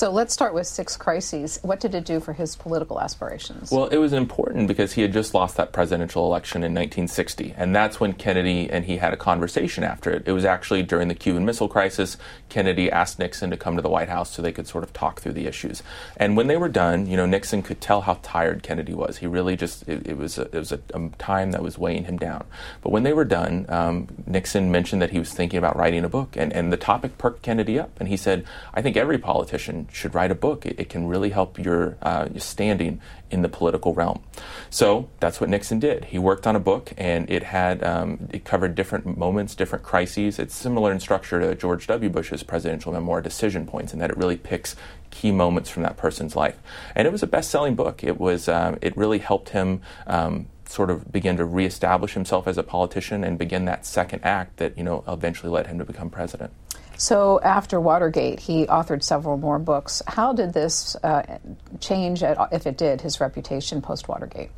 So 0.00 0.10
let's 0.10 0.32
start 0.32 0.54
with 0.54 0.66
Six 0.66 0.96
Crises. 0.96 1.58
What 1.60 1.78
did 1.78 1.94
it 1.94 2.06
do 2.06 2.20
for 2.20 2.32
his 2.32 2.56
political 2.56 2.98
aspirations? 3.02 3.70
Well, 3.70 3.88
it 3.88 3.98
was 3.98 4.14
important 4.14 4.66
because 4.66 4.94
he 4.94 5.02
had 5.02 5.12
just 5.12 5.34
lost 5.34 5.58
that 5.58 5.72
presidential 5.72 6.24
election 6.24 6.62
in 6.62 6.72
1960, 6.72 7.52
and 7.54 7.76
that's 7.76 8.00
when 8.00 8.14
Kennedy 8.14 8.70
and 8.70 8.86
he 8.86 8.96
had 8.96 9.12
a 9.12 9.18
conversation 9.18 9.84
after 9.84 10.10
it. 10.10 10.22
It 10.24 10.32
was 10.32 10.46
actually 10.46 10.84
during 10.84 11.08
the 11.08 11.14
Cuban 11.14 11.44
Missile 11.44 11.68
Crisis. 11.68 12.16
Kennedy 12.48 12.90
asked 12.90 13.18
Nixon 13.18 13.50
to 13.50 13.58
come 13.58 13.76
to 13.76 13.82
the 13.82 13.90
White 13.90 14.08
House 14.08 14.30
so 14.30 14.40
they 14.40 14.52
could 14.52 14.66
sort 14.66 14.84
of 14.84 14.94
talk 14.94 15.20
through 15.20 15.34
the 15.34 15.46
issues. 15.46 15.82
And 16.16 16.34
when 16.34 16.46
they 16.46 16.56
were 16.56 16.70
done, 16.70 17.04
you 17.04 17.18
know, 17.18 17.26
Nixon 17.26 17.60
could 17.60 17.82
tell 17.82 18.00
how 18.00 18.20
tired 18.22 18.62
Kennedy 18.62 18.94
was. 18.94 19.18
He 19.18 19.26
really 19.26 19.54
just 19.54 19.86
it, 19.86 20.06
it 20.06 20.16
was 20.16 20.38
a, 20.38 20.44
it 20.44 20.54
was 20.54 20.72
a, 20.72 20.80
a, 20.94 21.10
time 21.18 21.50
that 21.50 21.62
was 21.62 21.76
weighing 21.76 22.04
him 22.04 22.16
down. 22.16 22.46
But 22.80 22.88
when 22.88 23.02
they 23.02 23.12
were 23.12 23.26
done, 23.26 23.66
um, 23.68 24.08
Nixon 24.26 24.72
mentioned 24.72 25.02
that 25.02 25.10
he 25.10 25.18
was 25.18 25.34
thinking 25.34 25.58
about 25.58 25.76
writing 25.76 26.06
a 26.06 26.08
book, 26.08 26.38
and, 26.38 26.54
and 26.54 26.72
the 26.72 26.78
topic 26.78 27.18
perked 27.18 27.42
Kennedy 27.42 27.78
up, 27.78 27.90
and 28.00 28.08
he 28.08 28.16
said, 28.16 28.46
"I 28.72 28.80
think 28.80 28.96
every 28.96 29.18
politician." 29.18 29.88
Should 29.92 30.14
write 30.14 30.30
a 30.30 30.34
book. 30.34 30.66
It, 30.66 30.78
it 30.78 30.88
can 30.88 31.06
really 31.06 31.30
help 31.30 31.58
your, 31.58 31.96
uh, 32.02 32.28
your 32.30 32.40
standing 32.40 33.00
in 33.30 33.42
the 33.42 33.48
political 33.48 33.94
realm. 33.94 34.22
So 34.70 35.08
that's 35.20 35.40
what 35.40 35.50
Nixon 35.50 35.78
did. 35.78 36.06
He 36.06 36.18
worked 36.18 36.46
on 36.46 36.56
a 36.56 36.60
book, 36.60 36.92
and 36.96 37.30
it 37.30 37.44
had 37.44 37.82
um, 37.84 38.28
it 38.32 38.44
covered 38.44 38.74
different 38.74 39.16
moments, 39.16 39.54
different 39.54 39.84
crises. 39.84 40.38
It's 40.38 40.54
similar 40.54 40.92
in 40.92 41.00
structure 41.00 41.40
to 41.40 41.54
George 41.54 41.86
W. 41.86 42.10
Bush's 42.10 42.42
presidential 42.42 42.92
memoir, 42.92 43.20
Decision 43.20 43.66
Points, 43.66 43.92
in 43.92 43.98
that 44.00 44.10
it 44.10 44.16
really 44.16 44.36
picks 44.36 44.76
key 45.10 45.32
moments 45.32 45.70
from 45.70 45.82
that 45.82 45.96
person's 45.96 46.36
life. 46.36 46.58
And 46.94 47.06
it 47.06 47.10
was 47.10 47.22
a 47.22 47.26
best-selling 47.26 47.74
book. 47.74 48.02
It 48.02 48.18
was 48.18 48.48
um, 48.48 48.78
it 48.80 48.96
really 48.96 49.18
helped 49.18 49.50
him. 49.50 49.82
Um, 50.06 50.46
sort 50.66 50.88
of 50.88 51.10
begin 51.10 51.36
to 51.36 51.44
reestablish 51.44 52.14
himself 52.14 52.46
as 52.46 52.56
a 52.56 52.62
politician 52.62 53.24
and 53.24 53.36
begin 53.36 53.64
that 53.64 53.84
second 53.84 54.20
act 54.22 54.58
that 54.58 54.78
you 54.78 54.84
know 54.84 55.02
eventually 55.08 55.50
led 55.50 55.66
him 55.66 55.78
to 55.78 55.84
become 55.84 56.08
president. 56.08 56.52
So 57.00 57.40
after 57.40 57.80
Watergate, 57.80 58.40
he 58.40 58.66
authored 58.66 59.02
several 59.02 59.38
more 59.38 59.58
books. 59.58 60.02
How 60.06 60.34
did 60.34 60.52
this 60.52 60.94
uh, 60.96 61.38
change, 61.80 62.22
if 62.22 62.66
it 62.66 62.76
did, 62.76 63.00
his 63.00 63.22
reputation 63.22 63.80
post 63.80 64.06
Watergate? 64.06 64.50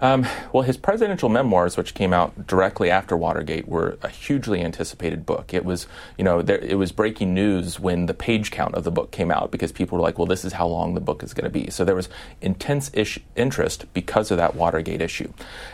Um, 0.00 0.24
well, 0.52 0.62
his 0.62 0.76
presidential 0.76 1.28
memoirs, 1.28 1.76
which 1.76 1.94
came 1.94 2.12
out 2.12 2.46
directly 2.46 2.90
after 2.90 3.16
Watergate, 3.16 3.68
were 3.68 3.98
a 4.02 4.08
hugely 4.08 4.60
anticipated 4.60 5.26
book. 5.26 5.52
It 5.52 5.64
was, 5.64 5.86
you 6.16 6.24
know, 6.24 6.42
there, 6.42 6.58
it 6.58 6.76
was 6.76 6.92
breaking 6.92 7.34
news 7.34 7.78
when 7.78 8.06
the 8.06 8.14
page 8.14 8.50
count 8.50 8.74
of 8.76 8.84
the 8.84 8.90
book 8.90 9.10
came 9.10 9.30
out 9.30 9.50
because 9.50 9.72
people 9.72 9.98
were 9.98 10.02
like, 10.02 10.18
"Well, 10.18 10.26
this 10.26 10.44
is 10.44 10.54
how 10.54 10.66
long 10.68 10.94
the 10.94 11.00
book 11.00 11.22
is 11.22 11.34
going 11.34 11.44
to 11.44 11.50
be." 11.50 11.70
So 11.70 11.84
there 11.84 11.94
was 11.94 12.08
intense 12.40 12.90
ish- 12.94 13.18
interest 13.36 13.92
because 13.92 14.30
of 14.30 14.38
that 14.38 14.54
Watergate 14.54 15.02
issue. 15.02 15.32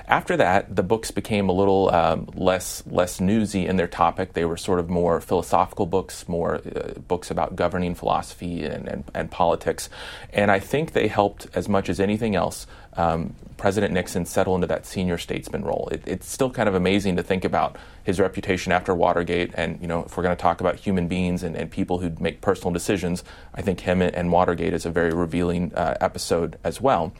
After 0.09 0.37
that, 0.39 0.75
the 0.75 0.83
books 0.83 1.11
became 1.11 1.49
a 1.49 1.53
little 1.53 1.95
um, 1.95 2.29
less 2.35 2.83
less 2.87 3.21
newsy 3.21 3.67
in 3.67 3.77
their 3.77 3.87
topic. 3.87 4.33
They 4.33 4.45
were 4.45 4.57
sort 4.57 4.81
of 4.81 4.89
more 4.89 5.21
philosophical 5.21 5.87
books, 5.87 6.06
more 6.29 6.57
uh, 6.57 6.99
books 7.09 7.31
about 7.31 7.57
governing 7.57 7.95
philosophy 7.95 8.65
and, 8.65 8.89
and, 8.89 9.05
and 9.15 9.31
politics, 9.31 9.89
and 10.33 10.51
I 10.51 10.59
think 10.59 10.93
they 10.93 11.09
helped 11.09 11.47
as 11.55 11.69
much 11.69 11.89
as 11.89 12.01
anything 12.01 12.35
else 12.35 12.67
um, 12.97 13.35
President 13.57 13.93
Nixon 13.93 14.25
settle 14.27 14.55
into 14.55 14.67
that 14.67 14.87
senior 14.87 15.19
statesman 15.19 15.65
role. 15.65 15.89
It, 15.91 16.03
it's 16.07 16.31
still 16.31 16.51
kind 16.51 16.69
of 16.69 16.75
amazing 16.75 17.17
to 17.17 17.23
think 17.23 17.45
about 17.45 17.77
his 18.05 18.21
reputation 18.21 18.73
after 18.73 18.95
Watergate. 18.95 19.53
And, 19.55 19.81
you 19.81 19.87
know, 19.87 20.05
if 20.05 20.17
we're 20.17 20.23
going 20.23 20.37
to 20.37 20.41
talk 20.41 20.61
about 20.61 20.77
human 20.77 21.09
beings 21.09 21.43
and, 21.43 21.57
and 21.57 21.71
people 21.71 21.99
who 21.99 22.11
make 22.21 22.41
personal 22.41 22.73
decisions, 22.73 23.25
I 23.55 23.63
think 23.63 23.81
him 23.81 24.03
and, 24.03 24.33
Watergate 24.33 24.75
is 24.75 24.85
a 24.85 24.91
very 24.91 25.13
revealing 25.13 25.75
uh, 25.75 25.97
episode 26.01 26.59
as 26.65 26.81
well. 26.81 27.13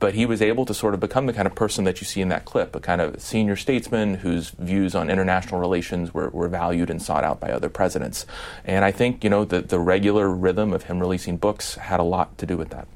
But 0.00 0.14
he 0.14 0.26
was 0.26 0.42
able 0.42 0.64
to 0.64 0.74
sort 0.74 0.94
of 0.94 1.00
become 1.00 1.26
the 1.26 1.32
kind 1.32 1.46
of 1.46 1.54
person 1.54 1.84
that 1.84 2.00
you 2.00 2.06
see 2.06 2.20
in 2.20 2.28
that 2.30 2.44
clip, 2.44 2.74
a 2.74 2.80
kind 2.80 3.00
of 3.00 3.20
senior 3.20 3.54
statesman 3.54 4.14
whose 4.14 4.50
views 4.50 4.94
on 4.94 5.10
international 5.10 5.60
relations 5.60 6.12
were, 6.12 6.30
were 6.30 6.48
valued 6.48 6.90
and 6.90 7.00
sought 7.00 7.22
out 7.22 7.38
by 7.38 7.50
other 7.50 7.68
presidents. 7.68 8.26
And 8.64 8.84
I 8.84 8.90
think, 8.90 9.22
you 9.22 9.30
know, 9.30 9.44
the, 9.44 9.60
the 9.60 9.78
regular 9.78 10.28
rhythm 10.28 10.72
of 10.72 10.84
him 10.84 10.98
releasing 10.98 11.36
books 11.36 11.76
had 11.76 12.00
a 12.00 12.02
lot 12.02 12.36
to 12.38 12.46
do 12.46 12.56
with 12.56 12.70
that. 12.70 12.88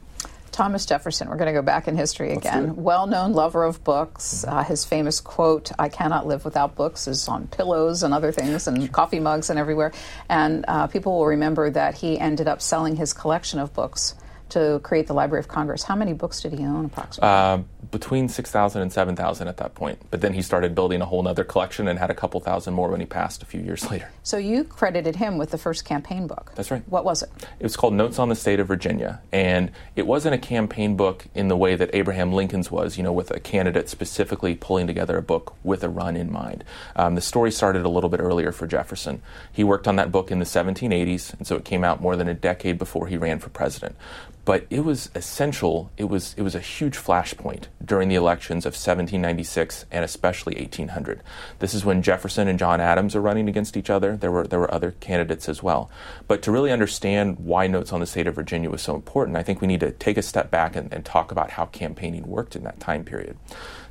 Thomas 0.54 0.86
Jefferson, 0.86 1.28
we're 1.28 1.36
going 1.36 1.48
to 1.48 1.52
go 1.52 1.62
back 1.62 1.88
in 1.88 1.96
history 1.96 2.32
again. 2.32 2.76
Well 2.76 3.08
known 3.08 3.32
lover 3.32 3.64
of 3.64 3.82
books. 3.82 4.44
Uh, 4.46 4.62
his 4.62 4.84
famous 4.84 5.20
quote, 5.20 5.72
I 5.80 5.88
cannot 5.88 6.28
live 6.28 6.44
without 6.44 6.76
books, 6.76 7.08
is 7.08 7.26
on 7.26 7.48
pillows 7.48 8.04
and 8.04 8.14
other 8.14 8.30
things 8.30 8.68
and 8.68 8.92
coffee 8.92 9.18
mugs 9.18 9.50
and 9.50 9.58
everywhere. 9.58 9.90
And 10.28 10.64
uh, 10.68 10.86
people 10.86 11.18
will 11.18 11.26
remember 11.26 11.70
that 11.70 11.96
he 11.96 12.20
ended 12.20 12.46
up 12.46 12.62
selling 12.62 12.94
his 12.94 13.12
collection 13.12 13.58
of 13.58 13.74
books 13.74 14.14
to 14.50 14.80
create 14.82 15.06
the 15.06 15.14
Library 15.14 15.40
of 15.40 15.48
Congress. 15.48 15.82
How 15.82 15.96
many 15.96 16.12
books 16.12 16.40
did 16.40 16.52
he 16.52 16.64
own 16.64 16.86
approximately? 16.86 17.28
Uh, 17.28 17.58
between 17.90 18.28
6,000 18.28 18.82
and 18.82 18.92
7,000 18.92 19.48
at 19.48 19.56
that 19.58 19.74
point. 19.74 19.98
But 20.10 20.20
then 20.20 20.32
he 20.32 20.42
started 20.42 20.74
building 20.74 21.00
a 21.00 21.06
whole 21.06 21.26
other 21.26 21.44
collection 21.44 21.88
and 21.88 21.98
had 21.98 22.10
a 22.10 22.14
couple 22.14 22.40
thousand 22.40 22.74
more 22.74 22.90
when 22.90 23.00
he 23.00 23.06
passed 23.06 23.42
a 23.42 23.46
few 23.46 23.60
years 23.60 23.88
later. 23.90 24.10
So 24.22 24.36
you 24.36 24.64
credited 24.64 25.16
him 25.16 25.38
with 25.38 25.50
the 25.50 25.58
first 25.58 25.84
campaign 25.84 26.26
book. 26.26 26.52
That's 26.54 26.70
right. 26.70 26.82
What 26.88 27.04
was 27.04 27.22
it? 27.22 27.30
It 27.58 27.62
was 27.62 27.76
called 27.76 27.94
Notes 27.94 28.18
on 28.18 28.28
the 28.28 28.34
State 28.34 28.60
of 28.60 28.66
Virginia. 28.66 29.20
And 29.32 29.70
it 29.96 30.06
wasn't 30.06 30.34
a 30.34 30.38
campaign 30.38 30.96
book 30.96 31.26
in 31.34 31.48
the 31.48 31.56
way 31.56 31.76
that 31.76 31.90
Abraham 31.92 32.32
Lincoln's 32.32 32.70
was, 32.70 32.96
you 32.96 33.02
know, 33.02 33.12
with 33.12 33.30
a 33.30 33.40
candidate 33.40 33.88
specifically 33.88 34.54
pulling 34.54 34.86
together 34.86 35.16
a 35.16 35.22
book 35.22 35.54
with 35.62 35.84
a 35.84 35.88
run 35.88 36.16
in 36.16 36.32
mind. 36.32 36.64
Um, 36.96 37.14
the 37.14 37.20
story 37.20 37.50
started 37.50 37.84
a 37.84 37.88
little 37.88 38.10
bit 38.10 38.20
earlier 38.20 38.52
for 38.52 38.66
Jefferson. 38.66 39.22
He 39.52 39.64
worked 39.64 39.86
on 39.86 39.96
that 39.96 40.10
book 40.10 40.30
in 40.30 40.38
the 40.38 40.44
1780s, 40.44 41.34
and 41.34 41.46
so 41.46 41.56
it 41.56 41.64
came 41.64 41.84
out 41.84 42.00
more 42.00 42.16
than 42.16 42.28
a 42.28 42.34
decade 42.34 42.78
before 42.78 43.06
he 43.06 43.16
ran 43.16 43.38
for 43.38 43.50
president 43.50 43.96
but 44.44 44.66
it 44.68 44.84
was 44.84 45.10
essential. 45.14 45.90
It 45.96 46.04
was 46.04 46.34
it 46.36 46.42
was 46.42 46.54
a 46.54 46.60
huge 46.60 46.96
flashpoint 46.96 47.64
during 47.84 48.08
the 48.08 48.14
elections 48.14 48.66
of 48.66 48.72
1796 48.72 49.86
and 49.90 50.04
especially 50.04 50.54
1800. 50.56 51.22
This 51.60 51.74
is 51.74 51.84
when 51.84 52.02
Jefferson 52.02 52.48
and 52.48 52.58
John 52.58 52.80
Adams 52.80 53.16
are 53.16 53.22
running 53.22 53.48
against 53.48 53.76
each 53.76 53.90
other. 53.90 54.16
There 54.16 54.30
were 54.30 54.46
there 54.46 54.58
were 54.58 54.72
other 54.72 54.92
candidates 55.00 55.48
as 55.48 55.62
well. 55.62 55.90
But 56.28 56.42
to 56.42 56.52
really 56.52 56.72
understand 56.72 57.38
why 57.38 57.66
Notes 57.66 57.92
on 57.92 58.00
the 58.00 58.06
State 58.06 58.26
of 58.26 58.34
Virginia 58.34 58.70
was 58.70 58.82
so 58.82 58.94
important, 58.94 59.36
I 59.36 59.42
think 59.42 59.60
we 59.60 59.68
need 59.68 59.80
to 59.80 59.92
take 59.92 60.18
a 60.18 60.22
step 60.22 60.50
back 60.50 60.76
and, 60.76 60.92
and 60.92 61.04
talk 61.04 61.32
about 61.32 61.50
how 61.50 61.66
campaigning 61.66 62.26
worked 62.26 62.54
in 62.54 62.64
that 62.64 62.80
time 62.80 63.04
period. 63.04 63.36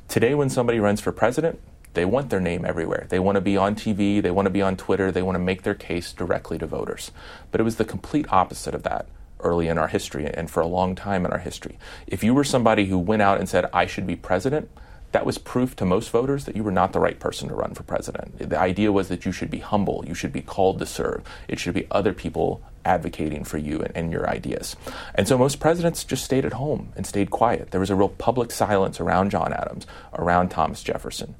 Today, 0.06 0.34
when 0.34 0.50
somebody 0.50 0.78
runs 0.78 1.00
for 1.00 1.12
president, 1.12 1.58
they 1.94 2.04
want 2.04 2.30
their 2.30 2.40
name 2.40 2.64
everywhere. 2.64 3.06
They 3.08 3.18
want 3.18 3.36
to 3.36 3.40
be 3.40 3.56
on 3.56 3.74
TV, 3.74 4.20
they 4.20 4.30
want 4.30 4.46
to 4.46 4.50
be 4.50 4.62
on 4.62 4.76
Twitter, 4.76 5.10
they 5.10 5.22
want 5.22 5.36
to 5.36 5.40
make 5.40 5.62
their 5.62 5.74
case 5.74 6.12
directly 6.12 6.58
to 6.58 6.66
voters. 6.66 7.10
But 7.50 7.60
it 7.60 7.64
was 7.64 7.76
the 7.76 7.84
complete 7.84 8.26
opposite 8.30 8.74
of 8.74 8.82
that 8.82 9.06
early 9.44 9.68
in 9.68 9.78
our 9.78 9.88
history 9.88 10.26
and 10.26 10.50
for 10.50 10.60
a 10.60 10.66
long 10.66 10.94
time 10.94 11.24
in 11.24 11.32
our 11.32 11.38
history. 11.38 11.78
If 12.06 12.24
you 12.24 12.34
were 12.34 12.44
somebody 12.44 12.86
who 12.86 12.98
went 12.98 13.22
out 13.22 13.38
and 13.38 13.48
said, 13.48 13.68
I 13.72 13.86
should 13.86 14.06
be 14.06 14.16
president, 14.16 14.68
that 15.12 15.24
was 15.24 15.38
proof 15.38 15.76
to 15.76 15.84
most 15.84 16.10
voters 16.10 16.44
that 16.44 16.56
you 16.56 16.64
were 16.64 16.72
not 16.72 16.92
the 16.92 16.98
right 16.98 17.20
person 17.20 17.48
to 17.48 17.54
run 17.54 17.72
for 17.72 17.84
president. 17.84 18.36
The 18.36 18.58
idea 18.58 18.90
was 18.90 19.06
that 19.08 19.24
you 19.24 19.30
should 19.30 19.50
be 19.50 19.60
humble, 19.60 20.04
you 20.08 20.14
should 20.14 20.32
be 20.32 20.42
called 20.42 20.80
to 20.80 20.86
serve, 20.86 21.22
it 21.46 21.60
should 21.60 21.74
be 21.74 21.86
other 21.88 22.12
people 22.12 22.62
advocating 22.84 23.44
for 23.44 23.56
you 23.56 23.80
and, 23.80 23.96
and, 23.96 24.12
your 24.12 24.28
ideas. 24.28 24.74
And 25.14 25.28
so 25.28 25.38
most 25.38 25.60
presidents 25.60 26.02
just 26.02 26.24
stayed 26.24 26.44
at 26.44 26.54
home 26.54 26.92
and 26.96 27.06
stayed 27.06 27.30
quiet. 27.30 27.70
There 27.70 27.80
was 27.80 27.90
a 27.90 27.94
real 27.94 28.08
public 28.08 28.50
silence 28.50 29.00
around 29.00 29.30
John 29.30 29.52
Adams, 29.52 29.86
around 30.14 30.48
Thomas 30.48 30.82
Jefferson. 30.82 31.36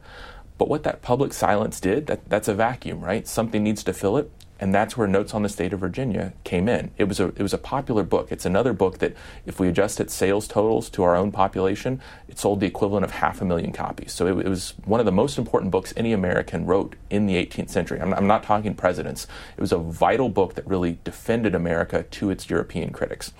But 0.56 0.68
what 0.68 0.84
that 0.84 1.02
public 1.02 1.32
silence 1.32 1.80
did, 1.80 2.06
that, 2.06 2.28
that's 2.28 2.48
a 2.48 2.54
vacuum, 2.54 3.00
right? 3.00 3.26
Something 3.26 3.64
needs 3.64 3.82
to 3.84 3.92
fill 3.92 4.16
it 4.16 4.30
and 4.64 4.74
that's 4.74 4.96
where 4.96 5.06
Notes 5.06 5.34
on 5.34 5.42
the 5.42 5.50
State 5.50 5.74
of 5.74 5.80
Virginia 5.80 6.32
came 6.42 6.70
in. 6.70 6.90
It 6.96 7.04
was 7.04 7.20
a 7.20 7.26
it 7.26 7.40
was 7.40 7.52
a 7.52 7.58
popular 7.58 8.02
book. 8.02 8.32
It's 8.32 8.46
another 8.46 8.72
book 8.72 8.96
that, 9.00 9.14
if 9.44 9.60
we 9.60 9.68
adjust 9.68 10.00
its 10.00 10.14
sales 10.14 10.48
totals 10.48 10.88
to 10.90 11.02
our 11.02 11.14
own 11.14 11.32
population, 11.32 12.00
it 12.28 12.38
sold 12.38 12.60
the 12.60 12.66
equivalent 12.66 13.04
of 13.04 13.10
half 13.10 13.42
a 13.42 13.44
million 13.44 13.72
copies. 13.72 14.14
So 14.14 14.26
it, 14.26 14.46
it 14.46 14.48
was 14.48 14.72
one 14.86 15.00
of 15.00 15.04
the 15.04 15.12
most 15.12 15.36
important 15.36 15.70
books 15.70 15.92
any 15.98 16.14
American 16.14 16.64
wrote 16.64 16.96
in 17.10 17.26
the 17.26 17.34
18th 17.34 17.68
century. 17.68 18.00
I'm, 18.00 18.14
I'm 18.14 18.26
not 18.26 18.42
talking 18.42 18.74
presidents. 18.74 19.26
It 19.54 19.60
was 19.60 19.70
a 19.70 19.76
vital 19.76 20.30
book 20.30 20.54
that 20.54 20.66
really 20.66 20.98
defended 21.04 21.54
America 21.54 22.04
to 22.12 22.30
its 22.30 22.48
European 22.48 22.90
critics. 22.90 23.34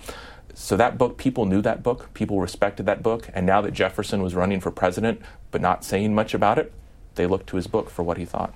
So 0.53 0.77
that 0.77 0.99
book, 0.99 1.17
people 1.17 1.47
knew 1.47 1.63
that 1.63 1.81
book, 1.81 2.13
people 2.13 2.39
respected 2.39 2.85
that 2.85 3.01
book, 3.01 3.31
and 3.33 3.47
now 3.47 3.61
that 3.61 3.73
Jefferson 3.73 4.21
was 4.21 4.35
running 4.35 4.59
for 4.59 4.69
president 4.69 5.23
but 5.49 5.59
not 5.59 5.83
saying 5.83 6.13
much 6.13 6.35
about 6.35 6.59
it, 6.59 6.71
they 7.15 7.25
looked 7.25 7.47
to 7.47 7.55
his 7.55 7.65
book 7.65 7.89
for 7.89 8.03
what 8.03 8.17
he 8.17 8.25
thought. 8.25 8.53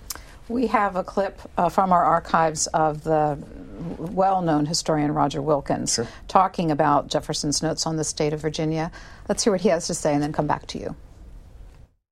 We 0.50 0.66
have 0.68 0.96
a 0.96 1.04
clip 1.04 1.40
uh, 1.58 1.70
from 1.70 1.94
our 1.94 2.04
archives 2.04 2.66
of 2.68 3.04
the 3.04 3.38
well 3.98 4.42
known 4.42 4.66
historian 4.66 5.14
Roger 5.14 5.44
Wilkins 5.44 5.94
sure. 5.94 6.08
talking 6.28 6.72
about 6.72 7.08
Jefferson's 7.08 7.62
notes 7.62 7.86
on 7.86 7.98
the 7.98 8.04
state 8.04 8.34
of 8.34 8.42
Virginia. 8.42 8.92
Let's 9.30 9.44
hear 9.44 9.54
what 9.54 9.62
he 9.62 9.70
has 9.70 9.86
to 9.88 9.94
say 9.94 10.14
and 10.14 10.24
then 10.24 10.34
come 10.34 10.48
back 10.48 10.66
to 10.68 10.80
you. 10.80 10.96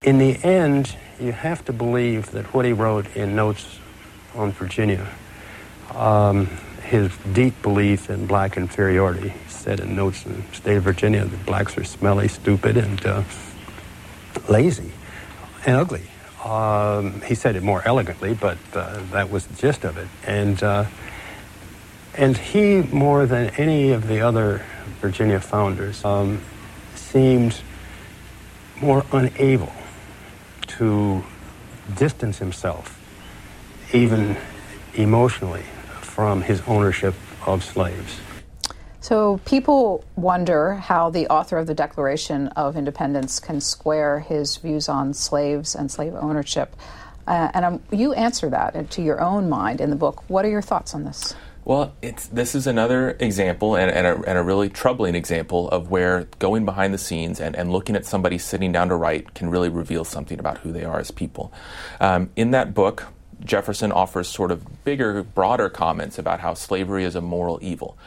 In 0.03 0.19
the 0.19 0.37
end, 0.43 0.95
you 1.19 1.31
have 1.31 1.65
to 1.65 1.73
believe 1.73 2.29
that 2.31 2.53
what 2.53 2.63
he 2.63 2.73
wrote 2.73 3.15
in 3.15 3.35
Notes 3.35 3.79
on 4.35 4.51
Virginia, 4.51 5.07
um, 5.95 6.45
his 6.83 7.11
deep 7.33 7.59
belief 7.63 8.07
in 8.11 8.27
black 8.27 8.55
inferiority, 8.55 9.29
he 9.29 9.49
said 9.49 9.79
in 9.79 9.95
Notes 9.95 10.23
on 10.27 10.35
the 10.35 10.55
State 10.55 10.77
of 10.77 10.83
Virginia 10.83 11.25
that 11.25 11.45
blacks 11.47 11.75
are 11.75 11.83
smelly, 11.83 12.27
stupid, 12.27 12.77
and 12.77 13.03
uh, 13.03 13.23
lazy 14.47 14.91
and 15.65 15.75
ugly. 15.75 16.03
Um, 16.47 17.19
he 17.23 17.35
said 17.35 17.57
it 17.57 17.63
more 17.63 17.81
elegantly, 17.85 18.33
but 18.33 18.57
uh, 18.73 19.01
that 19.11 19.29
was 19.29 19.45
the 19.47 19.55
gist 19.55 19.83
of 19.83 19.97
it. 19.97 20.07
And 20.25 20.63
uh, 20.63 20.85
and 22.15 22.37
he, 22.37 22.81
more 22.83 23.25
than 23.25 23.49
any 23.57 23.91
of 23.91 24.07
the 24.07 24.21
other 24.21 24.65
Virginia 25.01 25.41
founders, 25.41 26.03
um, 26.05 26.41
seemed 26.95 27.59
more 28.81 29.05
unable 29.11 29.73
to 30.67 31.23
distance 31.95 32.37
himself, 32.37 32.97
even 33.93 34.37
emotionally, 34.95 35.63
from 36.01 36.41
his 36.41 36.61
ownership 36.61 37.13
of 37.45 37.63
slaves. 37.63 38.19
So 39.07 39.39
people 39.45 40.03
wonder 40.17 40.73
how 40.73 41.11
the 41.11 41.29
author 41.29 41.57
of 41.57 41.65
the 41.65 41.73
Declaration 41.73 42.49
of 42.49 42.75
Independence 42.75 43.39
can 43.39 43.61
square 43.61 44.19
his 44.19 44.57
views 44.57 44.89
on 44.89 45.13
slaves 45.13 45.75
and 45.75 45.89
slave 45.89 46.13
ownership. 46.13 46.75
Uh, 47.25 47.49
and 47.53 47.63
um, 47.63 47.81
you 47.89 48.11
answer 48.11 48.49
that 48.49 48.91
to 48.91 49.01
your 49.01 49.21
own 49.21 49.47
mind 49.47 49.79
in 49.79 49.91
the 49.91 49.95
book. 49.95 50.29
What 50.29 50.43
are 50.43 50.49
your 50.49 50.61
thoughts 50.61 50.93
on 50.93 51.05
this? 51.05 51.33
Well, 51.63 51.95
this 52.33 52.53
is 52.53 52.67
another 52.67 53.11
example 53.21 53.77
and, 53.77 53.89
and, 53.89 54.05
a, 54.05 54.29
and, 54.29 54.37
a, 54.37 54.43
really 54.43 54.67
troubling 54.67 55.15
example 55.15 55.69
of 55.69 55.89
where 55.89 56.27
going 56.39 56.65
behind 56.65 56.93
the 56.93 56.97
scenes 56.97 57.39
and, 57.39 57.55
and, 57.55 57.71
looking 57.71 57.95
at 57.95 58.05
somebody 58.05 58.37
sitting 58.37 58.73
down 58.73 58.89
to 58.89 58.95
write 58.95 59.33
can 59.33 59.49
really 59.49 59.69
reveal 59.69 60.03
something 60.03 60.37
about 60.37 60.57
who 60.57 60.73
they 60.73 60.83
are 60.83 60.99
as 60.99 61.11
people. 61.11 61.53
Um, 62.01 62.29
in 62.35 62.51
that 62.51 62.73
book, 62.73 63.05
Jefferson 63.43 63.91
offers 63.91 64.27
sort 64.27 64.51
of 64.51 64.83
bigger, 64.83 65.23
broader 65.23 65.69
comments 65.69 66.17
about 66.17 66.39
how 66.39 66.53
slavery 66.53 67.03
is 67.03 67.15
a 67.15 67.21
moral 67.21 67.59
evil. 67.61 67.97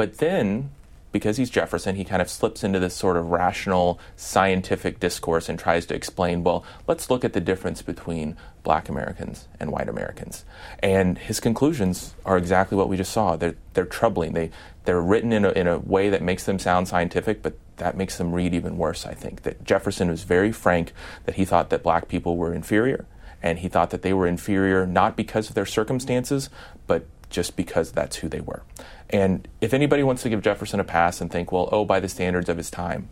But 0.00 0.16
then, 0.16 0.70
because 1.12 1.36
he's 1.36 1.50
Jefferson, 1.50 1.96
he 1.96 2.04
kind 2.04 2.22
of 2.22 2.30
slips 2.30 2.64
into 2.64 2.78
this 2.78 2.94
sort 2.94 3.18
of 3.18 3.26
rational 3.26 4.00
scientific 4.16 4.98
discourse 4.98 5.50
and 5.50 5.58
tries 5.58 5.84
to 5.84 5.94
explain, 5.94 6.42
well, 6.42 6.64
let's 6.86 7.10
look 7.10 7.22
at 7.22 7.34
the 7.34 7.40
difference 7.42 7.82
between 7.82 8.34
black 8.62 8.88
Americans 8.88 9.46
and 9.60 9.70
white 9.70 9.90
Americans. 9.90 10.46
And 10.82 11.18
his 11.18 11.38
conclusions 11.38 12.14
are 12.24 12.38
exactly 12.38 12.78
what 12.78 12.88
we 12.88 12.96
just 12.96 13.12
saw. 13.12 13.36
They're, 13.36 13.56
they're 13.74 13.84
troubling. 13.84 14.32
They, 14.32 14.50
they're 14.86 15.02
written 15.02 15.34
in 15.34 15.44
a, 15.44 15.50
in 15.50 15.66
a 15.66 15.78
way 15.78 16.08
that 16.08 16.22
makes 16.22 16.44
them 16.44 16.58
sound 16.58 16.88
scientific, 16.88 17.42
but 17.42 17.58
that 17.76 17.94
makes 17.94 18.16
them 18.16 18.32
read 18.32 18.54
even 18.54 18.78
worse, 18.78 19.04
I 19.04 19.12
think. 19.12 19.42
That 19.42 19.64
Jefferson 19.64 20.08
was 20.08 20.22
very 20.22 20.50
frank 20.50 20.94
that 21.26 21.34
he 21.34 21.44
thought 21.44 21.68
that 21.68 21.82
black 21.82 22.08
people 22.08 22.38
were 22.38 22.54
inferior, 22.54 23.04
and 23.42 23.58
he 23.58 23.68
thought 23.68 23.90
that 23.90 24.00
they 24.00 24.14
were 24.14 24.26
inferior 24.26 24.86
not 24.86 25.14
because 25.14 25.50
of 25.50 25.54
their 25.54 25.66
circumstances, 25.66 26.48
but 26.86 27.04
just 27.30 27.56
because 27.56 27.92
that's 27.92 28.16
who 28.16 28.28
they 28.28 28.40
were. 28.40 28.62
And 29.08 29.48
if 29.60 29.72
anybody 29.72 30.02
wants 30.02 30.22
to 30.22 30.28
give 30.28 30.42
Jefferson 30.42 30.80
a 30.80 30.84
pass 30.84 31.20
and 31.20 31.30
think, 31.30 31.50
well, 31.50 31.68
oh, 31.72 31.84
by 31.84 32.00
the 32.00 32.08
standards 32.08 32.48
of 32.48 32.56
his 32.56 32.70
time, 32.70 33.08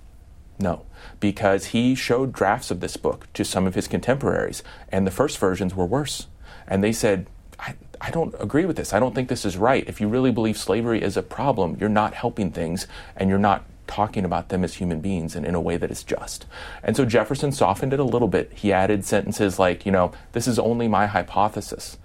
no, 0.61 0.85
because 1.21 1.66
he 1.66 1.95
showed 1.95 2.33
drafts 2.33 2.71
of 2.71 2.81
this 2.81 2.97
book 2.97 3.33
to 3.35 3.45
some 3.45 3.66
of 3.66 3.75
his 3.75 3.89
contemporaries, 3.89 4.62
and 4.91 5.07
the 5.07 5.12
first 5.12 5.39
versions 5.39 5.75
were 5.75 5.87
worse. 5.87 6.27
And 6.66 6.83
they 6.83 6.93
said, 6.93 7.29
I, 7.61 7.75
I 8.01 8.11
don't 8.11 8.35
agree 8.41 8.66
with 8.66 8.77
this. 8.77 8.93
I 8.93 9.01
don't 9.01 9.14
think 9.14 9.29
this 9.29 9.45
is 9.45 9.57
right. 9.57 9.89
If 9.89 10.01
you 10.01 10.09
really 10.09 10.33
believe 10.33 10.57
slavery 10.57 11.03
is 11.03 11.16
a 11.16 11.23
problem, 11.23 11.77
you're 11.81 11.89
not 11.89 12.14
helping 12.14 12.51
things, 12.51 12.87
and 13.16 13.31
you're 13.31 13.39
not 13.39 13.64
talking 13.87 14.25
about 14.25 14.51
them 14.51 14.62
as 14.62 14.75
human 14.75 15.01
beings 15.01 15.35
and 15.35 15.47
in 15.47 15.55
a 15.55 15.61
way 15.61 15.77
that 15.77 15.91
is 15.91 16.05
just. 16.05 16.47
And 16.83 16.97
so 16.97 17.05
Jefferson 17.05 17.51
softened 17.51 17.93
it 17.93 17.99
a 17.99 18.05
little 18.05 18.29
bit. 18.29 18.53
He 18.55 18.73
added 18.73 19.05
sentences 19.05 19.59
like, 19.59 19.87
you 19.87 19.91
know, 19.91 20.12
this 20.33 20.47
is 20.47 20.59
only 20.59 20.87
my 20.87 21.07
hypothesis. 21.07 21.97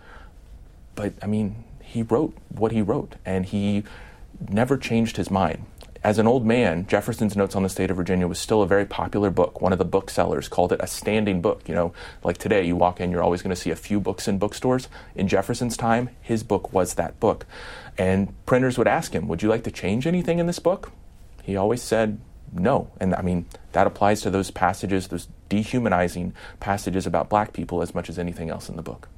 But 0.95 1.13
I 1.21 1.27
mean, 1.27 1.63
he 1.93 2.03
wrote 2.03 2.35
what 2.49 2.71
he 2.71 2.81
wrote, 2.81 3.15
and 3.25 3.45
he 3.45 3.83
never 4.49 4.77
changed 4.77 5.17
his 5.17 5.29
mind. 5.29 5.65
As 6.03 6.17
an 6.19 6.27
old 6.27 6.45
man, 6.45 6.85
Jefferson's 6.87 7.37
Notes 7.37 7.55
on 7.55 7.63
the 7.63 7.69
State 7.69 7.89
of 7.89 7.95
Virginia 7.95 8.27
was 8.27 8.39
still 8.39 8.61
a 8.61 8.67
very 8.67 8.85
popular 8.85 9.29
book. 9.29 9.61
One 9.61 9.71
of 9.71 9.77
the 9.77 9.85
booksellers 9.85 10.49
called 10.49 10.73
it 10.73 10.81
a 10.83 10.87
standing 10.87 11.41
book. 11.41 11.61
You 11.69 11.75
know, 11.75 11.93
like 12.23 12.37
today, 12.37 12.65
you 12.65 12.75
walk 12.75 12.99
in, 12.99 13.09
you're 13.09 13.23
always 13.23 13.41
going 13.41 13.55
to 13.55 13.61
see 13.61 13.69
a 13.69 13.75
few 13.75 14.01
books 14.01 14.27
in 14.27 14.37
bookstores. 14.37 14.89
In 15.15 15.29
Jefferson's 15.29 15.77
time, 15.77 16.09
his 16.21 16.43
book 16.43 16.73
was 16.73 16.95
that 16.95 17.19
book. 17.21 17.45
And 17.97 18.33
printers 18.45 18.77
would 18.77 18.87
ask 18.87 19.13
him, 19.13 19.29
Would 19.29 19.43
you 19.43 19.49
like 19.49 19.63
to 19.63 19.71
change 19.71 20.05
anything 20.05 20.39
in 20.39 20.47
this 20.47 20.59
book? 20.59 20.91
He 21.43 21.55
always 21.55 21.81
said, 21.81 22.19
no. 22.53 22.91
And 22.99 23.15
I 23.15 23.21
mean, 23.21 23.45
that 23.71 23.87
applies 23.87 24.21
to 24.21 24.29
those 24.29 24.51
passages, 24.51 25.07
those 25.07 25.27
dehumanizing 25.49 26.33
passages 26.59 27.07
about 27.07 27.29
black 27.29 27.53
people 27.53 27.81
as 27.81 27.95
much 27.95 28.09
as 28.09 28.19
anything 28.19 28.49
else 28.49 28.69
in 28.69 28.75
the 28.75 28.81
book. 28.81 29.09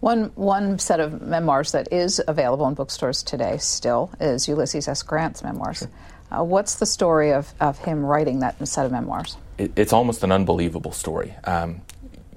One, 0.00 0.24
one 0.34 0.78
set 0.78 1.00
of 1.00 1.22
memoirs 1.22 1.72
that 1.72 1.92
is 1.92 2.20
available 2.26 2.66
in 2.68 2.74
bookstores 2.74 3.22
today 3.22 3.58
still 3.58 4.10
is 4.20 4.48
Ulysses 4.48 4.88
S. 4.88 5.02
Grant's 5.02 5.42
memoirs. 5.42 5.78
Sure. 5.78 5.90
Uh, 6.30 6.44
what's 6.44 6.74
the 6.76 6.86
story 6.86 7.32
of, 7.32 7.52
of 7.60 7.78
him 7.78 8.04
writing 8.04 8.40
that 8.40 8.66
set 8.68 8.84
of 8.84 8.92
memoirs? 8.92 9.36
It, 9.56 9.72
it's 9.76 9.92
almost 9.92 10.22
an 10.22 10.32
unbelievable 10.32 10.92
story. 10.92 11.34
Um, 11.44 11.80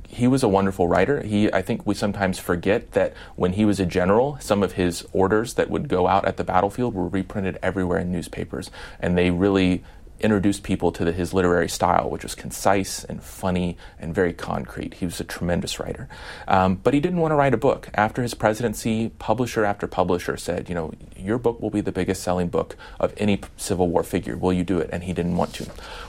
he 0.07 0.27
was 0.27 0.43
a 0.43 0.47
wonderful 0.47 0.87
writer. 0.87 1.21
He, 1.23 1.51
I 1.51 1.61
think 1.61 1.85
we 1.85 1.95
sometimes 1.95 2.37
forget 2.37 2.91
that 2.91 3.13
when 3.35 3.53
he 3.53 3.63
was 3.63 3.79
a 3.79 3.85
general, 3.85 4.37
some 4.41 4.61
of 4.61 4.73
his 4.73 5.07
orders 5.13 5.53
that 5.53 5.69
would 5.69 5.87
go 5.87 6.07
out 6.07 6.25
at 6.25 6.37
the 6.37 6.43
battlefield 6.43 6.93
were 6.93 7.07
reprinted 7.07 7.57
everywhere 7.63 7.99
in 7.99 8.11
newspapers, 8.11 8.71
and 8.99 9.17
they 9.17 9.31
really 9.31 9.83
introduced 10.23 10.63
people 10.63 10.91
to 10.93 11.05
the, 11.05 11.11
his 11.11 11.33
literary 11.33 11.69
style, 11.69 12.09
which 12.09 12.23
was 12.23 12.35
concise 12.35 13.03
and 13.03 13.23
funny 13.23 13.77
and 13.99 14.13
very 14.13 14.33
concrete. 14.33 14.95
He 14.95 15.05
was 15.05 15.19
a 15.19 15.23
tremendous 15.23 15.79
writer. 15.79 16.07
Um, 16.47 16.75
but 16.75 16.93
he 16.93 16.99
didn't 16.99 17.19
want 17.19 17.31
to 17.31 17.35
write 17.35 17.53
a 17.53 17.57
book. 17.57 17.89
After 17.93 18.21
his 18.21 18.33
presidency, 18.33 19.09
publisher 19.19 19.65
after 19.65 19.87
publisher 19.87 20.37
said, 20.37 20.69
you 20.69 20.75
know, 20.75 20.93
your 21.15 21.37
book 21.37 21.61
will 21.61 21.69
be 21.69 21.81
the 21.81 21.91
biggest 21.91 22.23
selling 22.23 22.47
book 22.47 22.75
of 22.99 23.13
any 23.17 23.41
Civil 23.57 23.89
War 23.89 24.03
figure. 24.03 24.37
Will 24.37 24.53
you 24.53 24.63
do 24.63 24.79
it? 24.79 24.89
And 24.93 25.03
he 25.03 25.13
didn't 25.13 25.37
want 25.37 25.53
to. 25.55 25.65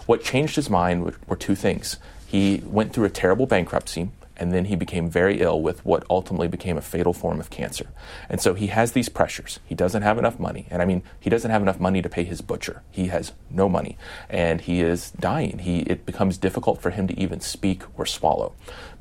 What 0.07 0.23
changed 0.23 0.57
his 0.57 0.71
mind 0.71 1.15
were 1.27 1.37
two 1.37 1.55
things. 1.55 1.97
He 2.27 2.63
went 2.65 2.93
through 2.93 3.05
a 3.05 3.11
terrible 3.11 3.47
bankruptcy 3.47 4.11
and 4.43 4.51
then 4.51 4.65
he 4.65 4.75
became 4.75 5.09
very 5.09 5.41
ill 5.41 5.63
with 5.63 5.87
what 5.87 6.05
ultimately 6.11 6.49
became 6.49 6.77
a 6.77 6.81
fatal 6.81 7.13
form 7.13 7.39
of 7.39 7.49
cancer. 7.49 7.87
And 8.29 8.41
so 8.41 8.55
he 8.55 8.67
has 8.67 8.91
these 8.91 9.09
pressures. 9.09 9.61
He 9.65 9.77
doesn't 9.77 10.03
have 10.03 10.19
enough 10.19 10.41
money. 10.41 10.67
And 10.69 10.83
I 10.83 10.85
mean, 10.85 11.05
he 11.21 11.31
doesn't 11.31 11.53
have 11.53 11.63
enough 11.63 11.79
money 11.79 12.03
to 12.03 12.09
pay 12.09 12.25
his 12.25 12.41
butcher. 12.41 12.83
He 12.91 13.07
has 13.07 13.31
no 13.51 13.69
money. 13.69 13.97
And 14.29 14.61
he 14.61 14.81
is 14.81 15.13
dying. 15.13 15.61
He, 15.61 15.83
it 15.83 16.05
becomes 16.05 16.39
difficult 16.39 16.83
for 16.83 16.91
him 16.91 17.07
to 17.07 17.17
even 17.17 17.39
speak 17.39 17.85
or 17.97 18.05
swallow. 18.05 18.53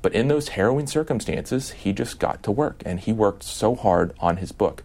But 0.03 0.13
in 0.13 0.27
those 0.27 0.49
harrowing 0.49 0.85
circumstances, 0.85 1.71
he 1.71 1.91
just 1.91 2.19
got 2.19 2.43
to 2.43 2.51
work. 2.51 2.83
And 2.85 2.99
he 2.99 3.11
worked 3.11 3.41
so 3.41 3.73
hard 3.73 4.13
on 4.19 4.37
his 4.37 4.51
book. 4.51 4.83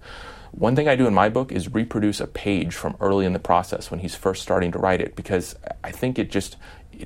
One 0.52 0.74
thing 0.74 0.88
I 0.88 0.96
do 0.96 1.06
in 1.06 1.12
my 1.12 1.28
book 1.28 1.52
is 1.52 1.74
reproduce 1.74 2.18
a 2.18 2.26
page 2.26 2.74
from 2.74 2.96
early 2.98 3.26
in 3.26 3.34
the 3.34 3.38
process 3.38 3.90
when 3.90 4.00
he's 4.00 4.14
first 4.14 4.40
starting 4.40 4.72
to 4.72 4.78
write 4.78 5.02
it 5.02 5.14
because 5.14 5.54
I 5.84 5.90
think 5.90 6.18
it 6.18 6.30
just 6.30 6.56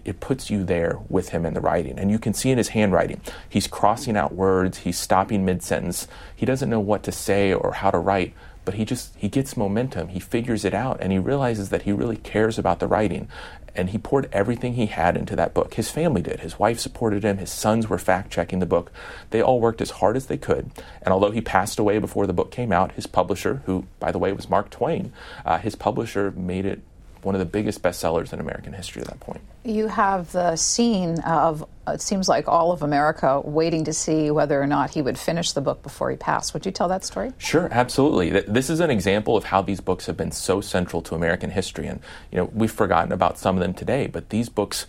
it 0.05 0.21
puts 0.21 0.51
you 0.51 0.65
there 0.65 0.99
with 1.09 1.31
him 1.31 1.45
in 1.47 1.55
the 1.55 1.61
writing. 1.61 1.99
And 1.99 2.11
you 2.11 2.19
can 2.19 2.35
see 2.35 2.51
in 2.51 2.59
his 2.59 2.69
handwriting, 2.69 3.21
he's 3.49 3.67
crossing 3.67 4.17
out 4.17 4.35
words, 4.35 4.79
he's 4.79 4.99
stopping 4.99 5.45
mid 5.45 5.63
sentence. 5.63 6.09
He 6.35 6.47
doesn't 6.47 6.71
know 6.71 6.81
what 6.81 7.03
to 7.05 7.13
say 7.13 7.53
or 7.53 7.75
how 7.75 7.91
to 7.91 7.99
write, 7.99 8.35
but 8.65 8.75
he 8.75 8.85
just 8.85 9.15
he 9.17 9.29
gets 9.29 9.57
momentum. 9.57 10.09
He 10.09 10.21
figures 10.21 10.65
it 10.65 10.75
out 10.75 10.99
and 11.01 11.13
he 11.13 11.19
realizes 11.19 11.71
that 11.71 11.83
he 11.83 11.93
really 11.93 12.17
cares 12.17 12.59
about 12.59 12.79
the 12.79 12.87
writing. 12.87 13.29
And 13.75 13.91
he 13.91 13.99
poured 13.99 14.29
everything 14.33 14.75
he 14.75 14.87
had 14.87 15.17
into 15.17 15.37
that 15.37 15.55
book. 15.55 15.75
His 15.75 15.91
family 15.91 16.23
did. 16.23 16.41
His 16.41 16.59
wife 16.59 16.81
supported 16.81 17.25
him. 17.25 17.39
His 17.39 17.53
sons 17.53 17.89
were 17.89 17.99
fact 17.99 18.33
checking 18.33 18.59
the 18.59 18.67
book. 18.67 18.91
They 19.31 19.41
all 19.41 19.61
worked 19.61 19.81
as 19.81 19.91
hard 19.91 20.17
as 20.17 20.27
they 20.27 20.37
could. 20.37 20.73
And 21.03 21.13
although 21.13 21.31
he 21.31 21.41
passed 21.41 21.79
away 21.79 21.99
before 22.01 22.27
the 22.27 22.33
book 22.33 22.51
came 22.51 22.73
out, 22.73 22.93
his 22.93 23.07
publisher, 23.07 23.63
who, 23.67 23.87
by 24.01 24.11
the 24.11 24.19
way, 24.19 24.33
was 24.33 24.51
Mark 24.51 24.71
Twain, 24.71 25.13
uh, 25.47 25.59
his 25.59 25.77
publisher 25.77 26.33
made 26.33 26.67
it 26.67 26.81
one 27.23 27.35
of 27.35 27.39
the 27.39 27.45
biggest 27.45 27.83
bestsellers 27.83 28.33
in 28.33 28.41
American 28.41 28.73
history 28.73 29.03
at 29.03 29.09
that 29.09 29.21
point. 29.21 29.41
You 29.65 29.89
have 29.89 30.33
the 30.33 30.57
scene 30.57 31.21
of, 31.21 31.65
it 31.87 32.01
seems 32.01 32.29
like 32.29 32.49
all 32.49 32.73
of 32.73 32.83
America 32.83 33.41
waiting 33.41 33.85
to 33.85 33.93
see 33.93 34.31
whether 34.31 34.61
or 34.61 34.67
not 34.67 34.91
he 34.91 35.03
would 35.03 35.19
finish 35.19 35.53
the 35.53 35.61
book 35.61 35.83
before 35.83 36.11
he 36.11 36.17
passed. 36.17 36.55
Would 36.55 36.65
you 36.65 36.73
tell 36.73 36.89
that 36.89 37.05
story? 37.05 37.33
Sure, 37.39 37.69
absolutely. 37.71 38.31
This 38.41 38.71
is 38.71 38.81
an 38.81 38.91
example 38.91 39.37
of 39.37 39.45
how 39.45 39.63
these 39.63 39.81
books 39.81 40.07
have 40.07 40.17
been 40.17 40.33
so 40.33 40.61
central 40.61 41.03
to 41.03 41.15
American 41.15 41.51
history. 41.51 41.87
And, 41.87 42.01
you 42.33 42.39
know, 42.39 42.45
we've 42.55 42.73
forgotten 42.73 43.13
about 43.13 43.39
some 43.39 43.57
of 43.57 43.61
them 43.61 43.75
today, 43.75 44.07
but 44.07 44.31
these 44.31 44.49
books 44.49 44.87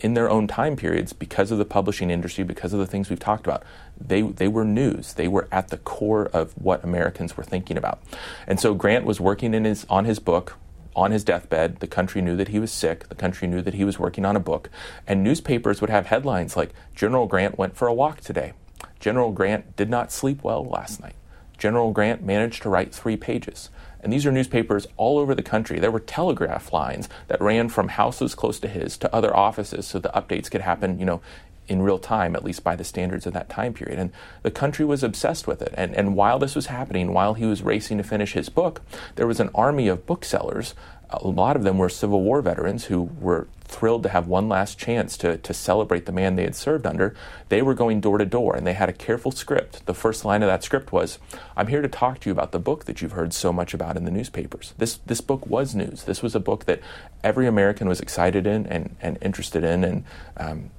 in 0.00 0.14
their 0.14 0.28
own 0.28 0.46
time 0.46 0.76
periods, 0.76 1.12
because 1.14 1.50
of 1.50 1.58
the 1.58 1.64
publishing 1.64 2.10
industry, 2.10 2.44
because 2.44 2.74
of 2.74 2.78
the 2.78 2.86
things 2.86 3.08
we've 3.08 3.18
talked 3.18 3.46
about, 3.46 3.62
they, 3.98 4.20
they 4.20 4.46
were 4.46 4.64
news. 4.64 5.14
They 5.14 5.26
were 5.26 5.48
at 5.50 5.68
the 5.68 5.78
core 5.78 6.26
of 6.34 6.52
what 6.52 6.84
Americans 6.84 7.36
were 7.36 7.44
thinking 7.44 7.78
about. 7.78 8.02
And 8.46 8.60
so 8.60 8.74
Grant 8.74 9.06
was 9.06 9.20
working 9.20 9.54
in 9.54 9.64
his, 9.64 9.86
on 9.88 10.04
his 10.04 10.18
book 10.18 10.58
on 10.96 11.12
his 11.12 11.22
deathbed. 11.22 11.80
The 11.80 11.86
country 11.86 12.22
knew 12.22 12.34
that 12.36 12.48
he 12.48 12.58
was 12.58 12.72
sick. 12.72 13.08
The 13.08 13.14
country 13.14 13.46
knew 13.46 13.62
that 13.62 13.74
he 13.74 13.84
was 13.84 13.98
working 13.98 14.24
on 14.24 14.34
a 14.34 14.40
book. 14.40 14.70
And 15.06 15.22
newspapers 15.22 15.80
would 15.80 15.90
have 15.90 16.06
headlines 16.06 16.56
like 16.56 16.72
General 16.94 17.26
Grant 17.26 17.58
went 17.58 17.76
for 17.76 17.86
a 17.86 17.94
walk 17.94 18.22
today. 18.22 18.54
General 18.98 19.30
Grant 19.30 19.76
did 19.76 19.90
not 19.90 20.10
sleep 20.10 20.42
well 20.42 20.64
last 20.64 21.00
night. 21.00 21.14
General 21.58 21.92
Grant 21.92 22.22
managed 22.22 22.62
to 22.62 22.68
write 22.68 22.94
three 22.94 23.16
pages. 23.16 23.70
And 24.00 24.12
these 24.12 24.26
are 24.26 24.32
newspapers 24.32 24.86
all 24.96 25.18
over 25.18 25.34
the 25.34 25.42
country. 25.42 25.78
There 25.78 25.90
were 25.90 26.00
telegraph 26.00 26.72
lines 26.72 27.08
that 27.28 27.40
ran 27.40 27.68
from 27.68 27.88
houses 27.88 28.34
close 28.34 28.60
to 28.60 28.68
his 28.68 28.96
to 28.98 29.14
other 29.14 29.34
offices 29.36 29.86
so 29.86 29.98
the 29.98 30.10
updates 30.10 30.50
could 30.50 30.60
happen, 30.60 30.98
you 30.98 31.04
know, 31.04 31.20
in 31.68 31.82
real 31.82 31.98
time, 31.98 32.36
at 32.36 32.44
least 32.44 32.62
by 32.62 32.76
the 32.76 32.84
standards 32.84 33.26
of 33.26 33.32
that 33.32 33.48
time 33.48 33.72
period. 33.72 33.98
And 33.98 34.12
the 34.42 34.50
country 34.50 34.84
was 34.84 35.02
obsessed 35.02 35.46
with 35.46 35.62
it. 35.62 35.74
And, 35.76 35.94
and 35.94 36.14
while 36.14 36.38
this 36.38 36.54
was 36.54 36.66
happening, 36.66 37.12
while 37.12 37.34
he 37.34 37.46
was 37.46 37.62
racing 37.62 37.98
to 37.98 38.04
finish 38.04 38.32
his 38.32 38.48
book, 38.48 38.82
there 39.16 39.26
was 39.26 39.40
an 39.40 39.50
army 39.54 39.88
of 39.88 40.06
booksellers. 40.06 40.74
A 41.10 41.26
lot 41.26 41.56
of 41.56 41.62
them 41.62 41.78
were 41.78 41.88
Civil 41.88 42.22
War 42.22 42.42
veterans 42.42 42.86
who 42.86 43.02
were 43.20 43.48
thrilled 43.66 44.02
to 44.04 44.08
have 44.08 44.26
one 44.26 44.48
last 44.48 44.78
chance 44.78 45.16
to, 45.18 45.36
to 45.38 45.52
celebrate 45.52 46.06
the 46.06 46.12
man 46.12 46.36
they 46.36 46.44
had 46.44 46.54
served 46.54 46.86
under. 46.86 47.14
They 47.48 47.62
were 47.62 47.74
going 47.74 48.00
door 48.00 48.18
to 48.18 48.24
door 48.24 48.54
and 48.54 48.66
they 48.66 48.72
had 48.72 48.88
a 48.88 48.92
careful 48.92 49.32
script. 49.32 49.86
The 49.86 49.94
first 49.94 50.24
line 50.24 50.42
of 50.42 50.48
that 50.48 50.62
script 50.62 50.92
was 50.92 51.18
I'm 51.56 51.66
here 51.66 51.82
to 51.82 51.88
talk 51.88 52.20
to 52.20 52.28
you 52.28 52.32
about 52.32 52.52
the 52.52 52.58
book 52.58 52.84
that 52.84 53.02
you've 53.02 53.12
heard 53.12 53.32
so 53.32 53.52
much 53.52 53.74
about 53.74 53.96
in 53.96 54.04
the 54.04 54.10
newspapers. 54.10 54.74
This, 54.78 54.98
this 55.06 55.20
book 55.20 55.46
was 55.46 55.74
news. 55.74 56.04
This 56.04 56.22
was 56.22 56.34
a 56.34 56.40
book 56.40 56.66
that 56.66 56.80
every 57.24 57.46
American 57.46 57.88
was 57.88 58.00
excited 58.00 58.46
in 58.46 58.66
and, 58.66 58.96
and 59.00 59.18
interested 59.20 59.64
in. 59.64 59.84
And 59.84 60.04
um, 60.36 60.70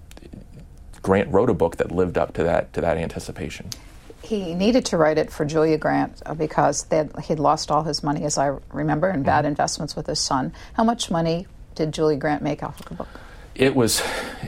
Grant 1.07 1.31
wrote 1.31 1.49
a 1.49 1.53
book 1.53 1.77
that 1.77 1.89
lived 1.89 2.17
up 2.17 2.33
to 2.33 2.43
that 2.43 2.73
to 2.73 2.81
that 2.81 2.97
anticipation. 2.97 3.69
He 4.21 4.53
needed 4.53 4.83
to 4.87 4.97
write 4.97 5.17
it 5.17 5.31
for 5.31 5.45
Julia 5.45 5.77
Grant 5.77 6.21
uh, 6.25 6.33
because 6.33 6.85
he'd 7.23 7.39
lost 7.39 7.71
all 7.71 7.83
his 7.83 8.03
money, 8.03 8.25
as 8.25 8.37
I 8.37 8.57
remember, 8.73 9.09
in 9.09 9.23
bad 9.23 9.39
mm-hmm. 9.39 9.47
investments 9.47 9.95
with 9.95 10.05
his 10.05 10.19
son. 10.19 10.51
How 10.73 10.83
much 10.83 11.09
money 11.09 11.47
did 11.75 11.93
Julia 11.93 12.17
Grant 12.17 12.41
make 12.41 12.61
off 12.61 12.81
of 12.81 12.89
the 12.89 12.95
book? 12.95 13.07
It 13.57 13.75
was, 13.75 14.03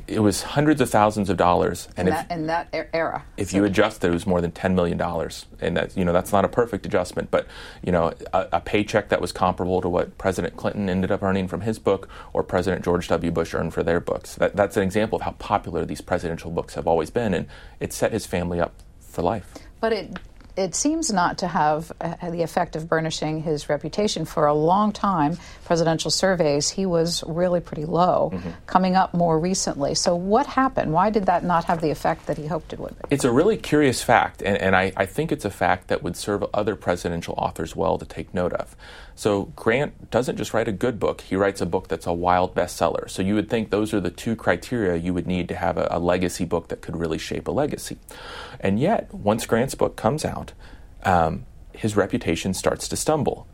it 0.05 0.19
was 0.19 0.43
hundreds 0.43 0.81
of 0.81 0.89
thousands 0.91 1.31
of 1.31 1.37
dollars, 1.37 1.87
and 1.97 2.07
in, 2.07 2.13
if, 2.13 2.27
that, 2.27 2.37
in 2.37 2.45
that 2.45 2.89
era. 2.93 3.23
If 3.37 3.49
so. 3.49 3.57
you 3.57 3.63
adjust 3.63 4.03
it, 4.03 4.09
it 4.09 4.11
was 4.11 4.27
more 4.27 4.39
than 4.39 4.51
ten 4.51 4.75
million 4.75 4.99
dollars, 4.99 5.47
and 5.59 5.75
that 5.75 5.97
you 5.97 6.05
know 6.05 6.13
that's 6.13 6.31
not 6.31 6.45
a 6.45 6.47
perfect 6.47 6.85
adjustment, 6.85 7.31
but 7.31 7.47
you 7.81 7.91
know 7.91 8.13
a, 8.33 8.47
a, 8.53 8.61
paycheck 8.61 9.09
that 9.09 9.19
was 9.19 9.31
comparable 9.31 9.81
to 9.81 9.89
what 9.89 10.15
President 10.19 10.55
Clinton 10.57 10.91
ended 10.91 11.09
up 11.09 11.23
earning 11.23 11.47
from 11.47 11.61
his 11.61 11.79
book, 11.79 12.07
or 12.33 12.43
President 12.43 12.85
George 12.85 13.07
W. 13.07 13.31
Bush 13.31 13.55
earned 13.55 13.73
for 13.73 13.81
their 13.81 13.99
books. 13.99 14.35
That, 14.35 14.55
that's 14.55 14.77
an 14.77 14.83
example 14.83 15.15
of 15.15 15.23
how 15.23 15.31
popular 15.31 15.85
these 15.85 16.01
presidential 16.01 16.51
books 16.51 16.75
have 16.75 16.85
always 16.85 17.09
been, 17.09 17.33
and 17.33 17.47
it 17.79 17.91
set 17.91 18.11
his 18.11 18.27
family 18.27 18.59
up 18.59 18.75
for 18.99 19.23
life. 19.23 19.55
But 19.81 19.91
it 19.91 20.19
it 20.59 20.75
seems 20.75 21.11
not 21.11 21.37
to 21.37 21.47
have 21.47 21.91
uh, 22.01 22.29
the 22.29 22.41
effect 22.41 22.75
of 22.75 22.89
burnishing 22.89 23.41
his 23.41 23.69
reputation. 23.69 24.25
For 24.25 24.45
a 24.45 24.53
long 24.53 24.91
time, 24.91 25.37
presidential 25.63 26.11
surveys, 26.11 26.69
he 26.69 26.85
was 26.85 27.23
really 27.25 27.61
pretty 27.61 27.85
low, 27.85 28.31
mm-hmm. 28.33 28.49
coming 28.65 28.97
up 28.97 29.13
more 29.13 29.39
recently. 29.39 29.95
So, 29.95 30.15
what 30.15 30.45
happened? 30.45 30.91
Why 30.91 31.11
did 31.11 31.27
that 31.27 31.45
not 31.45 31.63
have 31.65 31.79
the 31.79 31.91
effect 31.91 32.27
that 32.27 32.37
he 32.37 32.47
hoped 32.47 32.73
it 32.73 32.79
would? 32.79 32.95
Be? 32.97 33.03
It's 33.09 33.23
a 33.23 33.31
really 33.31 33.55
curious 33.55 34.03
fact, 34.03 34.41
and, 34.41 34.57
and 34.57 34.75
I, 34.75 34.91
I 34.97 35.05
think 35.05 35.31
it's 35.31 35.45
a 35.45 35.49
fact 35.49 35.87
that 35.87 36.03
would 36.03 36.17
serve 36.17 36.43
other 36.53 36.75
presidential 36.75 37.35
authors 37.37 37.73
well 37.75 37.97
to 37.97 38.05
take 38.05 38.33
note 38.33 38.53
of. 38.53 38.75
So 39.15 39.51
Grant 39.55 40.11
doesn't 40.11 40.37
just 40.37 40.53
write 40.53 40.67
a 40.67 40.71
good 40.71 40.99
book, 40.99 41.21
he 41.21 41.35
writes 41.35 41.61
a 41.61 41.65
book 41.65 41.87
that's 41.87 42.07
a 42.07 42.13
wild 42.13 42.55
bestseller. 42.55 43.09
So 43.09 43.21
you 43.21 43.35
would 43.35 43.49
think 43.49 43.69
those 43.69 43.93
are 43.93 43.99
the 43.99 44.09
two 44.09 44.35
criteria 44.35 44.95
you 44.95 45.13
would 45.13 45.27
need 45.27 45.47
to 45.49 45.55
have 45.55 45.77
a, 45.77 45.87
a 45.91 45.99
legacy 45.99 46.45
book 46.45 46.69
that 46.69 46.81
could 46.81 46.95
really 46.95 47.17
shape 47.17 47.47
a 47.47 47.51
legacy. 47.51 47.97
And 48.59 48.79
yet, 48.79 49.13
once 49.13 49.45
Grant's 49.45 49.75
book 49.75 49.95
comes 49.95 50.25
out, 50.25 50.53
um, 51.03 51.45
his 51.73 51.95
reputation 51.95 52.53
starts 52.53 52.87
to 52.89 52.97
stumble. 52.97 53.47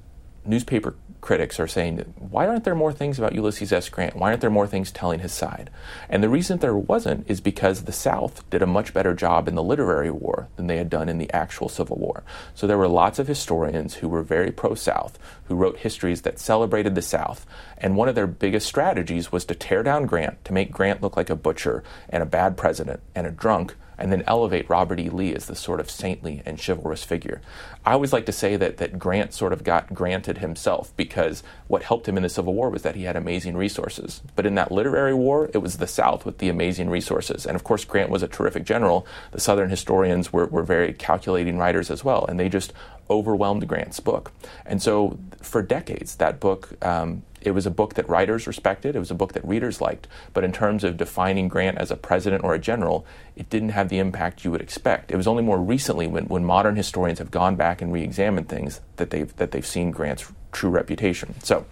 Newspaper 0.45 0.95
critics 1.25 1.59
are 1.59 1.67
saying, 1.67 1.97
why 2.17 2.47
aren't 2.47 2.65
there 2.65 2.75
more 2.75 2.93
things 2.93 3.17
about 3.17 3.33
Ulysses 3.33 3.73
S. 3.73 3.89
Grant? 3.89 4.15
Why 4.15 4.29
aren't 4.29 4.41
there 4.41 4.49
more 4.51 4.67
things 4.67 4.91
telling 4.91 5.19
his 5.19 5.31
side? 5.31 5.71
And 6.07 6.21
the 6.21 6.29
reason 6.29 6.59
there 6.59 6.75
wasn't 6.75 7.27
is 7.27 7.41
because 7.41 7.83
the 7.83 7.91
South 7.91 8.47
did 8.51 8.61
a 8.61 8.67
much 8.67 8.93
better 8.93 9.15
job 9.15 9.47
in 9.47 9.55
the 9.55 9.63
literary 9.63 10.11
war 10.11 10.47
than 10.55 10.67
they 10.67 10.77
had 10.77 10.89
done 10.89 11.09
in 11.09 11.17
the 11.17 11.33
actual 11.33 11.67
Civil 11.67 11.97
War. 11.97 12.23
So 12.53 12.67
there 12.67 12.77
were 12.77 12.87
lots 12.87 13.17
of 13.17 13.27
historians 13.27 13.95
who 13.95 14.07
were 14.07 14.21
very 14.21 14.51
pro 14.51 14.75
South, 14.75 15.17
who 15.45 15.55
wrote 15.55 15.79
histories 15.79 16.21
that 16.21 16.39
celebrated 16.39 16.93
the 16.93 17.01
South. 17.01 17.47
And 17.79 17.95
one 17.95 18.07
of 18.07 18.13
their 18.13 18.27
biggest 18.27 18.67
strategies 18.67 19.31
was 19.31 19.45
to 19.45 19.55
tear 19.55 19.81
down 19.81 20.05
Grant, 20.05 20.45
to 20.45 20.53
make 20.53 20.71
Grant 20.71 21.01
look 21.01 21.17
like 21.17 21.31
a 21.31 21.35
butcher 21.35 21.83
and 22.07 22.21
a 22.21 22.27
bad 22.27 22.55
president 22.55 22.99
and 23.15 23.25
a 23.25 23.31
drunk 23.31 23.75
and 23.97 24.11
then 24.11 24.23
elevate 24.27 24.69
Robert 24.69 24.99
E. 24.99 25.09
Lee 25.09 25.33
as 25.33 25.45
the 25.45 25.55
sort 25.55 25.79
of 25.79 25.89
saintly 25.89 26.41
and 26.45 26.59
chivalrous 26.63 27.03
figure. 27.03 27.41
I 27.85 27.93
always 27.93 28.13
like 28.13 28.25
to 28.25 28.31
say 28.31 28.55
that, 28.57 28.77
that 28.77 28.97
Grant 28.97 29.33
sort 29.33 29.53
of 29.53 29.63
got 29.63 29.93
granted 29.93 30.39
himself 30.39 30.95
because 30.97 31.43
what 31.67 31.83
helped 31.83 32.07
him 32.07 32.17
in 32.17 32.23
the 32.23 32.29
Civil 32.29 32.53
War 32.53 32.69
was 32.69 32.81
that 32.81 32.95
he 32.95 33.03
had 33.03 33.15
amazing 33.15 33.55
resources. 33.55 34.21
But 34.35 34.45
in 34.45 34.55
that 34.55 34.71
literary 34.71 35.13
war, 35.13 35.49
it 35.53 35.59
was 35.59 35.77
the 35.77 35.87
South 35.87 36.25
with 36.25 36.39
the 36.39 36.49
amazing 36.49 36.89
resources. 36.89 37.45
And 37.45 37.55
of 37.55 37.63
course, 37.63 37.85
Grant 37.85 38.09
was 38.09 38.23
a 38.23 38.27
terrific 38.27 38.63
general. 38.65 39.05
The 39.31 39.39
Southern 39.39 39.69
historians 39.69 40.33
were, 40.33 40.47
were 40.47 40.63
very 40.63 40.93
calculating 40.93 41.57
writers 41.57 41.91
as 41.91 42.03
well, 42.03 42.25
and 42.25 42.39
they 42.39 42.49
just 42.49 42.73
overwhelmed 43.09 43.67
Grant's 43.67 43.99
book. 43.99 44.31
And 44.65 44.81
so 44.81 45.17
for 45.41 45.61
decades, 45.61 46.15
that 46.15 46.39
book 46.39 46.73
um, 46.83 47.23
it 47.45 47.51
was 47.51 47.65
a 47.65 47.71
book 47.71 47.93
that 47.93 48.09
writers 48.09 48.47
respected, 48.47 48.95
it 48.95 48.99
was 48.99 49.11
a 49.11 49.15
book 49.15 49.33
that 49.33 49.45
readers 49.45 49.79
liked, 49.79 50.07
but 50.33 50.43
in 50.43 50.51
terms 50.51 50.83
of 50.83 50.97
defining 50.97 51.47
Grant 51.47 51.77
as 51.77 51.91
a 51.91 51.95
president 51.95 52.43
or 52.43 52.55
a 52.55 52.59
general, 52.59 53.05
it 53.35 53.49
didn't 53.49 53.69
have 53.69 53.89
the 53.89 53.99
impact 53.99 54.43
you 54.43 54.51
would 54.51 54.61
expect. 54.61 55.11
It 55.11 55.15
was 55.15 55.27
only 55.27 55.43
more 55.43 55.59
recently 55.59 56.07
when, 56.07 56.25
when 56.25 56.43
modern 56.43 56.75
historians 56.75 57.19
have 57.19 57.31
gone 57.31 57.55
back 57.55 57.81
and 57.81 57.93
re 57.93 58.01
examined 58.01 58.49
things 58.49 58.81
that 58.95 59.11
they've, 59.11 59.33
that 59.37 59.51
they've 59.51 59.65
seen 59.65 59.91
Grant's 59.91 60.31
true 60.51 60.71
reputation. 60.71 61.35
So 61.43 61.65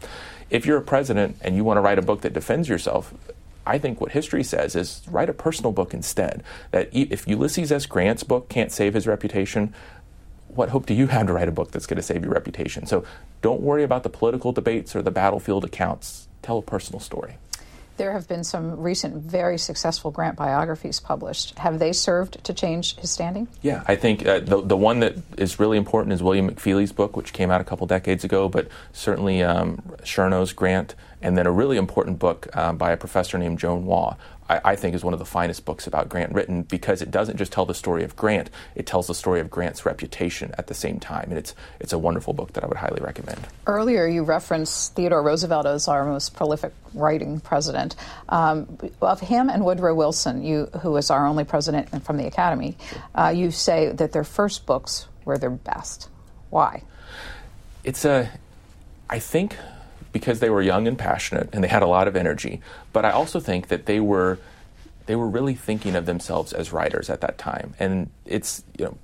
if 0.50 0.66
you're 0.66 0.78
a 0.78 0.84
president 0.84 1.38
and 1.42 1.56
you 1.56 1.64
want 1.64 1.78
to 1.78 1.82
write 1.82 1.98
a 1.98 2.04
book 2.04 2.22
that 2.22 2.34
defends 2.34 2.70
yourself, 2.70 3.14
I 3.66 3.78
think 3.78 4.02
what 4.02 4.12
history 4.12 4.44
says 4.44 4.76
is 4.76 5.02
write 5.10 5.30
a 5.30 5.34
personal 5.34 5.72
book 5.72 5.94
instead. 5.94 6.44
That 6.72 6.90
if 6.92 7.28
Ulysses 7.28 7.72
S. 7.72 7.86
Grant's 7.86 8.24
book 8.24 8.50
can't 8.50 8.72
save 8.72 8.94
his 8.94 9.08
reputation, 9.08 9.74
what 10.56 10.70
hope 10.70 10.86
do 10.86 10.94
you 10.94 11.08
have 11.08 11.28
to 11.28 11.34
write 11.34 11.48
a 11.48 11.52
book 11.52 11.72
that's 11.72 11.86
going 11.86 11.98
to 11.98 12.04
save 12.04 12.24
your 12.24 12.34
reputation? 12.34 12.86
So 12.86 13.06
don't 13.42 13.62
worry 13.62 13.84
about 13.84 14.04
the 14.04 14.10
political 14.10 14.52
debates 14.52 14.96
or 14.96 15.02
the 15.02 15.12
battlefield 15.12 15.66
accounts. 15.66 16.28
Tell 16.42 16.60
a 16.60 16.62
personal 16.62 17.00
story. 17.00 17.38
There 17.96 18.12
have 18.14 18.28
been 18.28 18.44
some 18.44 18.80
recent, 18.80 19.16
very 19.18 19.60
successful 19.60 20.10
Grant 20.10 20.36
biographies 20.36 21.00
published. 21.00 21.58
Have 21.60 21.78
they 21.78 21.94
served 21.94 22.44
to 22.46 22.54
change 22.54 22.96
his 22.96 23.12
standing? 23.12 23.48
Yeah, 23.62 23.84
I 23.88 23.96
think 23.96 24.26
uh, 24.26 24.40
the, 24.40 24.62
the 24.62 24.78
one 24.78 25.02
that 25.02 25.16
is 25.38 25.60
really 25.60 25.78
important 25.78 26.12
is 26.14 26.24
William 26.24 26.50
McFeely's 26.50 26.92
book, 26.92 27.16
which 27.16 27.34
came 27.34 27.52
out 27.52 27.62
a 27.62 27.64
couple 27.64 27.86
decades 27.86 28.24
ago, 28.24 28.50
but 28.50 28.68
certainly 28.94 29.44
um, 29.44 29.78
Chernow's 30.02 30.54
Grant, 30.54 30.96
and 31.22 31.38
then 31.38 31.46
a 31.46 31.52
really 31.52 31.78
important 31.78 32.18
book 32.18 32.48
uh, 32.54 32.74
by 32.74 32.92
a 32.92 32.98
professor 32.98 33.38
named 33.38 33.60
Joan 33.60 33.86
Waugh 33.86 34.16
I, 34.54 34.72
I, 34.72 34.76
think 34.76 34.96
is 34.96 35.04
one 35.04 35.14
of 35.14 35.20
the 35.20 35.26
finest 35.26 35.66
books 35.66 35.88
about 35.88 36.10
Grant 36.10 36.34
written 36.34 36.64
because 36.64 37.02
it 37.02 37.12
doesn't 37.12 37.38
just 37.38 37.52
tell 37.52 37.66
the 37.66 37.74
story 37.74 38.04
of 38.04 38.16
Grant, 38.16 38.50
it 38.76 38.86
tells 38.86 39.08
the 39.08 39.16
story 39.16 39.40
of 39.40 39.50
Grant's 39.50 39.86
reputation 39.86 40.54
at 40.58 40.68
the 40.68 40.74
same 40.74 41.00
time. 41.00 41.26
And 41.30 41.38
it's, 41.38 41.56
it's 41.80 41.94
a 41.94 41.98
wonderful 41.98 42.34
book 42.34 42.54
that 42.54 42.64
I 42.64 42.68
would 42.68 42.78
highly 42.78 43.02
recommend. 43.02 43.40
Earlier, 43.66 44.08
you 44.08 44.24
referenced 44.24 44.96
Theodore 44.96 45.24
Roosevelt 45.24 45.66
as 45.66 45.88
our 45.88 46.06
most 46.06 46.36
prolific 46.36 46.74
writing 46.94 47.40
president. 47.40 47.96
Um, 48.30 48.78
of 49.02 49.20
him 49.20 49.50
and 49.50 49.66
Woodrow 49.66 49.96
Wilson, 49.96 50.44
you, 50.44 50.66
who 50.82 50.92
was 50.92 51.10
our 51.10 51.26
only 51.26 51.44
president 51.44 52.04
from 52.04 52.18
the 52.18 52.28
Academy, 52.28 52.78
uh, 53.16 53.34
you 53.36 53.52
say 53.52 53.92
that 53.92 54.12
their 54.12 54.24
first 54.24 54.66
books 54.66 55.08
were 55.26 55.38
their 55.38 55.50
best. 55.50 56.10
Why? 56.50 56.84
It's 57.84 58.06
a, 58.06 58.30
I 59.10 59.20
think 59.20 59.58
because 60.14 60.40
they 60.40 60.50
were 60.50 60.62
young 60.62 60.88
and 60.88 60.98
passionate 60.98 61.50
and 61.52 61.62
they 61.64 61.68
had 61.68 61.84
a 61.84 61.88
lot 61.88 62.08
of 62.08 62.16
energy. 62.16 62.62
But 62.94 63.04
I 63.04 63.12
also 63.12 63.42
think 63.42 63.68
that 63.68 63.86
they 63.86 64.00
were 64.00 64.40
they 65.06 65.18
were 65.18 65.28
really 65.28 65.56
thinking 65.56 65.96
of 65.96 66.06
themselves 66.06 66.54
as 66.54 66.72
writers 66.72 67.10
at 67.10 67.20
that 67.20 67.38
time. 67.38 67.74
And 67.78 68.10
it's 68.26 68.64
you 68.78 68.86
know 68.86 68.98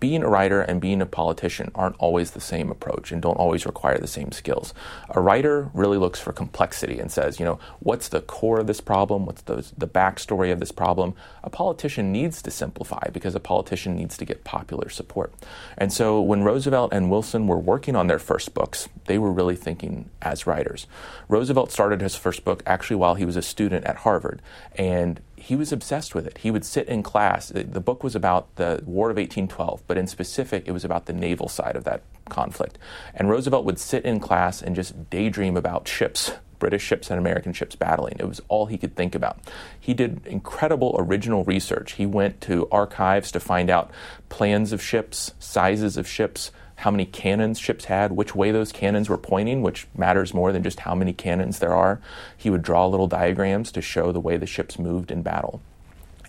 being 0.00 0.22
a 0.22 0.28
writer 0.28 0.60
and 0.60 0.80
being 0.80 1.00
a 1.00 1.06
politician 1.06 1.70
aren't 1.74 1.96
always 1.98 2.30
the 2.30 2.40
same 2.40 2.70
approach 2.70 3.12
and 3.12 3.20
don't 3.20 3.36
always 3.36 3.66
require 3.66 3.98
the 3.98 4.06
same 4.06 4.32
skills. 4.32 4.74
A 5.10 5.20
writer 5.20 5.70
really 5.74 5.98
looks 5.98 6.20
for 6.20 6.32
complexity 6.32 6.98
and 6.98 7.10
says, 7.10 7.38
you 7.38 7.44
know, 7.44 7.58
what's 7.80 8.08
the 8.08 8.20
core 8.20 8.60
of 8.60 8.66
this 8.66 8.80
problem? 8.80 9.26
What's 9.26 9.42
the, 9.42 9.66
the 9.76 9.88
backstory 9.88 10.52
of 10.52 10.60
this 10.60 10.72
problem? 10.72 11.14
A 11.42 11.50
politician 11.50 12.12
needs 12.12 12.42
to 12.42 12.50
simplify 12.50 13.08
because 13.12 13.34
a 13.34 13.40
politician 13.40 13.94
needs 13.94 14.16
to 14.16 14.24
get 14.24 14.44
popular 14.44 14.88
support. 14.88 15.32
And 15.76 15.92
so 15.92 16.20
when 16.20 16.42
Roosevelt 16.42 16.92
and 16.92 17.10
Wilson 17.10 17.46
were 17.46 17.58
working 17.58 17.96
on 17.96 18.06
their 18.06 18.18
first 18.18 18.54
books, 18.54 18.88
they 19.06 19.18
were 19.18 19.32
really 19.32 19.56
thinking 19.56 20.10
as 20.22 20.46
writers. 20.46 20.86
Roosevelt 21.28 21.70
started 21.70 22.00
his 22.00 22.16
first 22.16 22.44
book 22.44 22.62
actually 22.66 22.96
while 22.96 23.14
he 23.14 23.24
was 23.24 23.36
a 23.36 23.42
student 23.42 23.84
at 23.84 23.96
Harvard. 23.96 24.40
And 24.76 25.20
he 25.44 25.54
was 25.56 25.72
obsessed 25.72 26.14
with 26.14 26.26
it. 26.26 26.38
He 26.38 26.50
would 26.50 26.64
sit 26.64 26.88
in 26.88 27.02
class. 27.02 27.50
The 27.54 27.80
book 27.80 28.02
was 28.02 28.16
about 28.16 28.56
the 28.56 28.82
War 28.86 29.10
of 29.10 29.18
1812, 29.18 29.82
but 29.86 29.98
in 29.98 30.06
specific, 30.06 30.66
it 30.66 30.72
was 30.72 30.86
about 30.86 31.04
the 31.04 31.12
naval 31.12 31.48
side 31.48 31.76
of 31.76 31.84
that 31.84 32.00
conflict. 32.30 32.78
And 33.14 33.28
Roosevelt 33.28 33.66
would 33.66 33.78
sit 33.78 34.06
in 34.06 34.20
class 34.20 34.62
and 34.62 34.74
just 34.74 35.10
daydream 35.10 35.58
about 35.58 35.86
ships, 35.86 36.32
British 36.58 36.82
ships 36.82 37.10
and 37.10 37.18
American 37.18 37.52
ships 37.52 37.76
battling. 37.76 38.16
It 38.18 38.26
was 38.26 38.40
all 38.48 38.64
he 38.64 38.78
could 38.78 38.96
think 38.96 39.14
about. 39.14 39.38
He 39.78 39.92
did 39.92 40.26
incredible 40.26 40.96
original 40.98 41.44
research. 41.44 41.92
He 41.92 42.06
went 42.06 42.40
to 42.42 42.66
archives 42.72 43.30
to 43.32 43.38
find 43.40 43.68
out 43.68 43.90
plans 44.30 44.72
of 44.72 44.80
ships, 44.80 45.32
sizes 45.38 45.98
of 45.98 46.08
ships, 46.08 46.52
how 46.76 46.90
many 46.90 47.04
cannons 47.04 47.58
ships 47.58 47.86
had, 47.86 48.12
which 48.12 48.34
way 48.34 48.50
those 48.50 48.72
cannons 48.72 49.08
were 49.08 49.18
pointing, 49.18 49.62
which 49.62 49.86
matters 49.96 50.34
more 50.34 50.52
than 50.52 50.62
just 50.62 50.80
how 50.80 50.94
many 50.94 51.12
cannons 51.12 51.58
there 51.58 51.74
are. 51.74 52.00
He 52.36 52.50
would 52.50 52.62
draw 52.62 52.86
little 52.86 53.06
diagrams 53.06 53.72
to 53.72 53.80
show 53.82 54.12
the 54.12 54.20
way 54.20 54.36
the 54.36 54.46
ships 54.46 54.78
moved 54.78 55.10
in 55.10 55.22
battle. 55.22 55.60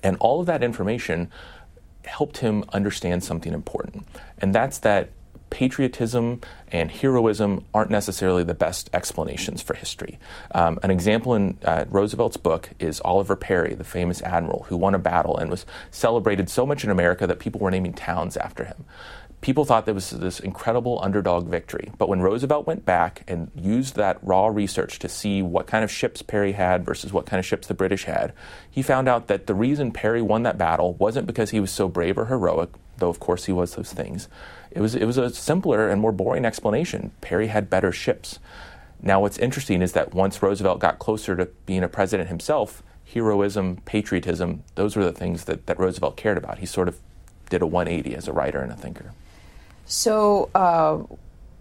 And 0.03 0.17
all 0.19 0.39
of 0.39 0.45
that 0.45 0.63
information 0.63 1.31
helped 2.05 2.37
him 2.37 2.63
understand 2.71 3.23
something 3.23 3.53
important, 3.53 4.05
and 4.37 4.53
that's 4.53 4.77
that 4.79 5.09
patriotism 5.49 6.41
and 6.71 6.91
heroism 6.91 7.63
aren't 7.73 7.89
necessarily 7.89 8.43
the 8.43 8.53
best 8.53 8.89
explanations 8.93 9.61
for 9.61 9.73
history. 9.73 10.19
Um, 10.53 10.79
an 10.83 10.91
example 10.91 11.33
in 11.33 11.57
uh, 11.63 11.85
Roosevelt's 11.87 12.35
book 12.35 12.71
is 12.79 12.99
Oliver 13.05 13.35
Perry, 13.35 13.73
the 13.73 13.83
famous 13.83 14.21
admiral 14.23 14.63
who 14.63 14.75
won 14.75 14.95
a 14.95 14.99
battle 14.99 15.37
and 15.37 15.49
was 15.49 15.65
celebrated 15.91 16.49
so 16.49 16.65
much 16.65 16.83
in 16.83 16.89
America 16.89 17.25
that 17.25 17.39
people 17.39 17.61
were 17.61 17.71
naming 17.71 17.93
towns 17.93 18.35
after 18.35 18.65
him 18.65 18.85
people 19.45 19.63
thought 19.63 19.85
there 19.85 19.93
was 19.93 20.09
this 20.09 20.39
incredible 20.39 20.99
underdog 21.03 21.47
victory. 21.47 21.91
But 21.99 22.09
when 22.09 22.19
Roosevelt 22.19 22.65
went 22.65 22.83
back 22.83 23.21
and 23.27 23.51
used 23.53 23.95
that 23.95 24.17
raw 24.23 24.47
research 24.47 24.97
to 24.97 25.07
see 25.07 25.43
what 25.43 25.67
kind 25.67 25.83
of 25.83 25.91
ships 25.91 26.23
Perry 26.23 26.53
had 26.53 26.83
versus 26.83 27.13
what 27.13 27.27
kind 27.27 27.39
of 27.39 27.45
ships 27.45 27.67
the 27.67 27.75
British 27.75 28.05
had, 28.05 28.33
he 28.71 28.81
found 28.81 29.07
out 29.07 29.27
that 29.27 29.45
the 29.45 29.53
reason 29.53 29.91
Perry 29.91 30.19
won 30.19 30.41
that 30.41 30.57
battle 30.57 30.95
wasn't 30.95 31.27
because 31.27 31.51
he 31.51 31.59
was 31.59 31.69
so 31.69 31.87
brave 31.87 32.17
or 32.17 32.25
heroic, 32.25 32.71
though 32.97 33.09
of 33.09 33.19
course 33.19 33.45
he 33.45 33.51
was 33.51 33.75
those 33.75 33.93
things. 33.93 34.27
It 34.71 34.81
was, 34.81 34.95
it 34.95 35.05
was 35.05 35.19
a 35.19 35.29
simpler 35.29 35.89
and 35.89 36.01
more 36.01 36.11
boring 36.11 36.43
explanation. 36.43 37.11
Perry 37.21 37.45
had 37.45 37.69
better 37.69 37.91
ships. 37.91 38.39
Now, 38.99 39.21
what's 39.21 39.37
interesting 39.37 39.83
is 39.83 39.91
that 39.91 40.15
once 40.15 40.41
Roosevelt 40.41 40.79
got 40.79 40.97
closer 40.97 41.35
to 41.35 41.45
being 41.67 41.83
a 41.83 41.87
president 41.87 42.29
himself, 42.29 42.81
heroism, 43.13 43.77
patriotism, 43.85 44.63
those 44.73 44.95
were 44.95 45.03
the 45.03 45.13
things 45.13 45.43
that, 45.43 45.67
that 45.67 45.77
Roosevelt 45.77 46.17
cared 46.17 46.39
about. 46.39 46.57
He 46.57 46.65
sort 46.65 46.87
of 46.87 46.97
did 47.51 47.61
a 47.61 47.67
180 47.67 48.15
as 48.15 48.27
a 48.27 48.33
writer 48.33 48.59
and 48.59 48.71
a 48.71 48.75
thinker. 48.75 49.11
So, 49.85 50.49
uh, 50.55 51.03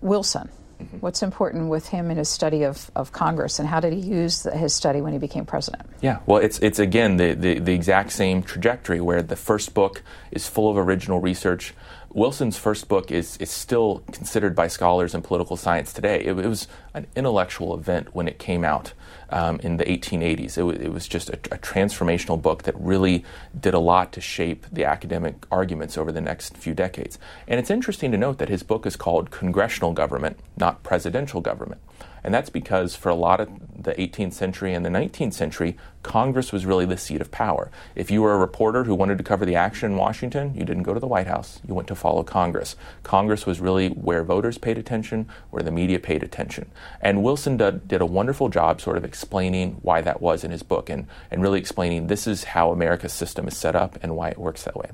Wilson, 0.00 0.48
mm-hmm. 0.80 0.98
what's 0.98 1.22
important 1.22 1.68
with 1.68 1.88
him 1.88 2.10
in 2.10 2.16
his 2.16 2.28
study 2.28 2.62
of, 2.64 2.90
of 2.96 3.12
Congress, 3.12 3.58
and 3.58 3.68
how 3.68 3.80
did 3.80 3.92
he 3.92 4.00
use 4.00 4.42
the, 4.42 4.56
his 4.56 4.74
study 4.74 5.00
when 5.00 5.12
he 5.12 5.18
became 5.18 5.44
president? 5.44 5.86
Yeah, 6.00 6.18
well, 6.26 6.38
it's, 6.38 6.58
it's 6.60 6.78
again 6.78 7.16
the, 7.16 7.34
the, 7.34 7.58
the 7.58 7.72
exact 7.72 8.12
same 8.12 8.42
trajectory 8.42 9.00
where 9.00 9.22
the 9.22 9.36
first 9.36 9.74
book 9.74 10.02
is 10.30 10.48
full 10.48 10.70
of 10.70 10.78
original 10.78 11.20
research. 11.20 11.74
Wilson's 12.14 12.56
first 12.56 12.86
book 12.86 13.10
is, 13.10 13.36
is 13.38 13.50
still 13.50 14.04
considered 14.12 14.54
by 14.54 14.68
scholars 14.68 15.16
in 15.16 15.22
political 15.22 15.56
science 15.56 15.92
today. 15.92 16.20
It, 16.20 16.38
it 16.38 16.46
was 16.46 16.68
an 16.94 17.08
intellectual 17.16 17.74
event 17.74 18.14
when 18.14 18.28
it 18.28 18.38
came 18.38 18.64
out 18.64 18.92
um, 19.30 19.58
in 19.64 19.78
the 19.78 19.84
1880s. 19.84 20.56
It, 20.56 20.80
it 20.80 20.92
was 20.92 21.08
just 21.08 21.28
a, 21.28 21.34
a, 21.50 21.58
transformational 21.58 22.40
book 22.40 22.62
that 22.62 22.76
really 22.78 23.24
did 23.58 23.74
a 23.74 23.80
lot 23.80 24.12
to 24.12 24.20
shape 24.20 24.64
the 24.70 24.84
academic 24.84 25.34
arguments 25.50 25.98
over 25.98 26.12
the 26.12 26.20
next 26.20 26.56
few 26.56 26.72
decades. 26.72 27.18
And 27.48 27.58
it's 27.58 27.70
interesting 27.70 28.12
to 28.12 28.16
note 28.16 28.38
that 28.38 28.48
his 28.48 28.62
book 28.62 28.86
is 28.86 28.94
called 28.94 29.32
Congressional 29.32 29.92
Government, 29.92 30.38
not 30.56 30.84
Presidential 30.84 31.40
Government. 31.40 31.80
And 32.24 32.32
that's 32.32 32.50
because 32.50 32.96
for 32.96 33.10
a 33.10 33.14
lot 33.14 33.40
of 33.40 33.50
the 33.84 33.92
18th 33.92 34.32
century 34.32 34.72
and 34.72 34.84
the 34.84 34.90
19th 34.90 35.34
century, 35.34 35.76
Congress 36.02 36.52
was 36.52 36.64
really 36.64 36.86
the 36.86 36.96
seat 36.96 37.20
of 37.20 37.30
power. 37.30 37.70
If 37.94 38.10
you 38.10 38.22
were 38.22 38.34
a 38.34 38.38
reporter 38.38 38.84
who 38.84 38.94
wanted 38.94 39.18
to 39.18 39.24
cover 39.24 39.44
the 39.44 39.56
action 39.56 39.92
in 39.92 39.98
Washington, 39.98 40.54
you 40.54 40.64
didn't 40.64 40.82
go 40.82 40.94
to 40.94 41.00
the 41.00 41.06
White 41.06 41.26
House, 41.26 41.60
you 41.68 41.74
went 41.74 41.88
to 41.88 41.94
follow 41.94 42.22
Congress. 42.22 42.76
Congress 43.02 43.46
was 43.46 43.60
really 43.60 43.88
where 43.90 44.24
voters 44.24 44.56
paid 44.56 44.78
attention, 44.78 45.28
where 45.50 45.62
the 45.62 45.70
media 45.70 45.98
paid 45.98 46.22
attention. 46.22 46.70
And 47.00 47.22
Wilson 47.22 47.58
did, 47.58 47.86
did 47.86 48.00
a 48.00 48.06
wonderful 48.06 48.48
job 48.48 48.80
sort 48.80 48.96
of 48.96 49.04
explaining 49.04 49.78
why 49.82 50.00
that 50.00 50.22
was 50.22 50.44
in 50.44 50.50
his 50.50 50.62
book 50.62 50.88
and, 50.88 51.06
and 51.30 51.42
really 51.42 51.60
explaining 51.60 52.06
this 52.06 52.26
is 52.26 52.44
how 52.44 52.70
America's 52.70 53.12
system 53.12 53.46
is 53.46 53.56
set 53.56 53.76
up 53.76 53.98
and 54.02 54.16
why 54.16 54.30
it 54.30 54.38
works 54.38 54.62
that 54.62 54.76
way. 54.76 54.90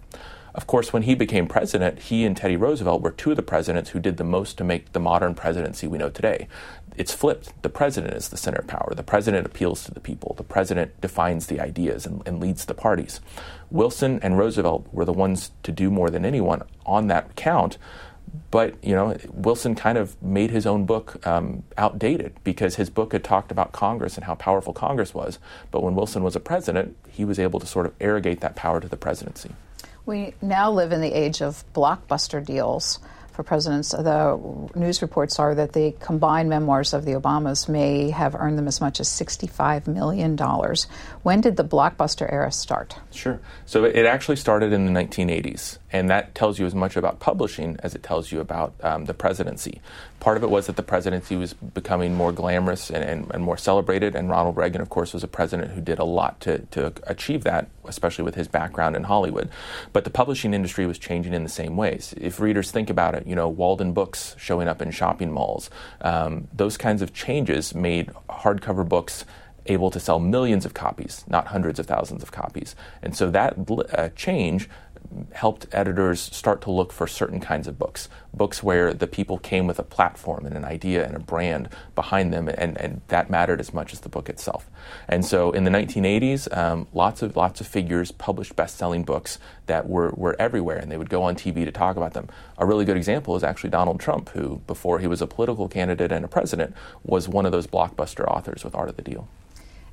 Of 0.54 0.66
course, 0.66 0.92
when 0.92 1.02
he 1.02 1.14
became 1.14 1.46
president, 1.46 1.98
he 2.00 2.24
and 2.24 2.36
Teddy 2.36 2.56
Roosevelt 2.56 3.02
were 3.02 3.12
two 3.12 3.30
of 3.30 3.36
the 3.36 3.42
presidents 3.42 3.90
who 3.90 4.00
did 4.00 4.16
the 4.16 4.24
most 4.24 4.58
to 4.58 4.64
make 4.64 4.92
the 4.92 5.00
modern 5.00 5.34
presidency 5.34 5.86
we 5.86 5.98
know 5.98 6.10
today 6.10 6.48
it's 7.00 7.14
flipped. 7.14 7.62
The 7.62 7.70
president 7.70 8.12
is 8.12 8.28
the 8.28 8.36
center 8.36 8.58
of 8.58 8.66
power. 8.66 8.92
The 8.94 9.02
president 9.02 9.46
appeals 9.46 9.84
to 9.84 9.90
the 9.90 10.00
people. 10.00 10.34
The 10.36 10.44
president 10.44 11.00
defines 11.00 11.46
the 11.46 11.58
ideas 11.58 12.04
and, 12.04 12.22
and, 12.26 12.38
leads 12.38 12.66
the 12.66 12.74
parties. 12.74 13.22
Wilson 13.70 14.20
and 14.22 14.36
Roosevelt 14.36 14.86
were 14.92 15.06
the 15.06 15.12
ones 15.14 15.50
to 15.62 15.72
do 15.72 15.90
more 15.90 16.10
than 16.10 16.26
anyone 16.26 16.62
on 16.84 17.06
that 17.06 17.36
count. 17.36 17.78
But 18.50 18.74
you 18.84 18.94
know, 18.94 19.16
Wilson 19.32 19.74
kind 19.74 19.96
of 19.96 20.22
made 20.22 20.50
his 20.50 20.66
own 20.66 20.84
book 20.84 21.26
um, 21.26 21.62
outdated 21.78 22.34
because 22.44 22.76
his 22.76 22.90
book 22.90 23.14
had 23.14 23.24
talked 23.24 23.50
about 23.50 23.72
Congress 23.72 24.16
and 24.16 24.24
how 24.24 24.34
powerful 24.34 24.74
Congress 24.74 25.14
was. 25.14 25.38
But 25.70 25.82
when 25.82 25.94
Wilson 25.94 26.22
was 26.22 26.36
a 26.36 26.40
president, 26.40 26.98
he 27.08 27.24
was 27.24 27.38
able 27.38 27.60
to 27.60 27.66
sort 27.66 27.86
of 27.86 27.94
arrogate 27.98 28.42
that 28.42 28.56
power 28.56 28.78
to 28.78 28.88
the 28.88 28.98
presidency. 28.98 29.52
We 30.04 30.34
now 30.42 30.70
live 30.70 30.92
in 30.92 31.00
the 31.00 31.14
age 31.14 31.40
of 31.40 31.64
blockbuster 31.72 32.44
deals 32.44 32.98
for 33.40 33.44
presidents. 33.44 33.90
The 33.90 34.38
news 34.74 35.00
reports 35.00 35.38
are 35.38 35.54
that 35.54 35.72
the 35.72 35.94
combined 35.98 36.50
memoirs 36.50 36.92
of 36.92 37.06
the 37.06 37.12
Obamas 37.12 37.68
may 37.68 38.10
have 38.10 38.34
earned 38.34 38.58
them 38.58 38.68
as 38.68 38.80
much 38.80 39.00
as 39.00 39.08
$65 39.08 39.86
million. 39.86 40.36
When 41.22 41.40
did 41.40 41.56
the 41.56 41.64
blockbuster 41.64 42.30
era 42.30 42.52
start? 42.52 42.96
Sure. 43.10 43.40
So 43.64 43.84
it 43.84 44.04
actually 44.04 44.36
started 44.36 44.72
in 44.74 44.84
the 44.84 44.92
1980s, 44.92 45.78
and 45.90 46.10
that 46.10 46.34
tells 46.34 46.58
you 46.58 46.66
as 46.66 46.74
much 46.74 46.96
about 46.96 47.18
publishing 47.18 47.78
as 47.82 47.94
it 47.94 48.02
tells 48.02 48.30
you 48.30 48.40
about 48.40 48.74
um, 48.82 49.06
the 49.06 49.14
presidency. 49.14 49.80
Part 50.20 50.36
of 50.36 50.42
it 50.42 50.50
was 50.50 50.66
that 50.66 50.76
the 50.76 50.82
presidency 50.82 51.34
was 51.34 51.54
becoming 51.54 52.14
more 52.14 52.30
glamorous 52.30 52.90
and, 52.90 53.02
and, 53.02 53.30
and, 53.32 53.42
more 53.42 53.56
celebrated, 53.56 54.14
and 54.14 54.28
Ronald 54.28 54.54
Reagan, 54.54 54.82
of 54.82 54.90
course, 54.90 55.14
was 55.14 55.24
a 55.24 55.28
president 55.28 55.70
who 55.70 55.80
did 55.80 55.98
a 55.98 56.04
lot 56.04 56.40
to, 56.40 56.58
to 56.72 56.92
achieve 57.04 57.42
that, 57.44 57.70
especially 57.86 58.24
with 58.24 58.34
his 58.34 58.46
background 58.46 58.96
in 58.96 59.04
Hollywood. 59.04 59.48
But 59.94 60.04
the 60.04 60.10
publishing 60.10 60.52
industry 60.52 60.84
was 60.84 60.98
changing 60.98 61.32
in 61.32 61.42
the 61.42 61.48
same 61.48 61.74
ways. 61.74 62.14
If 62.18 62.38
readers 62.38 62.70
think 62.70 62.90
about 62.90 63.14
it, 63.14 63.26
you 63.30 63.36
know, 63.36 63.50
Waldenbooks 63.50 64.36
showing 64.36 64.66
up 64.66 64.82
in 64.82 64.90
shopping 64.90 65.30
malls, 65.30 65.70
um, 66.00 66.48
those 66.52 66.76
kinds 66.76 67.00
of 67.00 67.14
changes 67.14 67.76
made 67.76 68.08
hardcover 68.28 68.86
books 68.86 69.24
able 69.66 69.88
to 69.92 70.00
sell 70.00 70.18
millions 70.18 70.66
of 70.66 70.74
copies, 70.74 71.24
not 71.28 71.46
hundreds 71.46 71.78
of 71.78 71.86
thousands 71.86 72.24
of 72.24 72.32
copies. 72.32 72.74
And 73.02 73.16
so 73.16 73.30
that 73.30 73.54
uh, 73.96 74.08
change 74.16 74.68
helped 75.32 75.66
editors 75.72 76.20
start 76.20 76.60
to 76.62 76.70
look 76.70 76.92
for 76.92 77.06
certain 77.06 77.40
kinds 77.40 77.66
of 77.66 77.78
books, 77.78 78.08
books 78.32 78.62
where 78.62 78.94
the 78.94 79.06
people 79.06 79.38
came 79.38 79.66
with 79.66 79.78
a 79.78 79.82
platform 79.82 80.46
and 80.46 80.56
an 80.56 80.64
idea 80.64 81.04
and 81.04 81.16
a 81.16 81.18
brand 81.18 81.68
behind 81.94 82.32
them, 82.32 82.48
and, 82.48 82.78
and 82.78 83.00
that 83.08 83.28
mattered 83.28 83.60
as 83.60 83.74
much 83.74 83.92
as 83.92 84.00
the 84.00 84.08
book 84.08 84.28
itself. 84.28 84.70
And 85.08 85.24
so 85.24 85.50
in 85.50 85.64
the 85.64 85.70
1980s, 85.70 86.56
um, 86.56 86.86
lots 86.92 87.22
of 87.22 87.36
lots 87.36 87.60
of 87.60 87.66
figures 87.66 88.12
published 88.12 88.54
best-selling 88.54 89.02
books 89.02 89.38
that 89.66 89.88
were, 89.88 90.10
were 90.10 90.36
everywhere, 90.38 90.78
and 90.78 90.90
they 90.90 90.96
would 90.96 91.10
go 91.10 91.22
on 91.22 91.34
TV 91.34 91.64
to 91.64 91.72
talk 91.72 91.96
about 91.96 92.12
them. 92.12 92.28
A 92.58 92.66
really 92.66 92.84
good 92.84 92.96
example 92.96 93.34
is 93.36 93.42
actually 93.42 93.70
Donald 93.70 94.00
Trump, 94.00 94.28
who, 94.30 94.60
before 94.66 95.00
he 95.00 95.06
was 95.06 95.20
a 95.20 95.26
political 95.26 95.68
candidate 95.68 96.12
and 96.12 96.24
a 96.24 96.28
president, 96.28 96.74
was 97.04 97.28
one 97.28 97.46
of 97.46 97.52
those 97.52 97.66
blockbuster 97.66 98.26
authors 98.26 98.64
with 98.64 98.74
Art 98.74 98.88
of 98.88 98.96
the 98.96 99.02
Deal. 99.02 99.28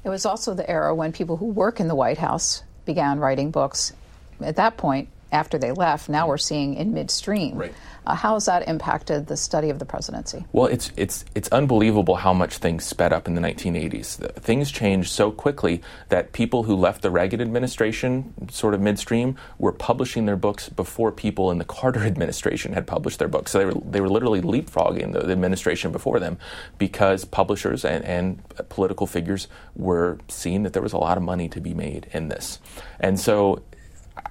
It 0.03 0.09
was 0.09 0.25
also 0.25 0.53
the 0.53 0.69
era 0.69 0.93
when 0.93 1.11
people 1.11 1.37
who 1.37 1.47
work 1.47 1.79
in 1.79 1.87
the 1.87 1.95
White 1.95 2.17
House 2.17 2.63
began 2.85 3.19
writing 3.19 3.51
books 3.51 3.93
at 4.41 4.55
that 4.57 4.77
point, 4.77 5.09
after 5.31 5.57
they 5.57 5.71
left, 5.71 6.09
now 6.09 6.27
we're 6.27 6.37
seeing 6.37 6.75
in 6.75 6.93
midstream. 6.93 7.57
Right. 7.57 7.73
Uh, 8.05 8.15
how 8.15 8.35
has 8.35 8.45
that 8.45 8.65
impacted 8.69 9.27
the 9.27 9.35
study 9.35 9.69
of 9.69 9.79
the 9.79 9.85
presidency? 9.85 10.45
Well, 10.53 10.67
it's 10.67 10.93
it's 10.95 11.25
it's 11.35 11.49
unbelievable 11.49 12.15
how 12.15 12.33
much 12.33 12.57
things 12.57 12.85
sped 12.85 13.11
up 13.11 13.27
in 13.27 13.35
the 13.35 13.41
1980s. 13.41 14.33
Things 14.39 14.71
changed 14.71 15.11
so 15.11 15.29
quickly 15.29 15.81
that 16.07 16.31
people 16.31 16.63
who 16.63 16.75
left 16.75 17.01
the 17.01 17.11
Reagan 17.11 17.41
administration, 17.41 18.33
sort 18.49 18.73
of 18.73 18.79
midstream, 18.79 19.35
were 19.57 19.73
publishing 19.73 20.25
their 20.25 20.37
books 20.37 20.69
before 20.69 21.11
people 21.11 21.51
in 21.51 21.57
the 21.57 21.65
Carter 21.65 21.99
administration 22.05 22.71
had 22.71 22.87
published 22.87 23.19
their 23.19 23.27
books. 23.27 23.51
So 23.51 23.59
they 23.59 23.65
were 23.65 23.81
they 23.85 23.99
were 23.99 24.09
literally 24.09 24.41
leapfrogging 24.41 25.11
the, 25.11 25.19
the 25.19 25.33
administration 25.33 25.91
before 25.91 26.19
them 26.19 26.37
because 26.77 27.25
publishers 27.25 27.83
and, 27.83 28.05
and 28.05 28.69
political 28.69 29.05
figures 29.05 29.49
were 29.75 30.19
seeing 30.29 30.63
that 30.63 30.71
there 30.71 30.81
was 30.81 30.93
a 30.93 30.97
lot 30.97 31.17
of 31.17 31.23
money 31.23 31.49
to 31.49 31.59
be 31.59 31.73
made 31.73 32.07
in 32.13 32.29
this, 32.29 32.59
and 33.01 33.19
so 33.19 33.63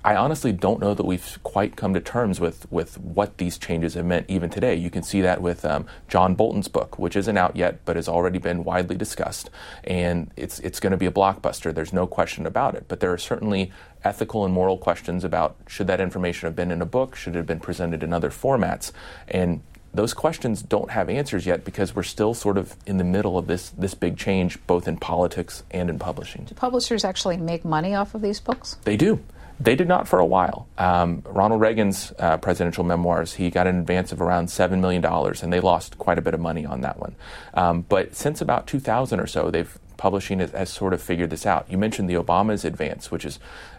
I 0.04 0.16
honestly 0.16 0.52
don't 0.52 0.80
know 0.80 0.94
that 0.94 1.04
we've 1.04 1.38
quite 1.42 1.76
come 1.76 1.94
to 1.94 2.00
terms 2.00 2.38
with, 2.38 2.70
with 2.70 2.98
what 2.98 3.38
these 3.38 3.58
changes 3.58 3.94
have 3.94 4.04
meant 4.04 4.26
even 4.28 4.50
today. 4.50 4.74
You 4.74 4.90
can 4.90 5.02
see 5.02 5.20
that 5.22 5.42
with 5.42 5.64
um, 5.64 5.86
John 6.08 6.34
Bolton's 6.34 6.68
book, 6.68 6.98
which 6.98 7.16
isn't 7.16 7.36
out 7.36 7.56
yet 7.56 7.84
but 7.84 7.96
has 7.96 8.08
already 8.08 8.38
been 8.38 8.64
widely 8.64 8.96
discussed. 8.96 9.50
And 9.84 10.30
it's, 10.36 10.60
it's 10.60 10.80
going 10.80 10.92
to 10.92 10.96
be 10.96 11.06
a 11.06 11.10
blockbuster. 11.10 11.74
There's 11.74 11.92
no 11.92 12.06
question 12.06 12.46
about 12.46 12.74
it. 12.74 12.84
But 12.88 13.00
there 13.00 13.12
are 13.12 13.18
certainly 13.18 13.72
ethical 14.04 14.44
and 14.44 14.54
moral 14.54 14.78
questions 14.78 15.24
about 15.24 15.56
should 15.66 15.88
that 15.88 16.00
information 16.00 16.46
have 16.46 16.56
been 16.56 16.70
in 16.70 16.80
a 16.80 16.86
book? 16.86 17.16
Should 17.16 17.34
it 17.34 17.38
have 17.38 17.46
been 17.46 17.60
presented 17.60 18.02
in 18.02 18.12
other 18.12 18.30
formats? 18.30 18.92
And 19.28 19.62
those 19.96 20.14
questions 20.14 20.62
don't 20.62 20.90
have 20.90 21.08
answers 21.08 21.46
yet 21.46 21.64
because 21.64 21.96
we're 21.96 22.02
still 22.02 22.34
sort 22.34 22.58
of 22.58 22.76
in 22.86 22.98
the 22.98 23.04
middle 23.04 23.38
of 23.38 23.46
this 23.46 23.70
this 23.70 23.94
big 23.94 24.16
change 24.16 24.64
both 24.66 24.86
in 24.86 24.96
politics 24.98 25.62
and 25.70 25.88
in 25.88 25.98
publishing. 25.98 26.44
Do 26.44 26.54
publishers 26.54 27.04
actually 27.04 27.38
make 27.38 27.64
money 27.64 27.94
off 27.94 28.14
of 28.14 28.22
these 28.22 28.38
books? 28.38 28.76
They 28.84 28.96
do. 28.96 29.20
They 29.58 29.74
did 29.74 29.88
not 29.88 30.06
for 30.06 30.18
a 30.18 30.26
while. 30.26 30.68
Um, 30.76 31.22
Ronald 31.24 31.60
Reagan's 31.60 32.12
uh, 32.18 32.36
presidential 32.36 32.84
memoirs, 32.84 33.34
he 33.34 33.50
got 33.50 33.66
an 33.66 33.78
advance 33.78 34.12
of 34.12 34.20
around 34.20 34.48
$7 34.48 34.80
million, 34.80 35.04
and 35.04 35.52
they 35.52 35.60
lost 35.60 35.98
quite 35.98 36.18
a 36.18 36.22
bit 36.22 36.34
of 36.34 36.40
money 36.40 36.66
on 36.66 36.82
that 36.82 36.98
one. 36.98 37.16
Um, 37.54 37.82
but 37.88 38.14
since 38.14 38.40
about 38.40 38.66
2000 38.66 39.18
or 39.18 39.26
so, 39.26 39.50
they've 39.50 39.78
publishing 39.96 40.40
has 40.40 40.70
sort 40.70 40.92
of 40.92 41.02
figured 41.02 41.30
this 41.30 41.46
out. 41.46 41.70
You 41.70 41.78
mentioned 41.78 42.08
the 42.08 42.14
Obama's 42.14 42.64
advance, 42.64 43.10
which 43.10 43.24
is 43.24 43.38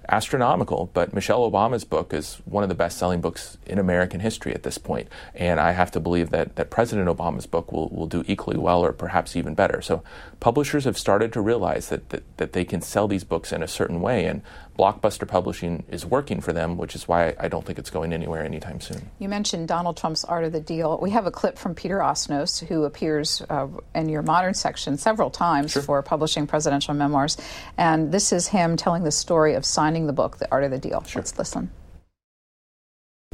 astronomical, 0.10 0.90
but 0.94 1.14
Michelle 1.14 1.50
Obama's 1.50 1.84
book 1.84 2.14
is 2.14 2.36
one 2.46 2.64
of 2.64 2.70
the 2.70 2.76
best 2.76 2.98
selling 2.98 3.22
books 3.22 3.58
in 3.66 3.78
American 3.78 4.20
history 4.20 4.54
at 4.54 4.64
this 4.64 4.78
point. 4.78 5.08
And 5.36 5.60
I 5.60 5.72
have 5.72 5.92
to 5.92 6.00
believe 6.00 6.30
that, 6.32 6.56
that 6.56 6.70
President 6.70 7.08
Obama's 7.08 7.46
book 7.46 7.72
will, 7.72 7.90
will 7.90 8.08
do 8.08 8.24
equally 8.28 8.58
well 8.58 8.84
or 8.84 8.94
perhaps 8.94 9.36
even 9.36 9.54
better. 9.54 9.82
So 9.82 10.04
publishers 10.40 10.86
have 10.86 10.98
started 10.98 11.34
to 11.34 11.42
realize 11.42 11.90
that, 11.90 12.10
that, 12.10 12.24
that 12.38 12.54
they 12.54 12.64
can 12.64 12.82
sell 12.82 13.08
these 13.08 13.24
books 13.24 13.52
in 13.52 13.64
a 13.64 13.68
certain 13.68 14.02
way. 14.02 14.26
And 14.26 14.42
blockbuster 14.78 15.28
publishing 15.28 15.84
is 15.90 16.06
working 16.06 16.42
for 16.42 16.54
them, 16.54 16.78
which 16.78 16.96
is 16.96 17.08
why 17.08 17.36
I 17.40 17.48
don't 17.48 17.66
think 17.66 17.80
it's 17.80 17.90
going 17.90 18.14
anywhere 18.14 18.44
anytime 18.44 18.80
soon. 18.80 19.10
You 19.20 19.30
mentioned 19.30 19.68
Donald 19.68 19.98
Trump's 19.98 20.24
Art 20.24 20.44
of 20.44 20.52
the 20.52 20.60
Deal. 20.60 21.00
We 21.02 21.10
have 21.12 21.26
a 21.26 21.32
clip 21.32 21.58
from 21.58 21.74
Peter 21.74 21.98
Osnos, 22.00 22.64
who 22.66 22.84
appears 22.84 23.42
uh, 23.50 23.68
in 23.96 24.10
your 24.10 24.22
modern 24.22 24.54
section 24.54 24.98
several 24.98 25.30
times 25.30 25.72
sure. 25.72 25.82
for 25.82 26.02
publishing 26.04 26.46
presidential 26.46 26.94
memoirs. 26.94 27.38
And 27.78 28.12
this 28.12 28.32
is 28.32 28.48
him 28.48 28.78
telling 28.78 29.04
the 29.04 29.12
story 29.12 29.56
of 29.56 29.66
signing 29.66 30.08
the 30.08 30.14
book, 30.14 30.38
The 30.38 30.50
Art 30.52 30.64
of 30.64 30.72
the 30.72 30.80
Deal. 30.80 31.04
Sure. 31.04 31.22
Let's 31.22 31.38
listen. 31.38 31.72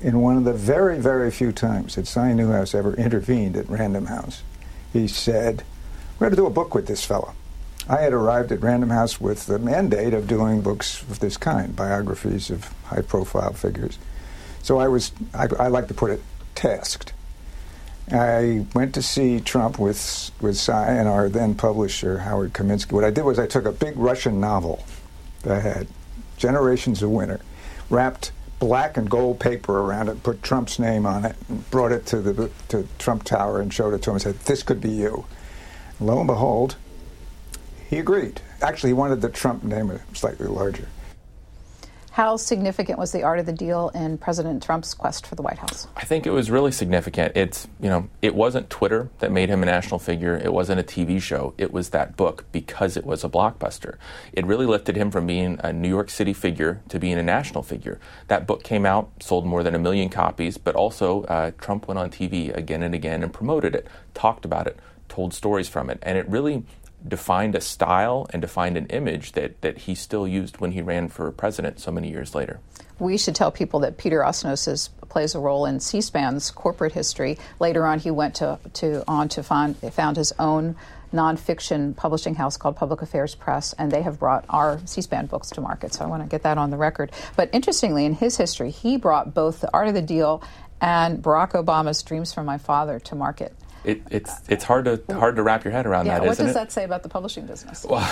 In 0.01 0.19
one 0.21 0.37
of 0.37 0.43
the 0.43 0.53
very, 0.53 0.99
very 0.99 1.31
few 1.31 1.51
times 1.51 1.95
that 1.95 2.07
Cy 2.07 2.33
Newhouse 2.33 2.73
ever 2.73 2.93
intervened 2.95 3.55
at 3.55 3.69
Random 3.69 4.07
House, 4.07 4.41
he 4.91 5.07
said, 5.07 5.63
We're 6.13 6.27
going 6.27 6.31
to 6.31 6.37
do 6.37 6.45
a 6.45 6.51
book 6.51 6.75
with 6.75 6.87
this 6.87 7.03
fellow. 7.03 7.33
I 7.89 8.01
had 8.01 8.13
arrived 8.13 8.51
at 8.51 8.61
Random 8.61 8.91
House 8.91 9.19
with 9.19 9.45
the 9.45 9.59
mandate 9.59 10.13
of 10.13 10.27
doing 10.27 10.61
books 10.61 11.01
of 11.01 11.19
this 11.19 11.35
kind, 11.35 11.75
biographies 11.75 12.49
of 12.49 12.73
high 12.85 13.01
profile 13.01 13.53
figures. 13.53 13.99
So 14.61 14.79
I 14.79 14.87
was, 14.87 15.11
I, 15.33 15.47
I 15.59 15.67
like 15.67 15.87
to 15.89 15.93
put 15.93 16.11
it, 16.11 16.21
tasked. 16.55 17.13
I 18.11 18.65
went 18.73 18.93
to 18.95 19.01
see 19.01 19.39
Trump 19.39 19.79
with, 19.79 20.31
with 20.39 20.57
Cy 20.57 20.93
and 20.93 21.07
our 21.07 21.29
then 21.29 21.55
publisher, 21.55 22.19
Howard 22.19 22.53
Kaminsky. 22.53 22.93
What 22.93 23.03
I 23.03 23.11
did 23.11 23.23
was 23.23 23.39
I 23.39 23.47
took 23.47 23.65
a 23.65 23.71
big 23.71 23.97
Russian 23.97 24.39
novel 24.39 24.85
that 25.43 25.61
had, 25.61 25.87
Generations 26.37 27.01
of 27.01 27.09
Winter, 27.09 27.41
wrapped 27.89 28.31
black 28.59 28.95
and 28.95 29.09
gold 29.09 29.39
paper 29.39 29.79
around 29.79 30.07
it, 30.07 30.23
put 30.23 30.41
Trump's 30.41 30.79
name 30.79 31.05
on 31.05 31.25
it, 31.25 31.35
and 31.49 31.69
brought 31.69 31.91
it 31.91 32.05
to 32.07 32.21
the 32.21 32.49
to 32.69 32.87
Trump 32.97 33.23
Tower 33.23 33.59
and 33.59 33.73
showed 33.73 33.93
it 33.93 34.01
to 34.03 34.09
him 34.09 34.15
and 34.15 34.21
said, 34.21 34.39
This 34.41 34.63
could 34.63 34.79
be 34.79 34.91
you. 34.91 35.25
Lo 35.99 36.19
and 36.19 36.27
behold, 36.27 36.75
he 37.89 37.99
agreed. 37.99 38.41
Actually, 38.61 38.89
he 38.89 38.93
wanted 38.93 39.21
the 39.21 39.29
Trump 39.29 39.63
name 39.63 39.99
slightly 40.13 40.47
larger. 40.47 40.87
How 42.13 42.37
significant 42.37 42.99
was 42.99 43.11
the 43.11 43.23
art 43.23 43.39
of 43.39 43.47
the 43.47 43.53
deal 43.53 43.89
in 43.95 44.19
President 44.19 44.61
Trump's 44.61 44.93
quest 44.93 45.25
for 45.25 45.33
the 45.33 45.41
White 45.41 45.57
House? 45.57 45.87
I 45.97 46.05
think 46.05 46.27
it 46.27 46.29
was 46.29 46.51
really 46.51 46.71
significant. 46.71 47.35
It's, 47.35 47.67
you 47.81 47.89
know, 47.89 48.07
it 48.21 48.35
wasn't 48.35 48.69
Twitter 48.69 49.09
that 49.17 49.31
made 49.31 49.49
him 49.49 49.63
a 49.63 49.65
national 49.65 49.97
figure. 49.97 50.37
It 50.37 50.53
wasn't 50.53 50.79
a 50.79 50.83
TV 50.83 51.19
show. 51.19 51.55
It 51.57 51.73
was 51.73 51.89
that 51.89 52.15
book 52.15 52.45
because 52.51 52.95
it 52.97 53.03
was 53.03 53.23
a 53.23 53.29
blockbuster. 53.29 53.95
It 54.31 54.45
really 54.45 54.67
lifted 54.67 54.95
him 54.95 55.09
from 55.09 55.25
being 55.25 55.59
a 55.63 55.73
New 55.73 55.89
York 55.89 56.11
City 56.11 56.33
figure 56.33 56.81
to 56.89 56.99
being 56.99 57.17
a 57.17 57.23
national 57.23 57.63
figure. 57.63 57.99
That 58.27 58.45
book 58.45 58.63
came 58.63 58.85
out, 58.85 59.09
sold 59.19 59.47
more 59.47 59.63
than 59.63 59.73
a 59.73 59.79
million 59.79 60.09
copies, 60.09 60.59
but 60.59 60.75
also 60.75 61.23
uh, 61.23 61.49
Trump 61.57 61.87
went 61.87 61.97
on 61.97 62.11
TV 62.11 62.55
again 62.55 62.83
and 62.83 62.93
again 62.93 63.23
and 63.23 63.33
promoted 63.33 63.73
it, 63.73 63.87
talked 64.13 64.45
about 64.45 64.67
it, 64.67 64.77
told 65.13 65.33
stories 65.33 65.69
from 65.69 65.89
it. 65.91 65.99
And 66.01 66.17
it 66.17 66.27
really 66.27 66.63
defined 67.07 67.53
a 67.53 67.61
style 67.61 68.25
and 68.31 68.41
defined 68.41 68.77
an 68.77 68.87
image 68.87 69.33
that, 69.33 69.61
that 69.61 69.77
he 69.79 69.93
still 69.93 70.27
used 70.27 70.57
when 70.57 70.71
he 70.71 70.81
ran 70.81 71.07
for 71.07 71.31
president 71.31 71.79
so 71.79 71.91
many 71.91 72.09
years 72.09 72.33
later. 72.33 72.59
We 72.97 73.17
should 73.17 73.35
tell 73.35 73.51
people 73.51 73.81
that 73.81 73.97
Peter 73.97 74.21
Osnos 74.21 74.67
is, 74.67 74.89
plays 75.09 75.35
a 75.35 75.39
role 75.39 75.65
in 75.65 75.79
C-SPAN's 75.79 76.49
corporate 76.49 76.93
history. 76.93 77.37
Later 77.59 77.85
on, 77.85 77.99
he 77.99 78.09
went 78.09 78.35
to, 78.35 78.57
to 78.73 79.03
on 79.07 79.29
to 79.29 79.43
find 79.43 79.75
found 79.93 80.17
his 80.17 80.33
own 80.39 80.75
nonfiction 81.13 81.95
publishing 81.95 82.33
house 82.33 82.57
called 82.57 82.75
Public 82.75 83.03
Affairs 83.03 83.35
Press, 83.35 83.73
and 83.73 83.91
they 83.91 84.01
have 84.01 84.17
brought 84.17 84.45
our 84.49 84.79
C-SPAN 84.85 85.27
books 85.27 85.49
to 85.51 85.61
market. 85.61 85.93
So 85.93 86.03
I 86.03 86.07
want 86.07 86.23
to 86.23 86.29
get 86.29 86.41
that 86.43 86.57
on 86.57 86.71
the 86.71 86.77
record. 86.77 87.11
But 87.35 87.49
interestingly, 87.53 88.05
in 88.05 88.13
his 88.13 88.37
history, 88.37 88.71
he 88.71 88.97
brought 88.97 89.33
both 89.33 89.61
the 89.61 89.71
Art 89.73 89.89
of 89.89 89.93
the 89.93 90.01
Deal 90.01 90.41
and 90.81 91.21
Barack 91.21 91.51
Obama's 91.51 92.01
Dreams 92.01 92.33
from 92.33 92.45
My 92.45 92.57
Father 92.57 92.99
to 93.01 93.15
market. 93.15 93.53
It, 93.83 94.01
it's 94.09 94.33
it's 94.47 94.63
hard 94.63 94.85
to 94.85 95.01
hard 95.13 95.35
to 95.35 95.43
wrap 95.43 95.63
your 95.63 95.73
head 95.73 95.85
around 95.85 96.05
yeah, 96.05 96.19
that. 96.19 96.27
What 96.27 96.37
does 96.37 96.51
it? 96.51 96.53
that 96.53 96.71
say 96.71 96.83
about 96.83 97.03
the 97.03 97.09
publishing 97.09 97.45
business? 97.45 97.85
Well, 97.87 98.09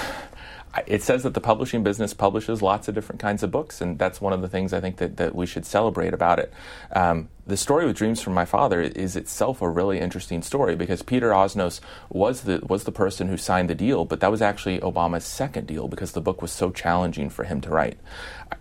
it 0.88 1.04
says 1.04 1.24
that 1.24 1.34
the 1.34 1.42
publishing 1.42 1.84
business 1.84 2.14
publishes 2.14 2.62
lots 2.62 2.88
of 2.88 2.96
different 2.96 3.20
kinds 3.20 3.44
of 3.44 3.52
books, 3.52 3.82
and 3.82 4.00
that's 4.00 4.22
one 4.22 4.32
of 4.32 4.42
the 4.42 4.48
things 4.48 4.72
I 4.72 4.80
think 4.80 4.98
that, 4.98 5.18
that 5.18 5.36
we 5.36 5.46
should 5.46 5.66
celebrate 5.66 6.14
about 6.14 6.39
it. 6.39 6.54
Um, 6.94 7.28
the 7.46 7.58
story 7.58 7.86
with 7.86 7.98
Dreams 7.98 8.22
from 8.22 8.34
My 8.34 8.46
Father 8.46 8.82
is 8.82 9.16
itself 9.18 9.62
a 9.62 9.70
really 9.70 10.00
interesting 10.00 10.42
story 10.42 10.76
because 10.76 11.02
Peter 11.02 11.32
Osnos 11.32 11.82
was 12.10 12.42
the 12.42 12.62
was 12.66 12.86
the 12.86 12.92
person 12.92 13.28
who 13.28 13.36
signed 13.36 13.70
the 13.70 13.76
deal, 13.76 14.06
but 14.06 14.22
that 14.22 14.32
was 14.32 14.42
actually 14.42 14.80
Obama's 14.80 15.26
second 15.26 15.68
deal 15.68 15.89
because 15.89 16.14
the 16.14 16.22
book 16.22 16.42
was 16.42 16.52
so 16.52 16.72
challenging 16.72 17.30
for 17.30 17.44
him 17.44 17.60
to 17.62 17.70
write. 17.70 18.00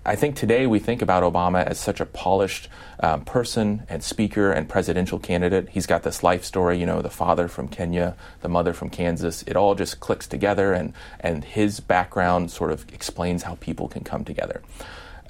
I 0.05 0.16
think 0.16 0.35
today 0.35 0.66
we 0.66 0.78
think 0.78 1.03
about 1.03 1.22
Obama 1.22 1.64
as 1.64 1.78
such 1.78 2.01
a 2.01 2.07
polished 2.07 2.68
um, 3.01 3.24
person 3.24 3.85
and 3.89 4.03
speaker 4.03 4.51
and 4.51 4.68
presidential 4.68 5.18
candidate. 5.18 5.68
He's 5.68 5.87
got 5.87 6.03
this 6.03 6.22
life 6.22 6.45
story, 6.45 6.78
you 6.78 6.87
know, 6.87 7.03
the 7.03 7.11
father 7.11 7.49
from 7.49 7.68
Kenya, 7.68 8.16
the 8.41 8.49
mother 8.49 8.72
from 8.72 8.91
Kansas. 8.91 9.43
It 9.47 9.57
all 9.57 9.74
just 9.74 10.01
clicks 10.01 10.26
together, 10.26 10.72
and 10.72 10.95
and 11.20 11.45
his 11.45 11.69
background 11.78 12.50
sort 12.50 12.72
of 12.72 12.84
explains 12.92 13.44
how 13.44 13.54
people 13.56 13.86
can 13.86 14.02
come 14.02 14.24
together. 14.24 14.62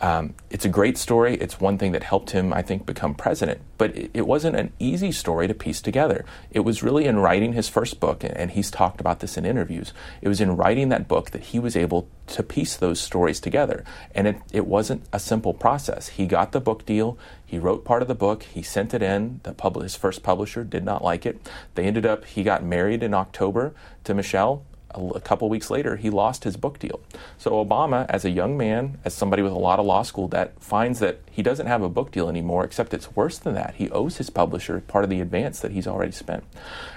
Um, 0.01 0.35
it's 0.49 0.65
a 0.65 0.69
great 0.71 0.97
story. 0.97 1.35
It's 1.35 1.61
one 1.61 1.77
thing 1.77 1.93
that 1.93 2.03
helped 2.03 2.31
him, 2.31 2.55
I 2.55 2.63
think, 2.63 2.87
become 2.87 3.15
president. 3.15 3.61
But 3.77 3.95
it, 3.95 4.11
it, 4.15 4.27
wasn't 4.27 4.57
an 4.57 4.73
easy 4.79 5.13
story 5.13 5.47
to 5.47 5.53
piece 5.53 5.83
together. 5.83 6.25
It 6.51 6.61
was 6.61 6.83
really 6.83 7.05
in 7.05 7.19
writing 7.19 7.53
his 7.53 7.69
first 7.69 8.01
book, 8.01 8.25
and 8.25 8.51
he's 8.53 8.71
talked 8.71 9.01
about 9.01 9.21
this 9.21 9.37
in 9.37 9.45
interviews. 9.45 9.93
It 10.23 10.29
was 10.29 10.41
in 10.41 10.57
writing 10.57 10.89
that 10.89 11.07
book 11.07 11.33
that 11.33 11.43
he 11.43 11.59
was 11.59 11.77
able 11.77 12.09
to 12.29 12.43
piece 12.43 12.77
those 12.77 12.99
stories 12.99 13.41
together. 13.41 13.85
And 14.15 14.27
it, 14.27 14.37
it 14.53 14.67
wasn't 14.67 15.05
a 15.13 15.19
simple 15.19 15.53
process. 15.53 16.09
He 16.09 16.27
got 16.27 16.53
the 16.53 16.61
book 16.61 16.87
deal. 16.87 17.19
He 17.45 17.59
wrote 17.59 17.85
part 17.85 18.01
of 18.01 18.09
the 18.09 18.15
book. 18.15 18.45
He 18.45 18.63
sent 18.63 18.95
it 18.95 19.03
in. 19.03 19.41
The 19.43 19.53
pub- 19.53 19.83
his 19.83 19.97
first 19.97 20.23
publisher 20.23 20.65
did 20.65 20.85
not 20.85 21.05
like 21.05 21.27
it. 21.27 21.47
They 21.75 21.85
ended 21.85 22.07
up, 22.07 22.25
he 22.25 22.43
got 22.43 22.65
married 22.65 23.03
in 23.03 23.13
October 23.13 23.75
to 24.05 24.15
Michelle 24.15 24.65
a 24.95 25.21
couple 25.21 25.49
weeks 25.49 25.71
later, 25.71 25.97
he 25.97 26.11
lost 26.11 26.45
his 26.45 26.57
book 26.57 26.79
deal. 26.79 27.01
So 27.39 27.53
Obama, 27.53 28.07
as 28.09 28.25
a 28.25 28.31
young 28.31 28.57
man, 28.57 28.99
as 29.05 29.15
somebody 29.15 29.43
with 29.43 29.53
a 29.53 29.59
lot 29.59 29.79
of 29.79 29.87
law 29.87 30.03
school 30.03 30.29
debt, 30.29 30.55
finds 30.61 30.99
that 31.01 31.21
he 31.31 31.43
doesn't 31.43 31.67
have 31.67 31.83
a 31.83 31.89
book 31.89 32.11
deal 32.11 32.29
anymore, 32.29 32.65
except 32.65 32.93
it's 32.93 33.15
worse 33.15 33.39
than 33.39 33.55
that. 33.55 33.75
He 33.77 33.91
owes 33.91 34.17
his 34.17 34.31
publisher 34.31 34.81
part 34.81 35.05
of 35.05 35.11
the 35.11 35.21
advance 35.21 35.61
that 35.61 35.73
he's 35.73 35.87
already 35.87 36.13
spent. 36.13 36.45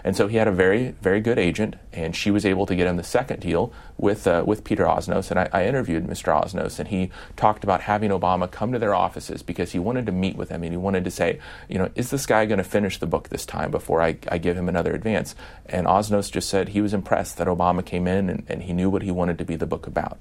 And 0.03 0.15
so 0.15 0.27
he 0.27 0.37
had 0.37 0.47
a 0.47 0.51
very, 0.51 0.91
very 1.01 1.21
good 1.21 1.39
agent, 1.39 1.75
and 1.91 2.15
she 2.15 2.31
was 2.31 2.45
able 2.45 2.65
to 2.65 2.75
get 2.75 2.87
him 2.87 2.97
the 2.97 3.03
second 3.03 3.41
deal 3.41 3.71
with, 3.97 4.27
uh, 4.27 4.43
with 4.45 4.63
Peter 4.63 4.85
Osnos. 4.85 5.29
And 5.29 5.39
I, 5.39 5.49
I 5.53 5.65
interviewed 5.65 6.05
Mr. 6.05 6.33
Osnos, 6.33 6.79
and 6.79 6.89
he 6.89 7.11
talked 7.35 7.63
about 7.63 7.81
having 7.81 8.09
Obama 8.09 8.49
come 8.49 8.71
to 8.71 8.79
their 8.79 8.95
offices 8.95 9.43
because 9.43 9.71
he 9.71 9.79
wanted 9.79 10.05
to 10.07 10.11
meet 10.11 10.35
with 10.35 10.49
him 10.49 10.63
and 10.63 10.73
he 10.73 10.77
wanted 10.77 11.03
to 11.03 11.11
say, 11.11 11.39
you 11.69 11.77
know, 11.77 11.89
is 11.95 12.09
this 12.09 12.25
guy 12.25 12.45
going 12.45 12.57
to 12.57 12.63
finish 12.63 12.97
the 12.97 13.05
book 13.05 13.29
this 13.29 13.45
time 13.45 13.71
before 13.71 14.01
I, 14.01 14.17
I 14.29 14.37
give 14.37 14.57
him 14.57 14.67
another 14.67 14.93
advance? 14.93 15.35
And 15.67 15.87
Osnos 15.87 16.31
just 16.31 16.49
said 16.49 16.69
he 16.69 16.81
was 16.81 16.93
impressed 16.93 17.37
that 17.37 17.47
Obama 17.47 17.82
came 17.85 18.07
in 18.07 18.29
and, 18.29 18.43
and 18.47 18.63
he 18.63 18.73
knew 18.73 18.89
what 18.89 19.01
he 19.01 19.11
wanted 19.11 19.37
to 19.37 19.45
be 19.45 19.55
the 19.55 19.65
book 19.65 19.87
about. 19.87 20.19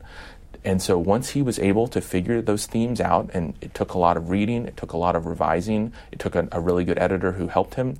And 0.64 0.80
so 0.80 0.96
once 0.96 1.30
he 1.30 1.42
was 1.42 1.58
able 1.58 1.88
to 1.88 2.00
figure 2.00 2.40
those 2.40 2.66
themes 2.66 3.00
out, 3.00 3.30
and 3.34 3.54
it 3.60 3.74
took 3.74 3.94
a 3.94 3.98
lot 3.98 4.16
of 4.16 4.30
reading, 4.30 4.66
it 4.66 4.76
took 4.76 4.92
a 4.92 4.96
lot 4.96 5.16
of 5.16 5.26
revising, 5.26 5.92
it 6.12 6.20
took 6.20 6.36
a, 6.36 6.48
a 6.52 6.60
really 6.60 6.84
good 6.84 6.98
editor 6.98 7.32
who 7.32 7.48
helped 7.48 7.74
him, 7.74 7.96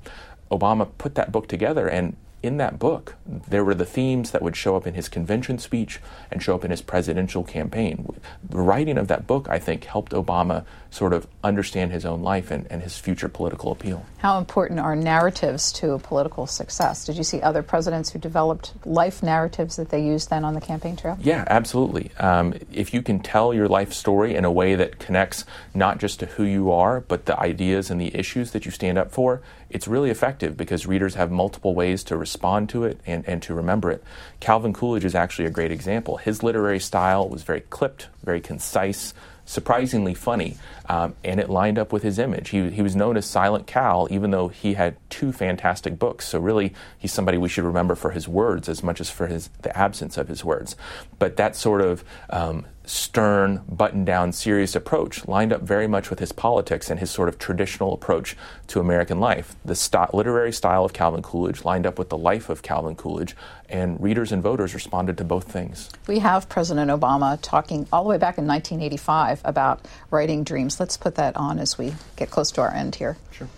Obama 0.51 0.89
put 0.99 1.15
that 1.17 1.33
book 1.33 1.49
together 1.49 1.89
and 1.89 2.15
in 2.43 2.57
that 2.57 2.79
book, 2.79 3.15
there 3.27 3.65
were 3.65 3.75
the 3.75 3.85
themes 3.85 4.33
that 4.33 4.43
would 4.43 4.57
show 4.57 4.77
up 4.77 4.87
in 4.87 4.95
his 4.95 5.09
convention 5.09 5.59
speech 5.59 6.01
and 6.31 6.43
show 6.43 6.55
up 6.55 6.65
in 6.65 6.71
his 6.71 6.83
presidential 6.83 7.45
campaign. 7.45 8.15
The 8.49 8.59
writing 8.59 8.99
of 8.99 9.09
that 9.09 9.27
book, 9.27 9.49
I 9.49 9.59
think, 9.59 9.85
helped 9.85 10.13
Obama 10.13 10.65
sort 10.91 11.13
of 11.13 11.27
understand 11.43 11.93
his 11.93 12.05
own 12.05 12.23
life 12.23 12.51
and, 12.51 12.67
and 12.71 12.83
his 12.83 12.99
future 12.99 13.29
political 13.29 13.73
appeal. 13.73 14.05
How 14.19 14.39
important 14.39 14.81
are 14.81 14.95
narratives 14.95 15.73
to 15.75 15.99
political 16.01 16.47
success? 16.47 17.05
Did 17.05 17.17
you 17.17 17.25
see 17.25 17.41
other 17.41 17.63
presidents 17.63 18.11
who 18.11 18.19
developed 18.19 18.73
life 18.85 19.23
narratives 19.23 19.77
that 19.77 19.89
they 19.89 20.05
used 20.05 20.29
then 20.29 20.45
on 20.45 20.55
the 20.55 20.61
campaign 20.61 20.97
trail? 20.97 21.17
Yeah, 21.21 21.45
absolutely. 21.47 22.11
Um, 22.19 22.55
if 22.73 22.93
you 22.93 23.03
can 23.03 23.21
tell 23.21 23.55
your 23.55 23.69
life 23.69 23.93
story 23.93 24.35
in 24.35 24.45
a 24.45 24.53
way 24.53 24.75
that 24.75 24.99
connects 24.99 25.45
not 25.75 25.99
just 25.99 26.21
to 26.21 26.27
who 26.27 26.45
you 26.45 26.71
are, 26.73 27.01
but 27.01 27.27
the 27.27 27.39
ideas 27.39 27.91
and 27.91 28.01
the 28.01 28.15
issues 28.17 28.51
that 28.51 28.65
you 28.65 28.71
stand 28.71 28.99
up 28.99 29.11
for, 29.13 29.41
it's 29.73 29.89
really 29.89 30.11
effective 30.11 30.57
because 30.57 30.87
readers 30.87 31.15
have 31.15 31.31
multiple 31.31 31.75
ways 31.75 32.05
to 32.05 32.17
respond 32.17 32.69
to 32.69 32.85
it 32.85 33.01
and, 33.07 33.27
and 33.27 33.43
to 33.43 33.55
remember 33.55 33.91
it. 33.91 34.05
Calvin 34.39 34.73
Coolidge 34.73 35.05
is 35.05 35.15
actually 35.15 35.47
a 35.47 35.51
great 35.51 35.73
example. 35.73 36.19
His 36.19 36.43
literary 36.43 36.79
style 36.79 37.29
was 37.29 37.43
very 37.43 37.61
clipped, 37.61 38.09
very 38.23 38.41
concise, 38.41 39.15
surprisingly 39.47 40.15
funny, 40.15 40.57
um, 40.89 41.15
and 41.25 41.41
it 41.41 41.49
lined 41.49 41.79
up 41.79 41.93
with 41.93 42.03
his 42.03 42.19
image. 42.19 42.51
He, 42.51 42.71
he 42.71 42.83
was 42.83 42.95
known 42.95 43.17
as 43.17 43.25
Silent 43.27 43.67
Cal, 43.67 44.07
even 44.11 44.31
though 44.31 44.49
he 44.49 44.75
had 44.75 44.97
two 45.11 45.33
fantastic 45.33 45.99
books. 45.99 46.29
So 46.29 46.39
really, 46.39 46.75
he's 46.99 47.13
somebody 47.13 47.39
we 47.39 47.49
should 47.49 47.65
remember 47.65 47.95
for 47.95 48.11
his 48.11 48.29
words 48.29 48.69
as 48.69 48.83
much 48.83 49.01
as 49.01 49.11
for 49.11 49.27
his 49.27 49.49
the 49.63 49.77
absence 49.77 50.19
of 50.19 50.29
his 50.29 50.45
words. 50.45 50.77
But 51.19 51.37
that 51.39 51.57
sort 51.57 51.81
of 51.81 52.05
um, 52.31 52.67
stern, 52.85 53.63
button 53.69 54.05
down, 54.05 54.33
serious 54.33 54.75
approach 54.75 55.27
lined 55.29 55.53
up 55.53 55.63
very 55.63 55.87
much 55.87 56.11
with 56.11 56.19
his 56.19 56.33
politics 56.33 56.91
and 56.91 56.99
his 56.99 57.11
sort 57.11 57.29
of 57.29 57.39
traditional 57.39 57.93
approach 57.93 58.37
to 58.67 58.81
American 58.81 59.21
life. 59.21 59.55
The 59.65 59.75
st- 59.75 60.13
literary 60.15 60.53
style 60.53 60.85
of 60.85 60.93
Calvin 60.93 61.23
Coolidge 61.23 61.65
lined 61.65 61.87
up 61.87 61.99
with 61.99 62.09
the 62.09 62.19
life 62.19 62.49
of 62.49 62.63
Calvin 62.63 62.97
Coolidge, 62.97 63.37
and 63.69 64.01
readers 64.03 64.33
and 64.33 64.43
voters 64.43 64.75
responded 64.75 65.17
to 65.19 65.25
both 65.25 65.51
things. 65.51 65.91
We 66.07 66.19
have 66.19 66.49
President 66.49 66.91
Obama 66.91 67.39
talking 67.41 67.87
all 67.93 68.03
the 68.03 68.11
way 68.11 68.19
back 68.19 68.39
in 68.39 68.47
1985 68.47 69.43
about 69.45 69.87
writing 70.11 70.45
dreams. 70.45 70.81
Let's 70.81 70.97
put 70.97 71.15
that 71.15 71.37
on 71.37 71.59
as 71.59 71.79
we 71.79 71.95
get 72.17 72.31
close 72.31 72.51
to 72.53 72.63
our 72.63 72.73
end 72.73 72.97
here. 72.97 73.17
Sure. 73.31 73.49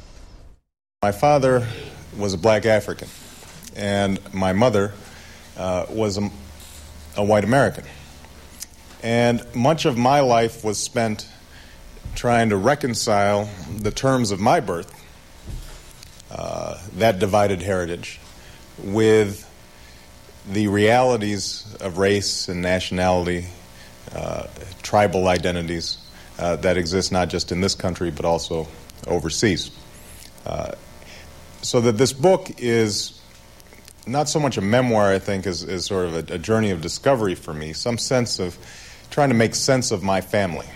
My 1.03 1.13
father 1.13 1.67
was 2.17 2.35
a 2.35 2.39
black 2.39 2.67
African, 2.67 3.09
and 3.75 4.19
my 4.35 4.53
mother 4.53 4.93
uh, 5.57 5.87
was 5.91 6.19
a, 6.19 6.31
a 7.17 7.25
white 7.25 7.45
American. 7.45 7.85
And 9.05 9.45
much 9.55 9.85
of 9.85 9.99
my 9.99 10.21
life 10.21 10.65
was 10.65 10.79
spent 10.79 11.29
trying 12.15 12.49
to 12.49 12.57
reconcile 12.57 13.51
the 13.77 13.91
terms 13.91 14.31
of 14.31 14.41
my 14.41 14.61
birth, 14.61 14.91
uh, 16.31 16.81
that 16.95 17.19
divided 17.19 17.61
heritage, 17.61 18.19
with 18.83 19.47
the 20.51 20.69
realities 20.69 21.77
of 21.83 21.99
race 21.99 22.49
and 22.49 22.63
nationality, 22.63 23.45
uh, 24.15 24.47
tribal 24.83 25.29
identities 25.29 25.99
uh, 26.39 26.57
that 26.57 26.79
exist 26.79 27.13
not 27.13 27.29
just 27.29 27.53
in 27.53 27.61
this 27.61 27.75
country 27.75 28.11
but 28.11 28.25
also 28.25 28.67
overseas. 29.07 29.71
Uh, 30.47 30.73
so 31.61 31.83
that 31.83 31.99
this 31.99 32.15
book 32.15 32.49
is 32.57 33.21
not 34.07 34.31
so 34.31 34.41
much 34.41 34.57
a 34.57 34.63
memoir, 34.63 35.13
I 35.13 35.19
think, 35.19 35.47
as, 35.47 35.63
as 35.63 35.85
sort 35.85 36.07
of 36.07 36.31
a, 36.31 36.35
a 36.35 36.39
journey 36.39 36.71
of 36.71 36.81
discovery 36.81 37.35
for 37.35 37.53
me, 37.53 37.75
some 37.75 37.99
sense 37.99 38.39
of 38.39 38.57
trying 39.15 39.29
to 39.29 39.35
make 39.35 39.55
sense 39.55 39.93
of 39.93 40.03
my 40.03 40.21
family. 40.21 40.67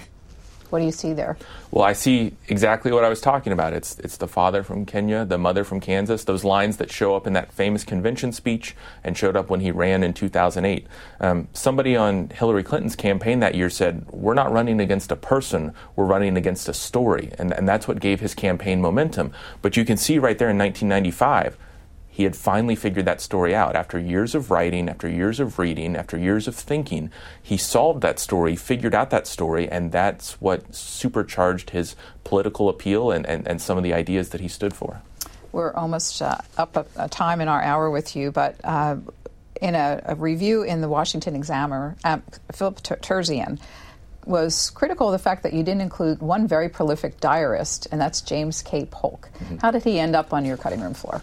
What 0.71 0.79
do 0.79 0.85
you 0.85 0.93
see 0.93 1.13
there? 1.13 1.37
Well, 1.73 1.83
I 1.83 1.93
see 1.93 2.35
exactly 2.47 2.93
what 2.93 3.03
I 3.03 3.09
was 3.09 3.21
talking 3.21 3.53
about. 3.53 3.73
It's 3.73 3.99
it's 3.99 4.19
the 4.19 4.29
father 4.29 4.63
from 4.63 4.87
Kenya, 4.87 5.25
the 5.25 5.39
mother 5.39 5.65
from 5.65 5.81
Kansas. 5.81 6.23
Those 6.23 6.45
lines 6.45 6.77
that 6.77 6.93
show 6.93 7.17
up 7.17 7.27
in 7.27 7.33
that 7.33 7.53
famous 7.53 7.83
convention 7.83 8.31
speech 8.31 8.77
and 9.03 9.19
showed 9.19 9.35
up 9.35 9.51
when 9.51 9.59
he 9.59 9.73
ran 9.73 10.05
in 10.05 10.13
2008. 10.13 10.87
Um, 11.19 11.49
somebody 11.53 11.97
on 11.97 12.29
Hillary 12.29 12.63
Clinton's 12.63 12.95
campaign 12.95 13.41
that 13.41 13.57
year 13.57 13.71
said, 13.71 14.07
"We're 14.09 14.35
not 14.35 14.53
running 14.53 14.79
against 14.79 15.11
a 15.11 15.17
person. 15.17 15.73
We're 15.97 16.05
running 16.05 16.37
against 16.37 16.69
a 16.69 16.75
story," 16.75 17.33
and 17.39 17.53
and 17.53 17.69
that's 17.69 17.89
what 17.89 17.99
gave 17.99 18.21
his 18.21 18.37
campaign 18.37 18.81
momentum. 18.81 19.33
But 19.63 19.77
you 19.77 19.85
can 19.85 19.97
see 19.97 20.21
right 20.21 20.39
there 20.39 20.51
in 20.51 20.59
1995 20.59 21.57
he 22.19 22.25
had 22.25 22.35
finally 22.35 22.75
figured 22.75 23.05
that 23.05 23.21
story 23.21 23.55
out. 23.55 23.77
After 23.77 23.97
years 23.97 24.35
of 24.35 24.51
writing, 24.51 24.89
after 24.89 25.09
years 25.09 25.39
of 25.39 25.57
reading, 25.57 25.95
after 25.95 26.19
years 26.19 26.49
of 26.49 26.57
thinking, 26.57 27.13
he 27.41 27.57
solved 27.57 28.01
that 28.01 28.19
story, 28.19 28.57
figured 28.57 28.93
out 28.93 29.11
that 29.11 29.29
story, 29.29 29.69
and 29.69 29.93
that's 29.93 30.33
what 30.41 30.75
supercharged 30.75 31.71
his 31.71 31.95
political 32.25 32.69
appeal 32.69 33.13
and, 33.13 33.25
and, 33.25 33.47
and 33.47 33.63
some 33.63 33.79
of 33.79 33.85
the 33.85 33.95
ideas 33.95 34.31
that 34.31 34.41
he 34.41 34.49
stood 34.49 34.75
for. 34.75 35.01
We're 35.53 35.73
almost 35.75 36.21
uh, 36.21 36.39
up 36.57 36.77
a, 36.77 36.87
a, 36.97 37.09
time 37.09 37.41
in 37.41 37.47
our 37.47 37.63
hour 37.63 37.89
with 37.89 38.17
you, 38.17 38.33
but 38.33 38.57
uh, 38.65 38.97
in 39.63 39.77
a, 39.77 40.03
a, 40.05 40.17
review 40.17 40.65
in 40.65 40.81
the 40.81 40.89
Washington 40.89 41.37
Examiner, 41.37 41.95
um, 42.03 42.25
Philip 42.51 42.83
Terzian 42.83 43.61
was 44.27 44.71
critical 44.71 45.07
of 45.07 45.13
the 45.13 45.23
fact 45.23 45.45
that 45.45 45.53
you 45.53 45.63
didn't 45.63 45.83
include 45.83 46.21
one 46.21 46.49
very 46.49 46.69
prolific 46.69 47.21
diarist, 47.21 47.87
and 47.93 48.01
that's 48.01 48.23
James 48.23 48.61
K. 48.61 48.87
Polk. 48.91 49.29
Mm-hmm. 49.39 49.59
How 49.59 49.71
did 49.71 49.85
he 49.85 50.01
end 50.01 50.17
up 50.17 50.33
on 50.33 50.45
your 50.45 50.57
cutting 50.57 50.81
room 50.81 50.95
floor? 50.95 51.23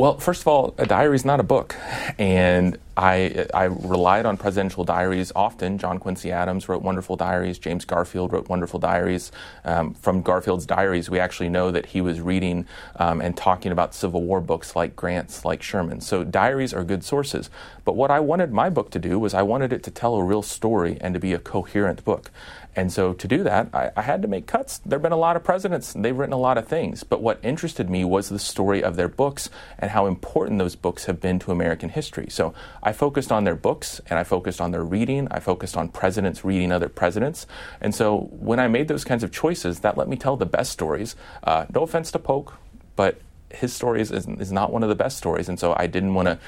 Well, 0.00 0.16
first 0.16 0.40
of 0.40 0.48
all, 0.48 0.74
a 0.78 0.86
diary 0.86 1.14
is 1.14 1.26
not 1.26 1.40
a 1.40 1.42
book, 1.42 1.76
and 2.18 2.78
I 2.96 3.46
I 3.52 3.64
relied 3.64 4.24
on 4.24 4.38
presidential 4.38 4.82
diaries 4.82 5.30
often. 5.36 5.76
John 5.76 5.98
Quincy 5.98 6.32
Adams 6.32 6.70
wrote 6.70 6.80
wonderful 6.80 7.16
diaries. 7.16 7.58
James 7.58 7.84
Garfield 7.84 8.32
wrote 8.32 8.48
wonderful 8.48 8.80
diaries. 8.80 9.30
Um, 9.62 9.92
from 9.92 10.22
Garfield's 10.22 10.64
diaries, 10.64 11.10
we 11.10 11.18
actually 11.18 11.50
know 11.50 11.70
that 11.70 11.84
he 11.84 12.00
was 12.00 12.18
reading 12.18 12.66
um, 12.96 13.20
and 13.20 13.36
talking 13.36 13.72
about 13.72 13.94
Civil 13.94 14.22
War 14.22 14.40
books 14.40 14.74
like 14.74 14.96
Grant's, 14.96 15.44
like 15.44 15.62
Sherman. 15.62 16.00
So 16.00 16.24
diaries 16.24 16.72
are 16.72 16.82
good 16.82 17.04
sources. 17.04 17.50
But 17.84 17.94
what 17.94 18.10
I 18.10 18.20
wanted 18.20 18.52
my 18.52 18.70
book 18.70 18.90
to 18.92 18.98
do 18.98 19.18
was 19.18 19.34
I 19.34 19.42
wanted 19.42 19.70
it 19.70 19.82
to 19.82 19.90
tell 19.90 20.14
a 20.14 20.24
real 20.24 20.42
story 20.42 20.96
and 21.02 21.12
to 21.12 21.20
be 21.20 21.34
a 21.34 21.38
coherent 21.38 22.06
book. 22.06 22.30
And 22.76 22.92
so 22.92 23.12
to 23.14 23.26
do 23.26 23.42
that, 23.42 23.68
I, 23.74 23.90
I, 23.96 24.02
had 24.02 24.22
to 24.22 24.28
make 24.28 24.46
cuts. 24.46 24.78
There 24.78 24.96
have 24.96 25.02
been 25.02 25.12
a 25.12 25.16
lot 25.16 25.34
of 25.36 25.42
presidents, 25.42 25.92
they've 25.92 26.16
written 26.16 26.32
a 26.32 26.38
lot 26.38 26.56
of 26.56 26.68
things. 26.68 27.02
But 27.02 27.20
what 27.20 27.40
interested 27.42 27.90
me 27.90 28.04
was 28.04 28.28
the 28.28 28.38
story 28.38 28.82
of 28.82 28.96
their 28.96 29.08
books 29.08 29.50
and 29.78 29.90
how 29.90 30.06
important 30.06 30.58
those 30.58 30.76
books 30.76 31.06
have 31.06 31.20
been 31.20 31.38
to 31.40 31.52
American 31.52 31.88
history. 31.88 32.28
So 32.30 32.54
I 32.82 32.92
focused 32.92 33.32
on 33.32 33.44
their 33.44 33.56
books 33.56 34.00
and 34.08 34.18
I 34.18 34.24
focused 34.24 34.60
on 34.60 34.70
their 34.70 34.84
reading. 34.84 35.26
I 35.30 35.40
focused 35.40 35.76
on 35.76 35.88
presidents 35.88 36.44
reading 36.44 36.70
other 36.70 36.88
presidents. 36.88 37.46
And 37.80 37.94
so 37.94 38.28
when 38.30 38.60
I 38.60 38.68
made 38.68 38.86
those 38.88 39.04
kinds 39.04 39.24
of 39.24 39.32
choices, 39.32 39.80
that 39.80 39.96
let 39.96 40.08
me 40.08 40.16
tell 40.16 40.36
the 40.36 40.46
best 40.46 40.70
stories. 40.70 41.16
Uh, 41.42 41.66
no 41.74 41.82
offense 41.82 42.12
to 42.12 42.18
Polk, 42.18 42.54
but 42.94 43.20
his 43.52 43.72
story 43.72 44.00
is, 44.00 44.10
is, 44.10 44.52
not 44.52 44.72
one 44.72 44.82
of 44.82 44.88
the 44.88 44.94
best 44.94 45.18
stories, 45.18 45.48
and 45.48 45.58
so 45.58 45.74
I 45.76 45.86
didn't 45.86 46.14
want 46.14 46.26
to 46.26 46.38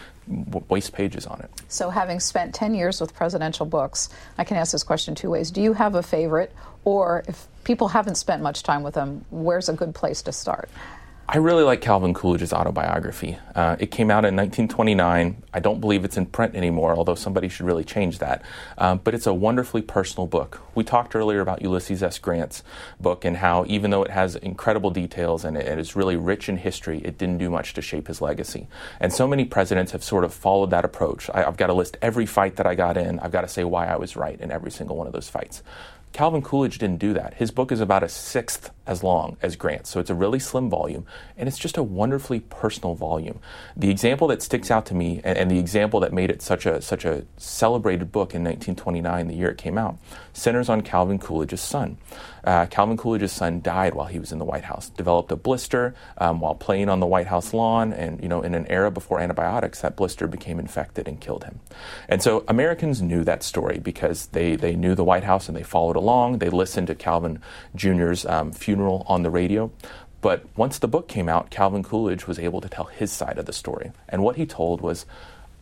waste 0.69 0.93
pages 0.93 1.27
on 1.27 1.41
it. 1.41 1.51
So, 1.69 1.91
having 1.91 2.21
spent 2.21 2.55
10 2.55 2.75
years 2.75 3.01
with 3.01 3.15
presidential 3.15 3.67
books, 3.67 4.09
I 4.39 4.45
can 4.45 4.57
ask 4.57 4.73
this 4.73 4.85
question 4.85 5.15
two 5.15 5.31
ways. 5.31 5.51
Do 5.51 5.61
you 5.61 5.73
have 5.73 5.95
a 5.95 6.03
favorite, 6.03 6.55
or 6.85 7.25
if 7.27 7.47
people 7.65 7.89
haven't 7.89 8.17
spent 8.17 8.43
much 8.43 8.63
time 8.63 8.83
with 8.83 8.95
them, 8.95 9.25
where's 9.31 9.69
a 9.69 9.73
good 9.73 9.95
place 9.95 10.23
to 10.23 10.33
start? 10.33 10.69
I 11.35 11.39
really 11.39 11.63
like 11.63 11.81
Calvin 11.81 12.13
Coolidge's 12.13 12.53
autobiography. 12.53 13.39
Uh, 13.55 13.77
it 13.79 13.91
came 13.91 14.11
out 14.11 14.27
in 14.27 14.37
1929. 14.37 15.43
I 15.55 15.61
don't 15.61 15.81
believe 15.81 16.05
it's 16.05 16.19
in 16.19 16.27
print 16.27 16.55
anymore, 16.55 16.95
although 16.95 17.15
somebody 17.15 17.49
should 17.49 17.65
really 17.65 17.85
change 17.85 18.19
that. 18.19 18.43
Um, 18.77 19.01
but 19.03 19.15
it's 19.15 19.27
a 19.27 19.33
wonderfully 19.33 19.81
personal 19.81 20.27
book. 20.27 20.61
We 20.75 20.85
talked 20.85 21.17
earlier 21.17 21.41
about 21.41 21.63
Ulysses 21.63 22.03
S. 22.03 22.19
Grant's 22.19 22.63
book 23.01 23.25
and 23.25 23.39
how, 23.39 23.65
even 23.67 23.91
though 23.91 24.03
it 24.03 24.11
has 24.11 24.37
incredible 24.37 24.91
details 24.91 25.43
and 25.43 25.57
it 25.57 25.79
is 25.79 25.97
really 25.97 26.17
rich 26.17 26.51
in 26.51 26.59
history, 26.59 26.99
it 26.99 27.17
didn't 27.17 27.39
do 27.39 27.49
much 27.49 27.73
to 27.75 27.81
shape 27.81 28.09
his 28.09 28.21
legacy. 28.21 28.67
And 29.01 29.11
so 29.11 29.27
many 29.27 29.47
presidents 29.47 29.93
have 29.93 30.05
sort 30.05 30.25
of 30.25 30.35
followed 30.35 30.69
that 30.69 30.85
approach. 30.85 31.31
I, 31.33 31.45
I've 31.45 31.57
got 31.57 31.69
to 31.69 31.73
list 31.73 31.97
every 32.03 32.27
fight 32.27 32.57
that 32.57 32.67
I 32.67 32.75
got 32.75 32.99
in, 32.99 33.19
I've 33.21 33.33
got 33.33 33.41
to 33.41 33.49
say 33.49 33.65
why 33.65 33.87
I 33.87 33.97
was 33.97 34.17
right 34.17 34.39
in 34.39 34.51
every 34.51 34.71
single 34.71 34.99
one 34.99 35.07
of 35.07 35.15
those 35.15 35.31
fights. 35.31 35.63
Calvin 36.13 36.43
Coolidge 36.43 36.79
didn't 36.79 36.99
do 36.99 37.15
that. 37.15 37.35
His 37.35 37.51
book 37.51 37.73
is 37.73 37.81
about 37.81 38.03
a 38.03 38.09
sixth 38.09 38.71
as 38.87 39.03
long 39.03 39.37
as 39.41 39.55
Grant's, 39.57 39.91
so 39.91 40.01
it's 40.01 40.11
a 40.11 40.15
really 40.15 40.41
slim 40.41 40.69
volume, 40.69 41.07
and 41.37 41.49
it's 41.49 41.59
just 41.59 41.77
a 41.77 41.83
wonderfully 41.83 42.41
personal 42.41 42.95
volume. 42.95 43.39
The 43.77 43.91
example 43.91 44.27
that 44.29 44.43
sticks 44.43 44.71
out 44.71 44.87
to 44.87 44.95
me, 44.95 45.21
and, 45.23 45.39
and 45.39 45.51
the 45.51 45.59
example 45.59 46.01
that 46.01 46.13
made 46.13 46.31
it 46.31 46.43
such 46.43 46.67
a 46.67 46.83
such 46.83 47.05
a 47.05 47.25
celebrated 47.37 48.11
book 48.11 48.35
in 48.35 48.43
1929, 48.43 49.29
the 49.29 49.35
year 49.35 49.51
it 49.51 49.59
came 49.59 49.79
out, 49.79 49.99
centers 50.33 50.69
on 50.69 50.83
Calvin 50.83 51.19
Coolidge's 51.19 51.61
son. 51.61 51.97
Uh, 52.45 52.67
Calvin 52.67 52.97
Coolidge's 52.97 53.31
son 53.31 53.61
died 53.61 53.95
while 53.95 54.09
he 54.09 54.19
was 54.19 54.33
in 54.33 54.41
the 54.41 54.45
White 54.45 54.65
House, 54.65 54.89
developed 54.89 55.31
a 55.31 55.37
blister 55.37 55.95
um, 56.19 56.41
while 56.41 56.57
playing 56.57 56.89
on 56.89 56.99
the 56.99 57.07
White 57.07 57.29
House 57.29 57.55
lawn, 57.55 57.93
and 57.93 58.21
you 58.21 58.29
know, 58.29 58.43
in 58.43 58.55
an 58.55 58.67
era 58.67 58.91
before 58.91 59.21
antibiotics, 59.21 59.81
that 59.83 59.95
blister 59.95 60.27
became 60.27 60.59
infected 60.59 61.07
and 61.07 61.21
killed 61.21 61.45
him. 61.45 61.61
And 62.09 62.21
so 62.21 62.45
Americans 62.49 63.01
knew 63.01 63.23
that 63.25 63.45
story 63.45 63.79
because 63.79 64.27
they 64.29 64.57
they 64.57 64.75
knew 64.75 64.97
the 64.97 65.05
White 65.05 65.25
House 65.25 65.49
and 65.49 65.57
they 65.57 65.63
followed 65.63 65.95
along. 66.03 66.39
They 66.39 66.51
listened 66.51 66.89
to 66.89 66.95
Calvin 66.95 67.41
Jr.'s 67.75 68.27
um, 68.27 68.53
funeral 68.53 69.05
on 69.07 69.23
the 69.23 69.31
radio. 69.31 69.71
But 70.21 70.45
once 70.57 70.79
the 70.79 70.89
book 70.89 71.09
came 71.09 71.29
out, 71.29 71.51
Calvin 71.51 71.83
Coolidge 71.83 72.27
was 72.27 72.39
able 72.39 72.61
to 72.61 72.69
tell 72.69 72.85
his 72.85 73.13
side 73.13 73.39
of 73.39 73.47
the 73.47 73.53
story. 73.53 73.93
And 74.09 74.23
what 74.23 74.37
he 74.37 74.47
told 74.47 74.81
was, 74.81 75.07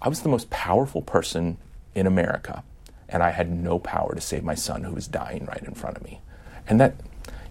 I 0.02 0.08
was 0.08 0.22
the 0.22 0.28
most 0.28 0.50
powerful 0.50 1.02
person 1.02 1.58
in 1.94 2.06
America, 2.06 2.62
and 3.08 3.22
I 3.22 3.30
had 3.30 3.50
no 3.50 3.78
power 3.78 4.14
to 4.14 4.20
save 4.20 4.44
my 4.44 4.54
son 4.54 4.84
who 4.84 4.94
was 4.94 5.08
dying 5.08 5.44
right 5.46 5.62
in 5.62 5.74
front 5.74 5.96
of 5.96 6.04
me. 6.04 6.20
And 6.68 6.80
that 6.80 6.94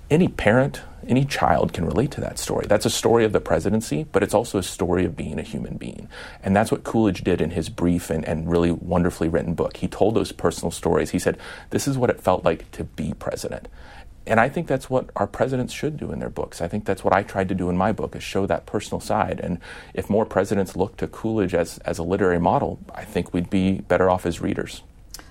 any 0.10 0.28
parent, 0.28 0.82
any 1.08 1.26
child 1.26 1.74
can 1.74 1.86
relate 1.86 2.12
to 2.12 2.22
that 2.22 2.40
story. 2.40 2.66
That's 2.68 2.86
a 2.86 2.90
story 2.90 3.26
of 3.26 3.32
the 3.32 3.40
presidency, 3.40 4.06
but 4.12 4.24
it's 4.24 4.34
also 4.34 4.58
a 4.58 4.64
story 4.64 5.06
of 5.06 5.16
being 5.16 5.40
a 5.40 5.44
human 5.44 5.78
being. 5.78 6.10
And 6.44 6.56
that's 6.56 6.72
what 6.72 6.84
Coolidge 6.84 7.24
did 7.24 7.42
in 7.42 7.52
his 7.52 7.70
brief 7.70 8.10
and, 8.10 8.26
and 8.26 8.50
really 8.50 8.72
wonderfully 8.72 9.30
written 9.30 9.54
book. 9.54 9.78
He 9.78 9.88
told 9.88 10.16
those 10.16 10.32
personal 10.32 10.72
stories. 10.72 11.12
He 11.12 11.20
said, 11.20 11.38
This 11.70 11.88
is 11.88 11.98
what 11.98 12.10
it 12.10 12.22
felt 12.22 12.44
like 12.44 12.70
to 12.72 12.84
be 12.84 13.14
president. 13.14 13.68
And 14.28 14.40
I 14.40 14.48
think 14.48 14.68
that's 14.68 14.90
what 14.90 15.10
our 15.16 15.26
presidents 15.26 15.74
should 15.74 15.98
do 15.98 16.12
in 16.12 16.20
their 16.20 16.30
books. 16.30 16.62
I 16.62 16.68
think 16.68 16.86
that's 16.86 17.04
what 17.04 17.14
I 17.14 17.24
tried 17.24 17.50
to 17.50 17.56
do 17.56 17.70
in 17.70 17.78
my 17.78 17.92
book 17.92 18.16
is 18.16 18.22
show 18.22 18.46
that 18.46 18.68
personal 18.68 19.00
side. 19.00 19.40
And 19.40 19.60
if 19.96 20.10
more 20.10 20.26
presidents 20.26 20.76
look 20.76 20.98
to 20.98 21.08
Coolidge 21.08 21.56
as, 21.56 21.80
as 21.80 21.98
a 21.98 22.04
literary 22.04 22.40
model, 22.40 22.80
I 22.94 23.06
think 23.06 23.34
we'd 23.34 23.50
be 23.50 23.80
better 23.80 24.10
off 24.10 24.28
as 24.28 24.40
readers. 24.40 24.84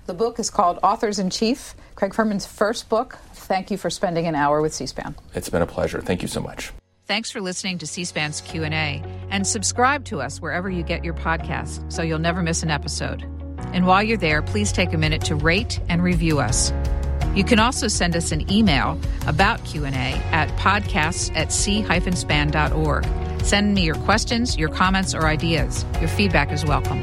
The 0.06 0.14
book 0.14 0.40
is 0.40 0.50
called 0.50 0.78
Authors 0.82 1.18
in 1.18 1.28
Chief, 1.30 1.74
Craig 1.94 2.12
Fehrman's 2.12 2.46
first 2.46 2.88
book. 2.88 3.18
Thank 3.48 3.70
you 3.70 3.78
for 3.78 3.88
spending 3.88 4.26
an 4.26 4.34
hour 4.34 4.60
with 4.60 4.74
C-SPAN. 4.74 5.16
It's 5.34 5.48
been 5.48 5.62
a 5.62 5.66
pleasure. 5.66 6.02
Thank 6.02 6.20
you 6.20 6.28
so 6.28 6.42
much. 6.42 6.70
Thanks 7.06 7.30
for 7.30 7.40
listening 7.40 7.78
to 7.78 7.86
C-SPAN's 7.86 8.42
Q&A 8.42 9.02
and 9.30 9.46
subscribe 9.46 10.04
to 10.04 10.20
us 10.20 10.42
wherever 10.42 10.68
you 10.68 10.82
get 10.82 11.02
your 11.02 11.14
podcasts 11.14 11.90
so 11.90 12.02
you'll 12.02 12.18
never 12.18 12.42
miss 12.42 12.62
an 12.62 12.70
episode. 12.70 13.22
And 13.72 13.86
while 13.86 14.02
you're 14.02 14.18
there, 14.18 14.42
please 14.42 14.70
take 14.70 14.92
a 14.92 14.98
minute 14.98 15.22
to 15.22 15.34
rate 15.34 15.80
and 15.88 16.02
review 16.02 16.40
us. 16.40 16.74
You 17.34 17.42
can 17.42 17.58
also 17.58 17.88
send 17.88 18.14
us 18.16 18.32
an 18.32 18.52
email 18.52 19.00
about 19.26 19.64
Q&A 19.64 19.88
at 19.88 20.50
podcasts 20.58 21.34
at 21.34 21.50
c-span.org. 21.50 23.06
Send 23.44 23.72
me 23.72 23.82
your 23.82 23.94
questions, 23.94 24.58
your 24.58 24.68
comments, 24.68 25.14
or 25.14 25.26
ideas. 25.26 25.86
Your 26.00 26.08
feedback 26.08 26.52
is 26.52 26.66
welcome. 26.66 27.00